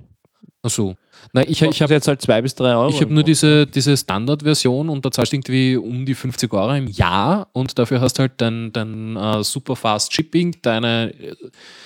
[0.65, 0.95] Ach so.
[1.33, 2.87] Nein, ich, ich habe jetzt halt 2 bis 3 Euro.
[2.89, 6.73] Ich habe nur diese, diese Standardversion und da zahlst du irgendwie um die 50 Euro
[6.73, 11.35] im Jahr und dafür hast du halt dein, dein äh, super fast Shipping, deine äh,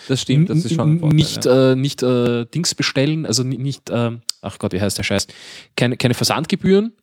[0.07, 1.71] Das stimmt, das ist schon Vorteil, nicht, ja.
[1.71, 5.25] äh, nicht äh, Dings bestellen, also ni- nicht, ähm, ach Gott, wie heißt der Scheiß,
[5.75, 6.93] keine, keine Versandgebühren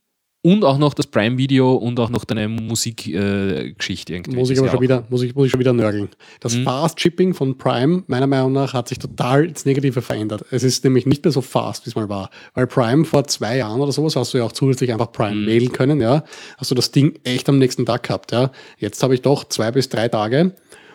[0.45, 4.37] und auch noch das Prime-Video und auch noch deine Musikgeschichte äh, irgendwie.
[4.37, 6.11] Muss ich aber schon wieder, muss ich, muss ich schon wieder nörgeln.
[6.41, 6.65] Das Mhm.
[6.65, 10.45] Fast Shipping von Prime, meiner Meinung nach, hat sich total ins Negative verändert.
[10.51, 12.29] Es ist nämlich nicht mehr so fast, wie es mal war.
[12.53, 15.45] Weil Prime vor zwei Jahren oder sowas hast du ja auch zusätzlich einfach Prime Mhm.
[15.47, 16.25] mailen können, ja.
[16.59, 18.51] Hast du das Ding echt am nächsten Tag gehabt, ja.
[18.77, 20.55] Jetzt habe ich doch zwei bis drei Tage.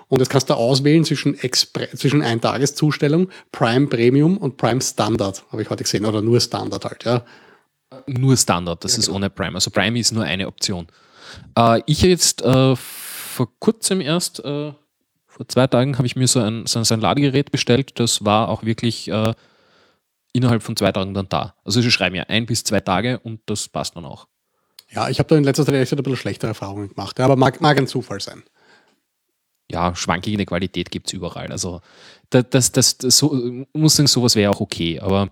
[0.10, 5.64] Und jetzt kannst du auswählen zwischen, Expre zwischen Eintageszustellung, Prime Premium und Prime Standard, habe
[5.64, 7.24] ich heute gesehen, oder nur Standard halt, ja.
[8.08, 9.18] Nur Standard, das Ja, ist genau.
[9.18, 9.56] ohne Prime.
[9.56, 10.88] Also Prime ist nur eine Option.
[11.58, 14.74] Äh, ich habe jetzt äh, vor kurzem erst, äh,
[15.28, 18.00] vor zwei Tagen, habe ich mir so ein, so, ein- so ein Ladegerät bestellt.
[18.00, 19.34] Das war auch wirklich äh,
[20.34, 21.56] innerhalb von zwei Tagen dann da.
[21.64, 24.28] Also sie schreiben ja ein bis zwei Tage und das passt dann auch.
[24.92, 27.62] Ja, ich habe da in letzter Zeit echt ein bisschen schlechtere Erfahrungen gemacht, aber mag,
[27.62, 28.44] mag ein Zufall sein.
[29.72, 31.52] Ja, schwankende Qualität gibt es überall.
[31.52, 31.82] Also
[32.32, 35.00] das, das, das, das so, muss sagen, sowas wäre auch okay.
[35.00, 35.30] Aber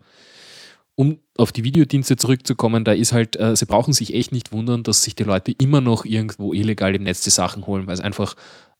[0.97, 4.81] um auf die Videodienste zurückzukommen, da ist halt, äh, sie brauchen sich echt nicht wundern,
[4.81, 7.99] dass sich die Leute immer noch irgendwo illegal im Netz die Sachen holen, weil es
[8.01, 8.35] einfach,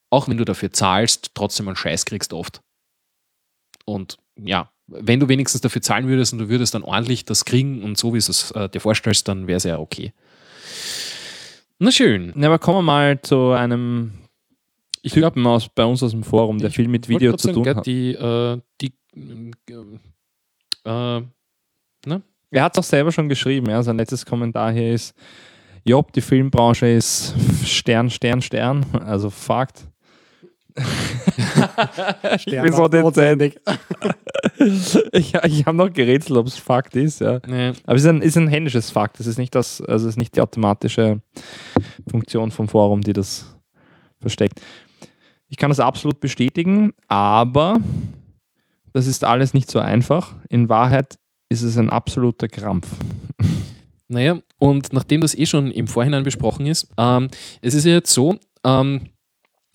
[0.10, 2.62] auch wenn du dafür zahlst, trotzdem einen Scheiß kriegst oft.
[3.86, 7.84] Und ja, wenn du wenigstens dafür zahlen würdest und du würdest dann ordentlich das kriegen
[7.84, 10.12] und so wie du es äh, dir vorstellst, dann wäre es ja okay.
[11.78, 12.34] Na schön.
[12.36, 14.14] Na, aber kommen wir mal zu einem
[15.04, 17.78] Ich Typen aus, bei uns aus dem Forum, der viel mit Video zu tun sagen,
[17.78, 17.86] hat.
[17.86, 18.94] Die, äh, die,
[20.84, 21.22] äh,
[22.52, 23.84] Er hat es auch selber schon geschrieben, ja.
[23.84, 25.14] Sein letztes Kommentar hier ist:
[25.86, 27.36] Job, die Filmbranche ist
[27.66, 28.86] Stern, Stern, Stern.
[29.06, 29.88] Also Fakt.
[32.46, 33.42] ich bin so dezent.
[35.12, 37.40] ich ich habe noch gerätselt, ob es Fakt ist, ja.
[37.48, 39.20] ne, Aber es ist ein, ist ein händisches Fakt.
[39.20, 41.22] Es ist nicht das, also es ist nicht die automatische
[42.10, 43.58] Funktion vom Forum, die das
[44.20, 44.62] versteckt.
[45.50, 47.80] Ich kann das absolut bestätigen, aber
[48.94, 50.36] das ist alles nicht so einfach.
[50.50, 51.18] In Wahrheit
[51.50, 52.88] ist es ein absoluter Krampf.
[54.08, 57.30] Naja, und nachdem das eh schon im Vorhinein besprochen ist, ähm,
[57.62, 59.10] es ist ja jetzt so, ähm,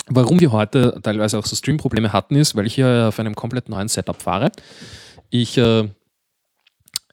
[0.07, 3.69] warum wir heute teilweise auch so Stream-Probleme hatten, ist, weil ich hier auf einem komplett
[3.69, 4.51] neuen Setup fahre.
[5.31, 5.89] Ich, äh,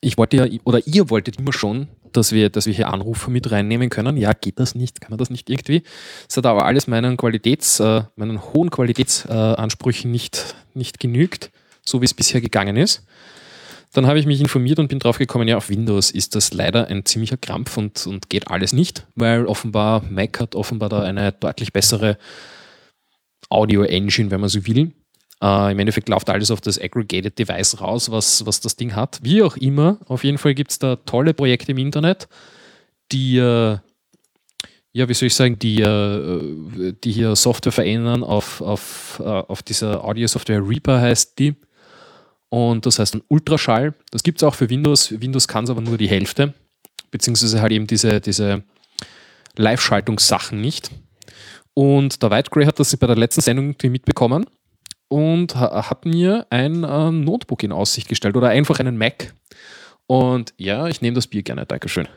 [0.02, 3.52] ich wollte ja, oder ihr wolltet immer schon, dass wir, dass wir hier Anrufe mit
[3.52, 4.18] reinnehmen können.
[4.18, 5.02] Ja, geht das nicht?
[5.02, 5.84] Kann man das nicht irgendwie?
[6.28, 11.52] Es hat aber alles meinen Qualitäts, äh, meinen hohen Qualitätsansprüchen nicht, nicht genügt.
[11.86, 13.04] so wie es bisher gegangen ist.
[13.94, 16.88] Dann habe ich mich informiert und bin drauf gekommen, ja, auf Windows ist das leider
[16.88, 21.32] ein ziemlicher Krampf und, und geht alles nicht, weil offenbar Mac hat offenbar da eine
[21.32, 22.18] deutlich bessere
[23.50, 24.92] Audio-Engine, wenn man so will.
[25.42, 29.20] Äh, Im Endeffekt läuft alles auf das Aggregated Device raus, was, was das Ding hat.
[29.24, 32.28] Wie auch immer, auf jeden Fall gibt es da tolle Projekte im Internet,
[33.12, 33.78] die, äh,
[34.92, 39.64] ja, wie soll ich sagen, die, äh, die hier Software verändern auf, auf, äh, auf
[39.64, 41.56] dieser Audio-Software Reaper heißt die.
[42.50, 43.94] Und das heißt ein Ultraschall.
[44.12, 45.12] Das gibt es auch für Windows.
[45.22, 46.54] Windows kann es aber nur die Hälfte,
[47.12, 48.64] beziehungsweise halt eben diese, diese
[49.56, 50.90] Live-Schaltungssachen nicht.
[51.74, 54.46] Und der White Grey hat das bei der letzten Sendung irgendwie mitbekommen
[55.10, 59.34] und hat mir ein äh, Notebook in Aussicht gestellt oder einfach einen Mac.
[60.08, 61.66] Und ja, ich nehme das Bier gerne.
[61.66, 62.08] Dankeschön.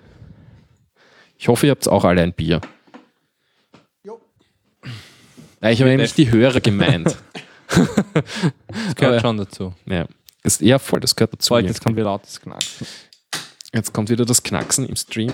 [1.39, 2.61] Ich hoffe, ihr habt auch alle ein Bier.
[4.05, 4.21] Jo.
[5.61, 7.17] Ja, ich habe nämlich die Hörer gemeint.
[7.69, 9.75] das gehört Aber, schon dazu.
[9.87, 10.07] Ja.
[10.45, 11.55] Ist eher voll, das gehört dazu.
[11.55, 12.87] Heute, jetzt kommt wieder lautes Knacksen.
[13.73, 15.33] Jetzt kommt wieder das Knacksen im Stream.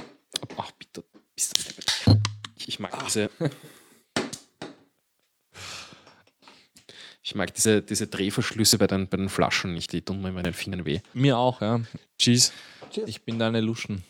[0.57, 1.05] Ach, bitte.
[2.67, 3.31] Ich mag diese.
[7.23, 10.35] Ich mag diese, diese Drehverschlüsse bei den, bei den Flaschen nicht, die tun mir in
[10.35, 11.01] meinen Fingern weh.
[11.13, 11.81] Mir auch, ja.
[12.19, 12.53] Cheers.
[13.07, 14.03] Ich bin da eine Luschen.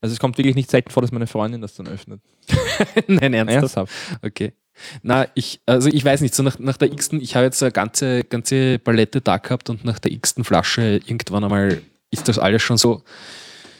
[0.00, 2.20] Also es kommt wirklich nicht selten vor, dass meine Freundin das dann öffnet.
[3.08, 3.76] Nein, ernsthaft?
[3.76, 3.92] ernsthaft.
[4.22, 4.52] Okay.
[5.02, 7.72] Na, ich, also ich weiß nicht, so nach, nach der x-ten, ich habe jetzt eine
[7.72, 12.62] ganze, ganze Palette da gehabt und nach der x-ten Flasche irgendwann einmal ist das alles
[12.62, 13.02] schon so,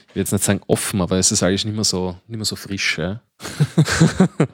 [0.09, 2.45] ich will jetzt nicht sagen offen, aber es ist alles nicht mehr so, nicht mehr
[2.45, 2.99] so frisch.
[2.99, 3.21] Ja.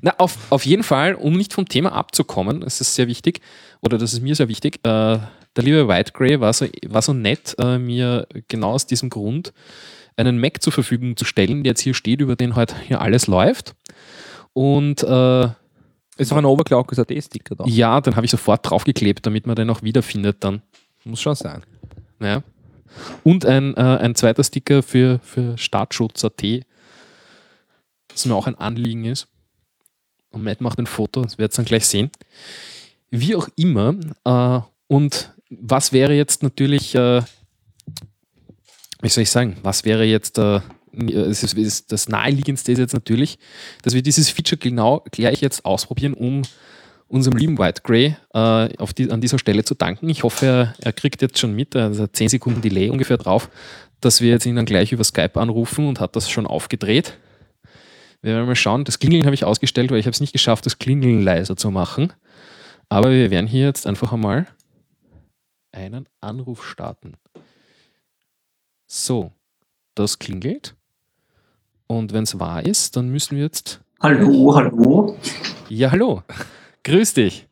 [0.00, 3.40] Na, auf, auf jeden Fall, um nicht vom Thema abzukommen, das ist sehr wichtig,
[3.80, 5.18] oder das ist mir sehr wichtig, äh,
[5.56, 9.52] der liebe White Grey war so, war so nett, äh, mir genau aus diesem Grund
[10.16, 13.26] einen Mac zur Verfügung zu stellen, der jetzt hier steht, über den halt hier alles
[13.26, 13.74] läuft.
[14.58, 15.48] Und äh,
[16.16, 17.64] ist auch ein Overclock SAT-Sticker da.
[17.68, 20.62] Ja, den habe ich sofort draufgeklebt, damit man den auch wiederfindet dann.
[21.04, 21.62] Muss schon sein.
[22.18, 22.42] Ja.
[23.22, 26.42] Und ein, äh, ein zweiter Sticker für, für Startschutz.at,
[28.08, 29.28] das mir auch ein Anliegen ist.
[30.30, 32.10] Und Matt macht ein Foto, das werdet ihr dann gleich sehen.
[33.10, 33.94] Wie auch immer.
[34.24, 37.22] Äh, und was wäre jetzt natürlich, äh,
[39.02, 40.58] wie soll ich sagen, was wäre jetzt äh,
[41.06, 43.38] es ist, das naheliegendste ist jetzt natürlich,
[43.82, 46.42] dass wir dieses Feature genau gleich jetzt ausprobieren, um
[47.08, 50.08] unserem lieben White Grey äh, auf die, an dieser Stelle zu danken.
[50.08, 53.48] Ich hoffe, er, er kriegt jetzt schon mit, also 10 Sekunden Delay ungefähr drauf,
[54.00, 57.18] dass wir jetzt ihn dann gleich über Skype anrufen und hat das schon aufgedreht.
[58.20, 58.84] Wir werden mal schauen.
[58.84, 61.70] Das Klingeln habe ich ausgestellt, weil ich habe es nicht geschafft, das Klingeln leiser zu
[61.70, 62.12] machen.
[62.88, 64.46] Aber wir werden hier jetzt einfach einmal
[65.72, 67.14] einen Anruf starten.
[68.86, 69.32] So,
[69.94, 70.74] das klingelt.
[71.88, 73.80] Und wenn es wahr ist, dann müssen wir jetzt.
[74.00, 75.16] Hallo, hallo.
[75.70, 76.22] Ja, hallo.
[76.84, 77.48] Grüß dich.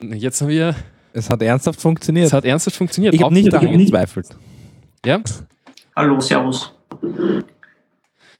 [0.00, 0.76] Jetzt haben wir.
[1.12, 2.26] Es hat ernsthaft funktioniert.
[2.26, 3.14] Es hat ernsthaft funktioniert.
[3.14, 4.28] Ich habe nicht daran gezweifelt.
[5.04, 5.20] Ja?
[5.96, 6.72] Hallo, servus.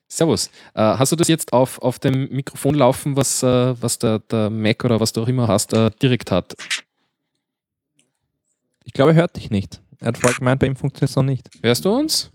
[0.07, 0.51] Servus.
[0.75, 4.51] Äh, hast du das jetzt auf, auf dem Mikrofon laufen, was, äh, was der, der
[4.51, 6.55] Mac oder was du auch immer hast, äh, direkt hat?
[8.85, 9.81] Ich glaube, er hört dich nicht.
[9.99, 11.51] Er hat vorher gemeint, bei ihm funktioniert es noch nicht.
[11.63, 12.31] Hörst du uns?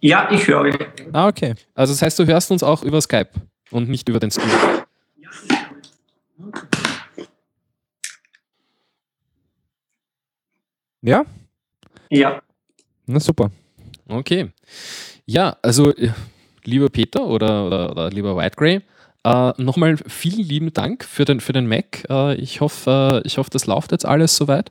[0.00, 0.72] Ja, ich höre.
[1.12, 1.54] Ah, okay.
[1.74, 3.30] Also das heißt, du hörst uns auch über Skype
[3.70, 4.48] und nicht über den Stream.
[11.02, 11.24] Ja?
[12.10, 12.42] Ja.
[13.06, 13.50] Na super.
[14.08, 14.50] Okay.
[15.26, 16.10] Ja, also äh,
[16.64, 18.80] lieber Peter oder, oder, oder lieber White Grey,
[19.24, 22.04] äh, nochmal vielen lieben Dank für den, für den Mac.
[22.08, 24.70] Äh, ich, hoffe, äh, ich hoffe, das läuft jetzt alles soweit.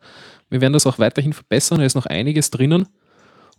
[0.49, 1.79] Wir werden das auch weiterhin verbessern.
[1.79, 2.87] Da ist noch einiges drinnen.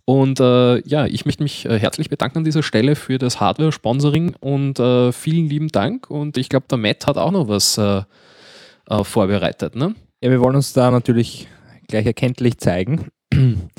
[0.09, 4.33] Und äh, ja, ich möchte mich äh, herzlich bedanken an dieser Stelle für das Hardware-Sponsoring
[4.39, 6.09] und äh, vielen lieben Dank.
[6.09, 8.01] Und ich glaube, der Matt hat auch noch was äh,
[8.89, 9.75] äh, vorbereitet.
[9.75, 9.93] Ne?
[10.19, 11.47] Ja, wir wollen uns da natürlich
[11.87, 13.09] gleich erkenntlich zeigen.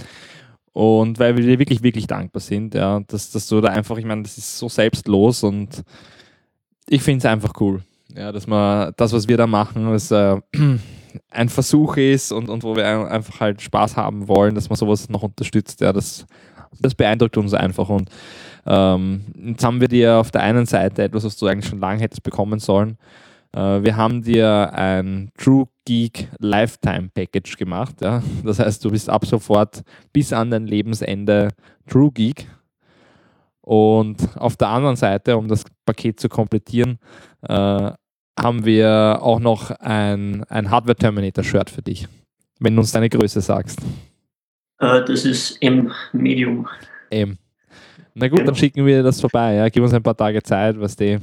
[0.73, 4.05] Und weil wir dir wirklich, wirklich dankbar sind, ja, dass, dass du da einfach, ich
[4.05, 5.83] meine, das ist so selbstlos und
[6.89, 7.83] ich finde es einfach cool.
[8.15, 10.13] Ja, dass man das, was wir da machen, ist
[11.31, 15.09] ein Versuch ist und, und wo wir einfach halt Spaß haben wollen, dass man sowas
[15.09, 15.81] noch unterstützt.
[15.81, 16.27] Ja, das,
[16.81, 17.89] das beeindruckt uns einfach.
[17.89, 18.09] Und
[18.67, 22.01] ähm, jetzt haben wir dir auf der einen Seite etwas, was du eigentlich schon lange
[22.01, 22.99] hättest bekommen sollen.
[23.53, 28.01] Äh, wir haben dir ein True Geek Lifetime Package gemacht.
[28.01, 28.23] Ja?
[28.45, 29.83] Das heißt, du bist ab sofort
[30.13, 31.49] bis an dein Lebensende
[31.89, 32.47] True Geek.
[33.63, 36.99] Und auf der anderen Seite, um das Paket zu komplettieren,
[37.43, 37.93] äh,
[38.39, 42.09] haben wir auch noch ein, ein Hardware Terminator Shirt für dich,
[42.59, 43.81] wenn du uns deine Größe sagst.
[44.83, 46.67] Uh, das ist M Medium.
[47.11, 47.37] M.
[48.15, 48.47] Na gut, genau.
[48.47, 49.55] dann schicken wir das vorbei.
[49.55, 49.69] Ja.
[49.69, 51.19] Gib uns ein paar Tage Zeit, was die.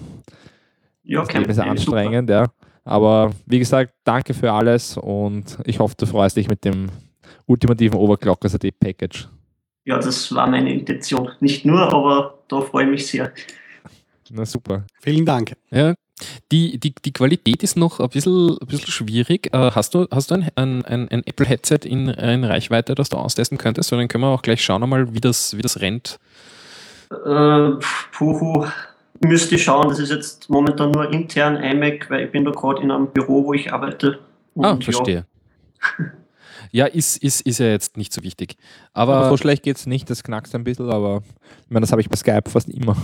[1.04, 2.42] Ja, das Leben ist anstrengend, super.
[2.42, 2.68] ja.
[2.84, 6.88] Aber wie gesagt, danke für alles und ich hoffe, du freust dich mit dem
[7.46, 9.28] ultimativen Overclockers AD Package.
[9.86, 11.30] Ja, das war meine Intention.
[11.40, 13.32] Nicht nur, aber da freue ich mich sehr.
[14.30, 14.86] Na super.
[15.02, 15.56] Vielen Dank.
[15.72, 15.96] Ja,
[16.52, 19.54] die, die, die Qualität ist noch ein bisschen, ein bisschen schwierig.
[19.54, 23.58] Äh, hast du, hast du ein, ein, ein, Apple-Headset in, in Reichweite, das du austesten
[23.58, 23.92] könntest?
[23.92, 26.20] Und dann können wir auch gleich schauen, einmal, wie das, wie das rennt.
[27.12, 27.72] Äh,
[28.12, 28.66] puhu,
[29.20, 29.90] müsste ich schauen.
[29.90, 33.46] Das ist jetzt momentan nur intern iMac, weil ich bin da gerade in einem Büro,
[33.46, 34.20] wo ich arbeite.
[34.58, 35.26] ah, Und ja, verstehe.
[36.72, 38.58] Ja, ist, ist, ist ja jetzt nicht so wichtig.
[38.94, 41.24] Aber, Aber so schlecht geht es nicht, das knackst ein bisschen, aber
[41.64, 42.98] ich meine, das habe ich bei Skype fast immer.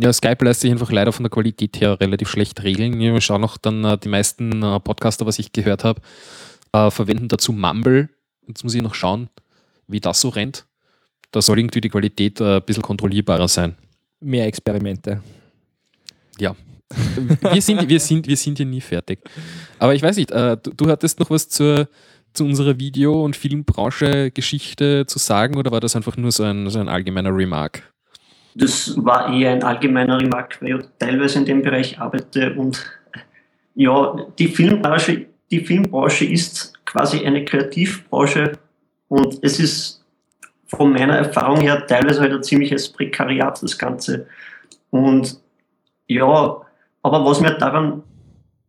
[0.00, 3.00] Ja, Skype lässt sich einfach leider von der Qualität her relativ schlecht regeln.
[3.00, 6.00] Ich schaue noch dann, äh, die meisten äh, Podcaster, was ich gehört habe,
[6.72, 8.08] äh, verwenden dazu Mumble.
[8.46, 9.28] Jetzt muss ich noch schauen,
[9.88, 10.66] wie das so rennt.
[11.32, 13.76] Da soll irgendwie die Qualität ein bisschen kontrollierbarer sein.
[14.20, 15.22] Mehr Experimente.
[17.52, 19.18] wir sind, wir sind, wir sind hier nie fertig.
[19.78, 21.86] Aber ich weiß nicht, du, du hattest noch was zur,
[22.32, 26.70] zu unserer Video- und Filmbranche Geschichte zu sagen oder war das einfach nur so ein,
[26.70, 27.92] so ein allgemeiner Remark?
[28.58, 32.84] Das war eher ein allgemeiner Remark, weil ich teilweise in dem Bereich arbeite und
[33.74, 38.58] ja, die Filmbranche, die Filmbranche ist quasi eine Kreativbranche
[39.06, 40.04] und es ist
[40.66, 44.26] von meiner Erfahrung her teilweise halt ein ziemliches Prekariat, das Ganze.
[44.90, 45.40] Und
[46.08, 46.60] ja,
[47.02, 48.02] aber was mir daran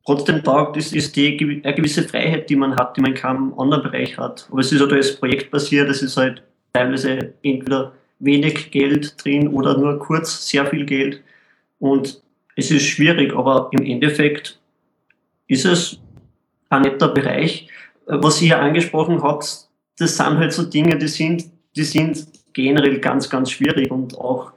[0.06, 3.60] trotzdem taugt, ist, ist die eine gewisse Freiheit, die man hat, die man in keinem
[3.60, 4.48] anderen Bereich hat.
[4.52, 6.44] Aber es ist halt alles projektbasiert, es ist halt
[6.74, 11.24] teilweise entweder wenig Geld drin oder nur kurz sehr viel Geld.
[11.80, 12.22] Und
[12.56, 14.60] es ist schwierig, aber im Endeffekt
[15.48, 16.00] ist es
[16.70, 17.68] ein netter Bereich.
[18.06, 19.68] Was ihr angesprochen habt,
[19.98, 24.52] das sind halt so Dinge, die sind, die sind generell ganz, ganz schwierig und auch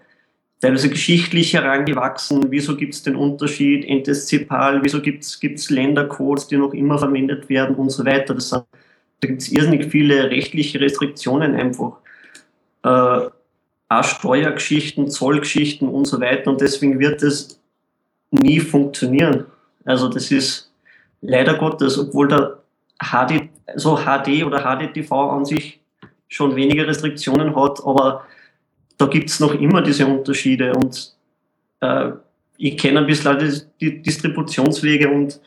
[0.60, 2.46] teilweise geschichtlich herangewachsen.
[2.50, 4.82] Wieso gibt es den Unterschied NTSC-PAL?
[4.82, 8.34] Wieso gibt es Ländercodes, die noch immer verwendet werden und so weiter?
[8.34, 8.64] Das sind,
[9.20, 11.98] da gibt es irrsinnig viele rechtliche Restriktionen einfach.
[12.84, 13.30] Äh,
[13.98, 16.50] auch Steuergeschichten, Zollgeschichten und so weiter.
[16.50, 17.60] Und deswegen wird es
[18.30, 19.46] nie funktionieren.
[19.84, 20.72] Also das ist
[21.20, 22.58] leider Gottes, obwohl der
[23.00, 25.80] HD, so HD oder HDTV an sich
[26.28, 28.26] schon weniger Restriktionen hat, aber
[28.96, 31.14] da gibt es noch immer diese Unterschiede und
[31.80, 32.12] äh,
[32.56, 35.40] ich kenne ein bisschen die, die Distributionswege und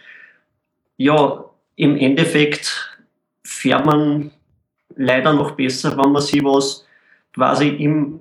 [0.98, 1.46] ja,
[1.76, 2.98] im Endeffekt
[3.44, 4.32] fährt man
[4.96, 6.86] leider noch besser, wenn man sich was
[7.34, 8.20] quasi im,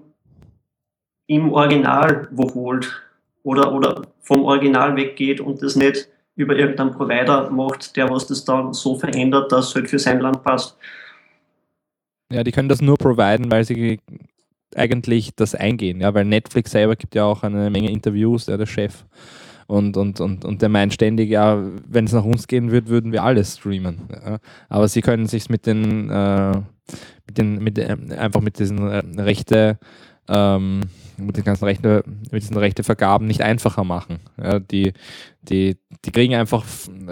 [1.26, 3.02] im Original wo holt
[3.42, 8.44] oder, oder vom Original weggeht und das nicht über irgendeinen Provider macht, der was das
[8.44, 10.76] dann so verändert, dass es halt für sein Land passt.
[12.32, 14.00] Ja, die können das nur providen, weil sie
[14.74, 18.66] eigentlich das eingehen, ja, weil Netflix selber gibt ja auch eine Menge Interviews, ja, der
[18.66, 19.04] Chef.
[19.66, 23.12] Und, und, und, und der meint ständig, ja, wenn es nach uns gehen würde, würden
[23.12, 24.02] wir alles streamen.
[24.10, 24.38] Ja.
[24.68, 26.52] Aber sie können sich mit den, äh,
[27.26, 29.78] mit den, mit, äh, einfach mit diesen äh, Rechte,
[30.28, 30.82] ähm,
[31.16, 34.20] mit den ganzen Rechte, mit diesen Rechtevergaben nicht einfacher machen.
[34.42, 34.92] Ja, die,
[35.42, 36.64] die, die kriegen einfach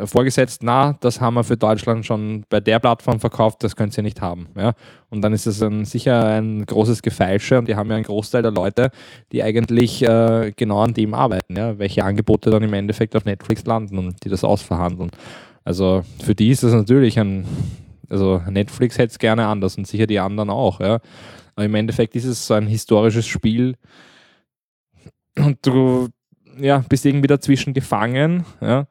[0.05, 4.03] vorgesetzt, na, das haben wir für Deutschland schon bei der Plattform verkauft, das könnt ihr
[4.03, 4.49] nicht haben.
[4.57, 4.73] Ja.
[5.11, 5.59] Und dann ist es
[5.91, 8.91] sicher ein großes Gefeilsche und die haben ja einen Großteil der Leute,
[9.33, 13.65] die eigentlich äh, genau an dem arbeiten, ja, welche Angebote dann im Endeffekt auf Netflix
[13.65, 15.11] landen und die das ausverhandeln.
[15.65, 17.47] Also für die ist das natürlich ein,
[18.09, 20.99] also Netflix hätte es gerne anders und sicher die anderen auch, ja.
[21.55, 23.77] Aber im Endeffekt ist es so ein historisches Spiel
[25.37, 26.09] und du
[26.59, 28.45] ja, bist irgendwie dazwischen gefangen.
[28.61, 28.87] Ja.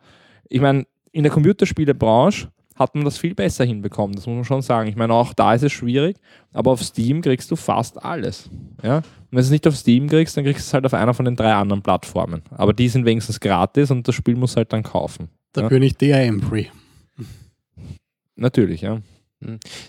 [0.50, 4.62] Ich meine, in der Computerspielebranche hat man das viel besser hinbekommen, das muss man schon
[4.62, 4.90] sagen.
[4.90, 6.18] Ich meine, auch da ist es schwierig,
[6.52, 8.50] aber auf Steam kriegst du fast alles.
[8.82, 8.98] Ja?
[8.98, 11.14] Und wenn du es nicht auf Steam kriegst, dann kriegst du es halt auf einer
[11.14, 12.42] von den drei anderen Plattformen.
[12.50, 15.30] Aber die sind wenigstens gratis und das Spiel muss halt dann kaufen.
[15.54, 16.68] Dafür nicht DRM-free.
[18.36, 19.02] Natürlich, ja.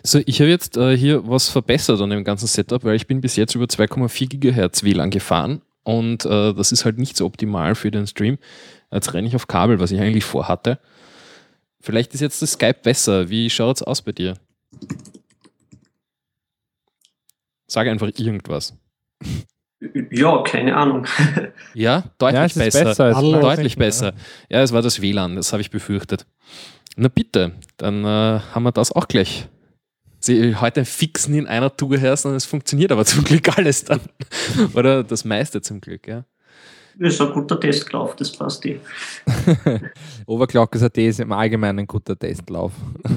[0.02, 3.20] So, ich habe jetzt äh, hier was verbessert an dem ganzen Setup, weil ich bin
[3.20, 7.74] bis jetzt über 2,4 GHz WLAN gefahren und äh, das ist halt nicht so optimal
[7.74, 8.38] für den Stream.
[8.90, 10.78] Jetzt renne ich auf Kabel, was ich eigentlich vorhatte.
[11.80, 13.28] Vielleicht ist jetzt das Skype besser.
[13.28, 14.34] Wie schaut es aus bei dir?
[17.66, 18.74] Sag einfach irgendwas.
[20.10, 21.06] Ja, keine Ahnung.
[21.74, 22.84] Ja, deutlich ja, besser.
[22.84, 23.40] besser Hallo.
[23.40, 24.12] Deutlich denkt, besser.
[24.48, 26.26] Ja, es war das WLAN, das habe ich befürchtet.
[26.96, 29.48] Na bitte, dann äh, haben wir das auch gleich.
[30.20, 34.00] Sie heute fixen in einer Tour herst und es funktioniert aber zum Glück alles dann.
[34.74, 36.24] Oder das meiste zum Glück, ja.
[36.98, 38.78] Ist ein guter Testlauf, das passt eh.
[39.64, 39.80] Ja.
[40.26, 42.72] Overclockers AT ist im Allgemeinen ein guter Testlauf.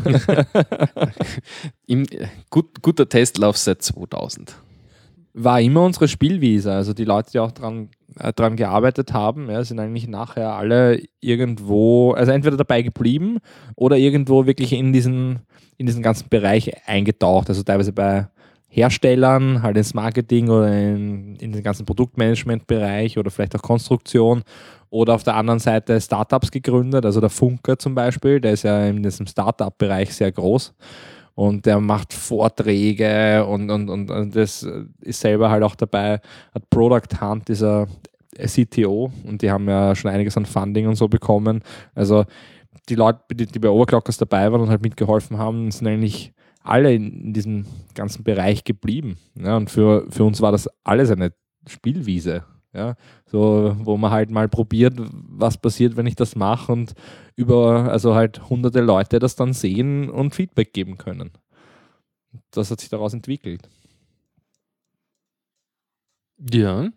[1.85, 4.55] Im, äh, gut, guter Testlauf seit 2000.
[5.37, 6.71] war immer unsere Spielwiese.
[6.71, 11.01] Also die Leute, die auch dran, äh, dran gearbeitet haben, ja, sind eigentlich nachher alle
[11.19, 13.39] irgendwo, also entweder dabei geblieben
[13.75, 15.41] oder irgendwo wirklich in diesen,
[15.77, 17.49] in diesen ganzen Bereich eingetaucht.
[17.49, 18.29] Also teilweise bei
[18.69, 24.43] Herstellern, halt ins Marketing oder in, in den ganzen Produktmanagement-Bereich oder vielleicht auch Konstruktion
[24.89, 28.85] oder auf der anderen Seite Startups gegründet, also der Funker zum Beispiel, der ist ja
[28.85, 30.73] in diesem Startup-Bereich sehr groß
[31.35, 34.67] und der macht Vorträge und, und, und, und das
[35.01, 36.21] ist selber halt auch dabei,
[36.53, 37.87] hat Product Hunt, dieser
[38.35, 41.61] CTO und die haben ja schon einiges an Funding und so bekommen.
[41.93, 42.25] Also
[42.89, 46.33] die Leute, die, die bei Overclockers dabei waren und halt mitgeholfen haben, sind eigentlich
[46.63, 49.17] alle in, in diesem ganzen Bereich geblieben.
[49.35, 51.31] Ja, und für, für uns war das alles eine
[51.67, 52.43] Spielwiese.
[52.75, 52.95] Ja,
[53.25, 56.93] so, wo man halt mal probiert, was passiert, wenn ich das mache und
[57.37, 61.31] über, also halt hunderte Leute das dann sehen und Feedback geben können.
[62.51, 63.69] Das hat sich daraus entwickelt.
[66.51, 66.89] Ja.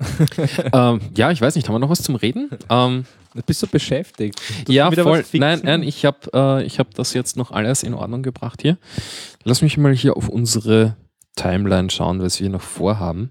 [0.72, 2.50] ähm, ja, ich weiß nicht, haben wir noch was zum Reden?
[2.68, 3.04] Ähm,
[3.46, 4.40] bist du beschäftigt?
[4.64, 5.24] Du ja, voll.
[5.34, 8.76] Nein, nein, ich habe äh, hab das jetzt noch alles in Ordnung gebracht hier.
[9.44, 10.96] Lass mich mal hier auf unsere
[11.36, 13.30] Timeline schauen, was wir noch vorhaben.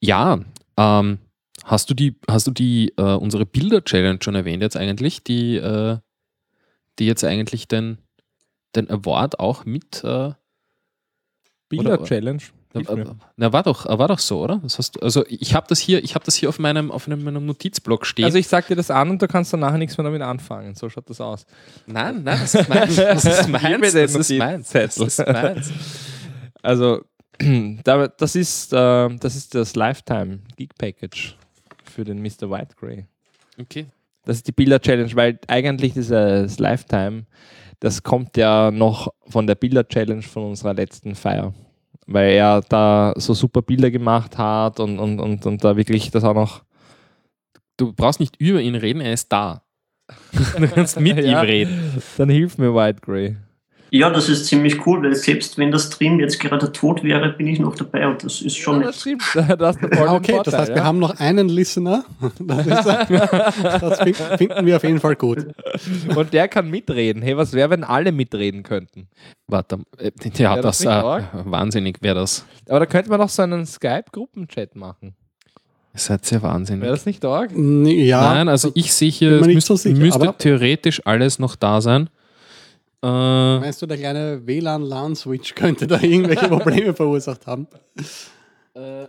[0.00, 0.40] Ja,
[0.76, 1.18] ähm,
[1.64, 5.98] hast du die, hast du die, äh, unsere Bilder-Challenge schon erwähnt jetzt eigentlich, die, äh,
[6.98, 7.98] die jetzt eigentlich den,
[8.76, 10.32] den Award auch mit äh,
[11.68, 12.42] Bilder-Challenge?
[13.36, 14.60] Na, war doch, war doch so, oder?
[14.62, 17.46] Das hast also ich habe das hier, ich habe das hier auf meinem, auf meinem
[17.46, 18.26] Notizblock stehen.
[18.26, 20.74] Also ich sag dir das an und du kannst dann nachher nichts mehr damit anfangen.
[20.74, 21.46] So schaut das aus.
[21.86, 22.96] Nein, nein, das ist meins.
[22.96, 23.92] Das ist meins.
[23.92, 24.70] Das ist meins.
[24.70, 25.72] Das ist meins.
[26.62, 27.02] Also
[27.84, 31.36] das ist, äh, das ist das Lifetime Geek Package
[31.84, 32.50] für den Mr.
[32.50, 33.06] White Grey.
[33.60, 33.86] Okay.
[34.24, 37.24] Das ist die Bilder Challenge, weil eigentlich dieses Lifetime,
[37.80, 41.54] das kommt ja noch von der Bilder Challenge von unserer letzten Feier
[42.08, 46.24] weil er da so super Bilder gemacht hat und, und, und, und da wirklich das
[46.24, 46.64] auch noch.
[47.76, 49.62] Du brauchst nicht über ihn reden, er ist da.
[50.58, 52.02] du kannst mit ja, ihm reden.
[52.16, 53.36] Dann hilf mir White Grey.
[53.90, 57.46] Ja, das ist ziemlich cool, weil selbst wenn der Stream jetzt gerade tot wäre, bin
[57.46, 58.80] ich noch dabei und das ist schon.
[58.80, 59.22] Ja, das stimmt.
[59.58, 60.74] Das okay, Vorteil, das heißt, ja.
[60.76, 62.04] wir haben noch einen Listener.
[62.38, 62.86] Das, ist,
[63.80, 65.46] das, finden wir auf jeden Fall gut.
[66.14, 67.22] Und der kann mitreden.
[67.22, 69.08] Hey, was wäre, wenn alle mitreden könnten?
[69.46, 72.44] Warte, äh, ja, wär das, das äh, wahnsinnig wäre das.
[72.68, 75.14] Aber da könnte man noch so einen Skype-Gruppenchat machen.
[75.94, 76.82] Ihr seid sehr wahnsinnig.
[76.82, 77.50] Wäre das nicht arg?
[77.56, 78.34] Ja.
[78.34, 82.08] Nein, also ich sehe hier, es müsste, so müsste theoretisch alles noch da sein.
[83.02, 87.68] Äh, Meinst du, der kleine WLAN-LAN-Switch könnte da irgendwelche Probleme verursacht haben?
[88.74, 89.06] Äh,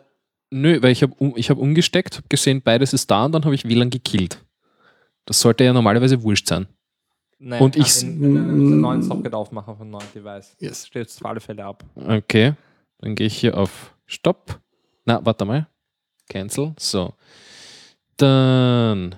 [0.52, 3.56] nö, weil ich habe um, hab umgesteckt, habe gesehen, beides ist da und dann habe
[3.56, 4.44] ich WLAN gekillt.
[5.26, 6.68] Das sollte ja normalerweise wurscht sein.
[7.40, 10.56] Nein, und ich wenn, wenn einen neuen Socket aufmachen von einem neuen Device.
[10.60, 10.86] Yes.
[10.86, 11.86] Stellt es auf alle Fälle ab.
[11.96, 12.54] Okay,
[13.00, 14.60] dann gehe ich hier auf Stopp.
[15.06, 15.68] Na, warte mal.
[16.28, 16.74] Cancel.
[16.78, 17.14] So.
[18.18, 19.16] Dann.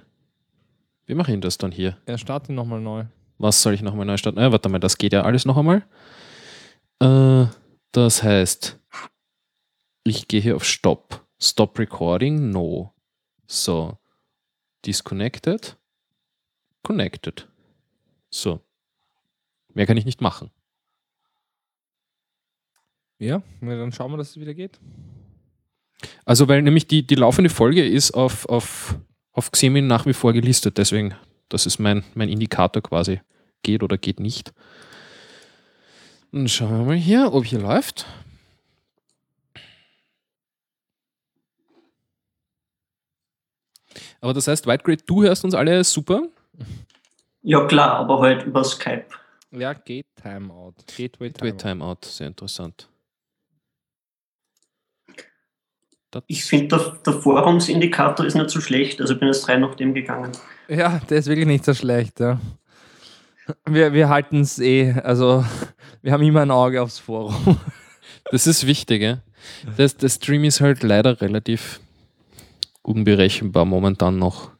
[1.07, 1.97] Wie mache ich das dann hier?
[2.05, 3.05] Er startet nochmal neu.
[3.41, 4.37] Was soll ich nochmal neu starten?
[4.37, 5.83] Äh, warte mal, das geht ja alles noch einmal.
[6.99, 7.47] Äh,
[7.91, 8.79] das heißt,
[10.03, 11.25] ich gehe hier auf Stop.
[11.41, 12.93] Stop Recording, No.
[13.47, 13.97] So.
[14.85, 15.75] Disconnected.
[16.83, 17.47] Connected.
[18.29, 18.61] So.
[19.73, 20.51] Mehr kann ich nicht machen.
[23.17, 24.79] Ja, dann schauen wir, dass es wieder geht.
[26.25, 28.99] Also, weil nämlich die, die laufende Folge ist auf, auf,
[29.31, 31.15] auf Xemin nach wie vor gelistet, deswegen,
[31.49, 33.19] das ist mein, mein Indikator quasi
[33.63, 34.53] geht oder geht nicht.
[36.31, 38.05] Dann schauen wir mal hier, ob hier läuft.
[44.21, 46.27] Aber das heißt, Whitegrade, du hörst uns alle super?
[47.41, 49.07] Ja, klar, aber halt über Skype.
[49.51, 50.75] Ja, geht Timeout.
[50.95, 51.57] Gateway Timeout.
[51.57, 52.87] Timeout, sehr interessant.
[56.11, 59.75] Das ich finde, der, der, Forumsindikator ist nicht so schlecht, also bin jetzt rein nach
[59.75, 60.31] dem gegangen.
[60.67, 62.39] Ja, der ist wirklich nicht so schlecht, ja.
[63.65, 65.45] Wir, wir halten es eh, also
[66.01, 67.57] wir haben immer ein Auge aufs Forum.
[68.29, 69.21] Das ist wichtig, ja.
[69.77, 71.81] Das, der Stream ist halt leider relativ
[72.83, 74.51] unberechenbar momentan noch.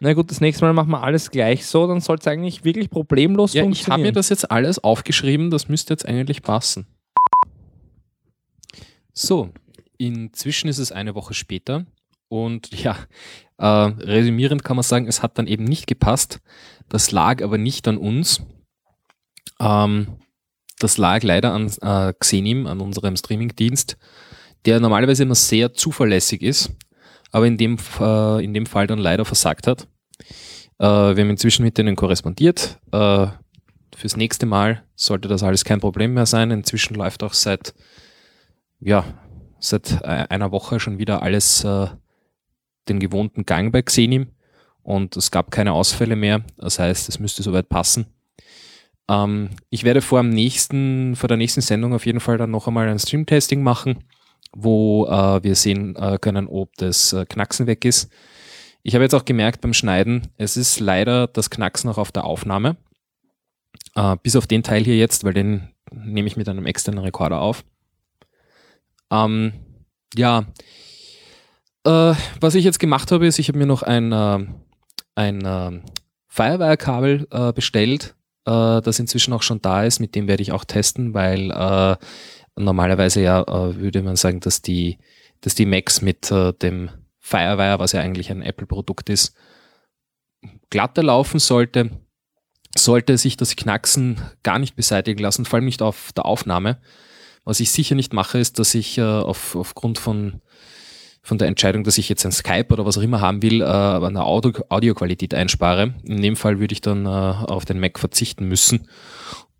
[0.00, 2.90] Na gut, das nächste Mal machen wir alles gleich so, dann soll es eigentlich wirklich
[2.90, 3.86] problemlos ja, funktionieren.
[3.86, 6.86] Ich habe mir das jetzt alles aufgeschrieben, das müsste jetzt eigentlich passen.
[9.12, 9.50] So,
[9.96, 11.86] inzwischen ist es eine Woche später
[12.34, 12.96] und ja,
[13.58, 16.40] äh, resümierend kann man sagen, es hat dann eben nicht gepasst.
[16.88, 18.42] Das lag aber nicht an uns.
[19.60, 20.18] Ähm,
[20.80, 23.96] das lag leider an äh, Xenim, an unserem Streamingdienst,
[24.64, 26.72] der normalerweise immer sehr zuverlässig ist,
[27.30, 29.86] aber in dem, äh, in dem Fall dann leider versagt hat.
[30.80, 32.80] Äh, wir haben inzwischen mit denen korrespondiert.
[32.90, 33.28] Äh,
[33.94, 36.50] fürs nächste Mal sollte das alles kein Problem mehr sein.
[36.50, 37.74] Inzwischen läuft auch seit
[38.80, 39.04] ja,
[39.60, 41.86] seit äh, einer Woche schon wieder alles äh,
[42.88, 44.28] den gewohnten Gang bei Xenim
[44.82, 46.44] und es gab keine Ausfälle mehr.
[46.56, 48.06] Das heißt, es müsste soweit passen.
[49.08, 52.88] Ähm, ich werde vor, nächsten, vor der nächsten Sendung auf jeden Fall dann noch einmal
[52.88, 54.04] ein Stream-Testing machen,
[54.52, 58.10] wo äh, wir sehen äh, können, ob das äh, Knacksen weg ist.
[58.82, 62.24] Ich habe jetzt auch gemerkt beim Schneiden, es ist leider das Knacksen auch auf der
[62.24, 62.76] Aufnahme.
[63.94, 67.40] Äh, bis auf den Teil hier jetzt, weil den nehme ich mit einem externen Rekorder
[67.40, 67.64] auf.
[69.10, 69.52] Ähm,
[70.14, 70.46] ja,
[71.84, 74.46] äh, was ich jetzt gemacht habe, ist, ich habe mir noch ein, äh,
[75.14, 75.80] ein äh,
[76.28, 78.14] Firewire-Kabel äh, bestellt,
[78.46, 80.00] äh, das inzwischen auch schon da ist.
[80.00, 81.96] Mit dem werde ich auch testen, weil äh,
[82.56, 84.98] normalerweise ja würde man sagen, dass die,
[85.40, 89.34] dass die Macs mit dem Firewire, was ja eigentlich ein Apple-Produkt ist,
[90.70, 91.90] glatter laufen sollte.
[92.76, 96.80] Sollte sich das Knacksen gar nicht beseitigen lassen, vor allem nicht auf der Aufnahme.
[97.44, 100.42] Was ich sicher nicht mache, ist, dass ich äh, auf, aufgrund von,
[101.24, 103.64] von der Entscheidung, dass ich jetzt ein Skype oder was auch immer haben will, äh,
[103.64, 105.94] eine Audio Audioqualität einspare.
[106.04, 108.88] In dem Fall würde ich dann äh, auf den Mac verzichten müssen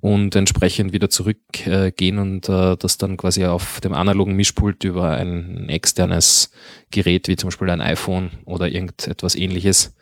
[0.01, 5.13] und entsprechend wieder zurückgehen äh, und äh, das dann quasi auf dem analogen Mischpult über
[5.13, 6.51] ein externes
[6.91, 9.97] Gerät, wie zum Beispiel ein iPhone oder irgendetwas ähnliches,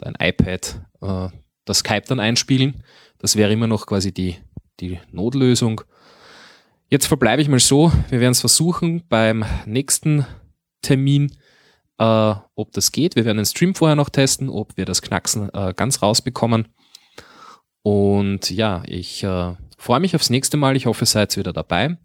[0.00, 1.28] ein iPad, äh,
[1.66, 2.84] das Skype dann einspielen.
[3.18, 4.36] Das wäre immer noch quasi die,
[4.80, 5.82] die Notlösung.
[6.88, 10.24] Jetzt verbleibe ich mal so, wir werden es versuchen beim nächsten
[10.82, 11.34] Termin,
[11.98, 13.16] äh, ob das geht.
[13.16, 16.68] Wir werden den Stream vorher noch testen, ob wir das Knacksen äh, ganz rausbekommen.
[17.82, 20.76] Und ja, ich äh, freue mich aufs nächste Mal.
[20.76, 21.96] Ich hoffe, ihr seid wieder dabei.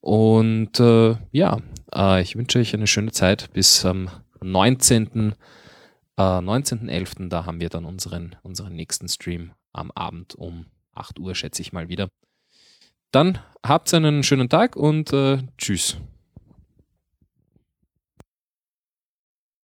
[0.00, 1.58] Und äh, ja,
[1.94, 4.08] äh, ich wünsche euch eine schöne Zeit bis am
[4.42, 5.34] 19.
[6.16, 7.26] 19.11.
[7.26, 11.62] Äh, da haben wir dann unseren, unseren nächsten Stream am Abend um 8 Uhr, schätze
[11.62, 12.08] ich mal wieder.
[13.12, 15.96] Dann habt einen schönen Tag und äh, tschüss.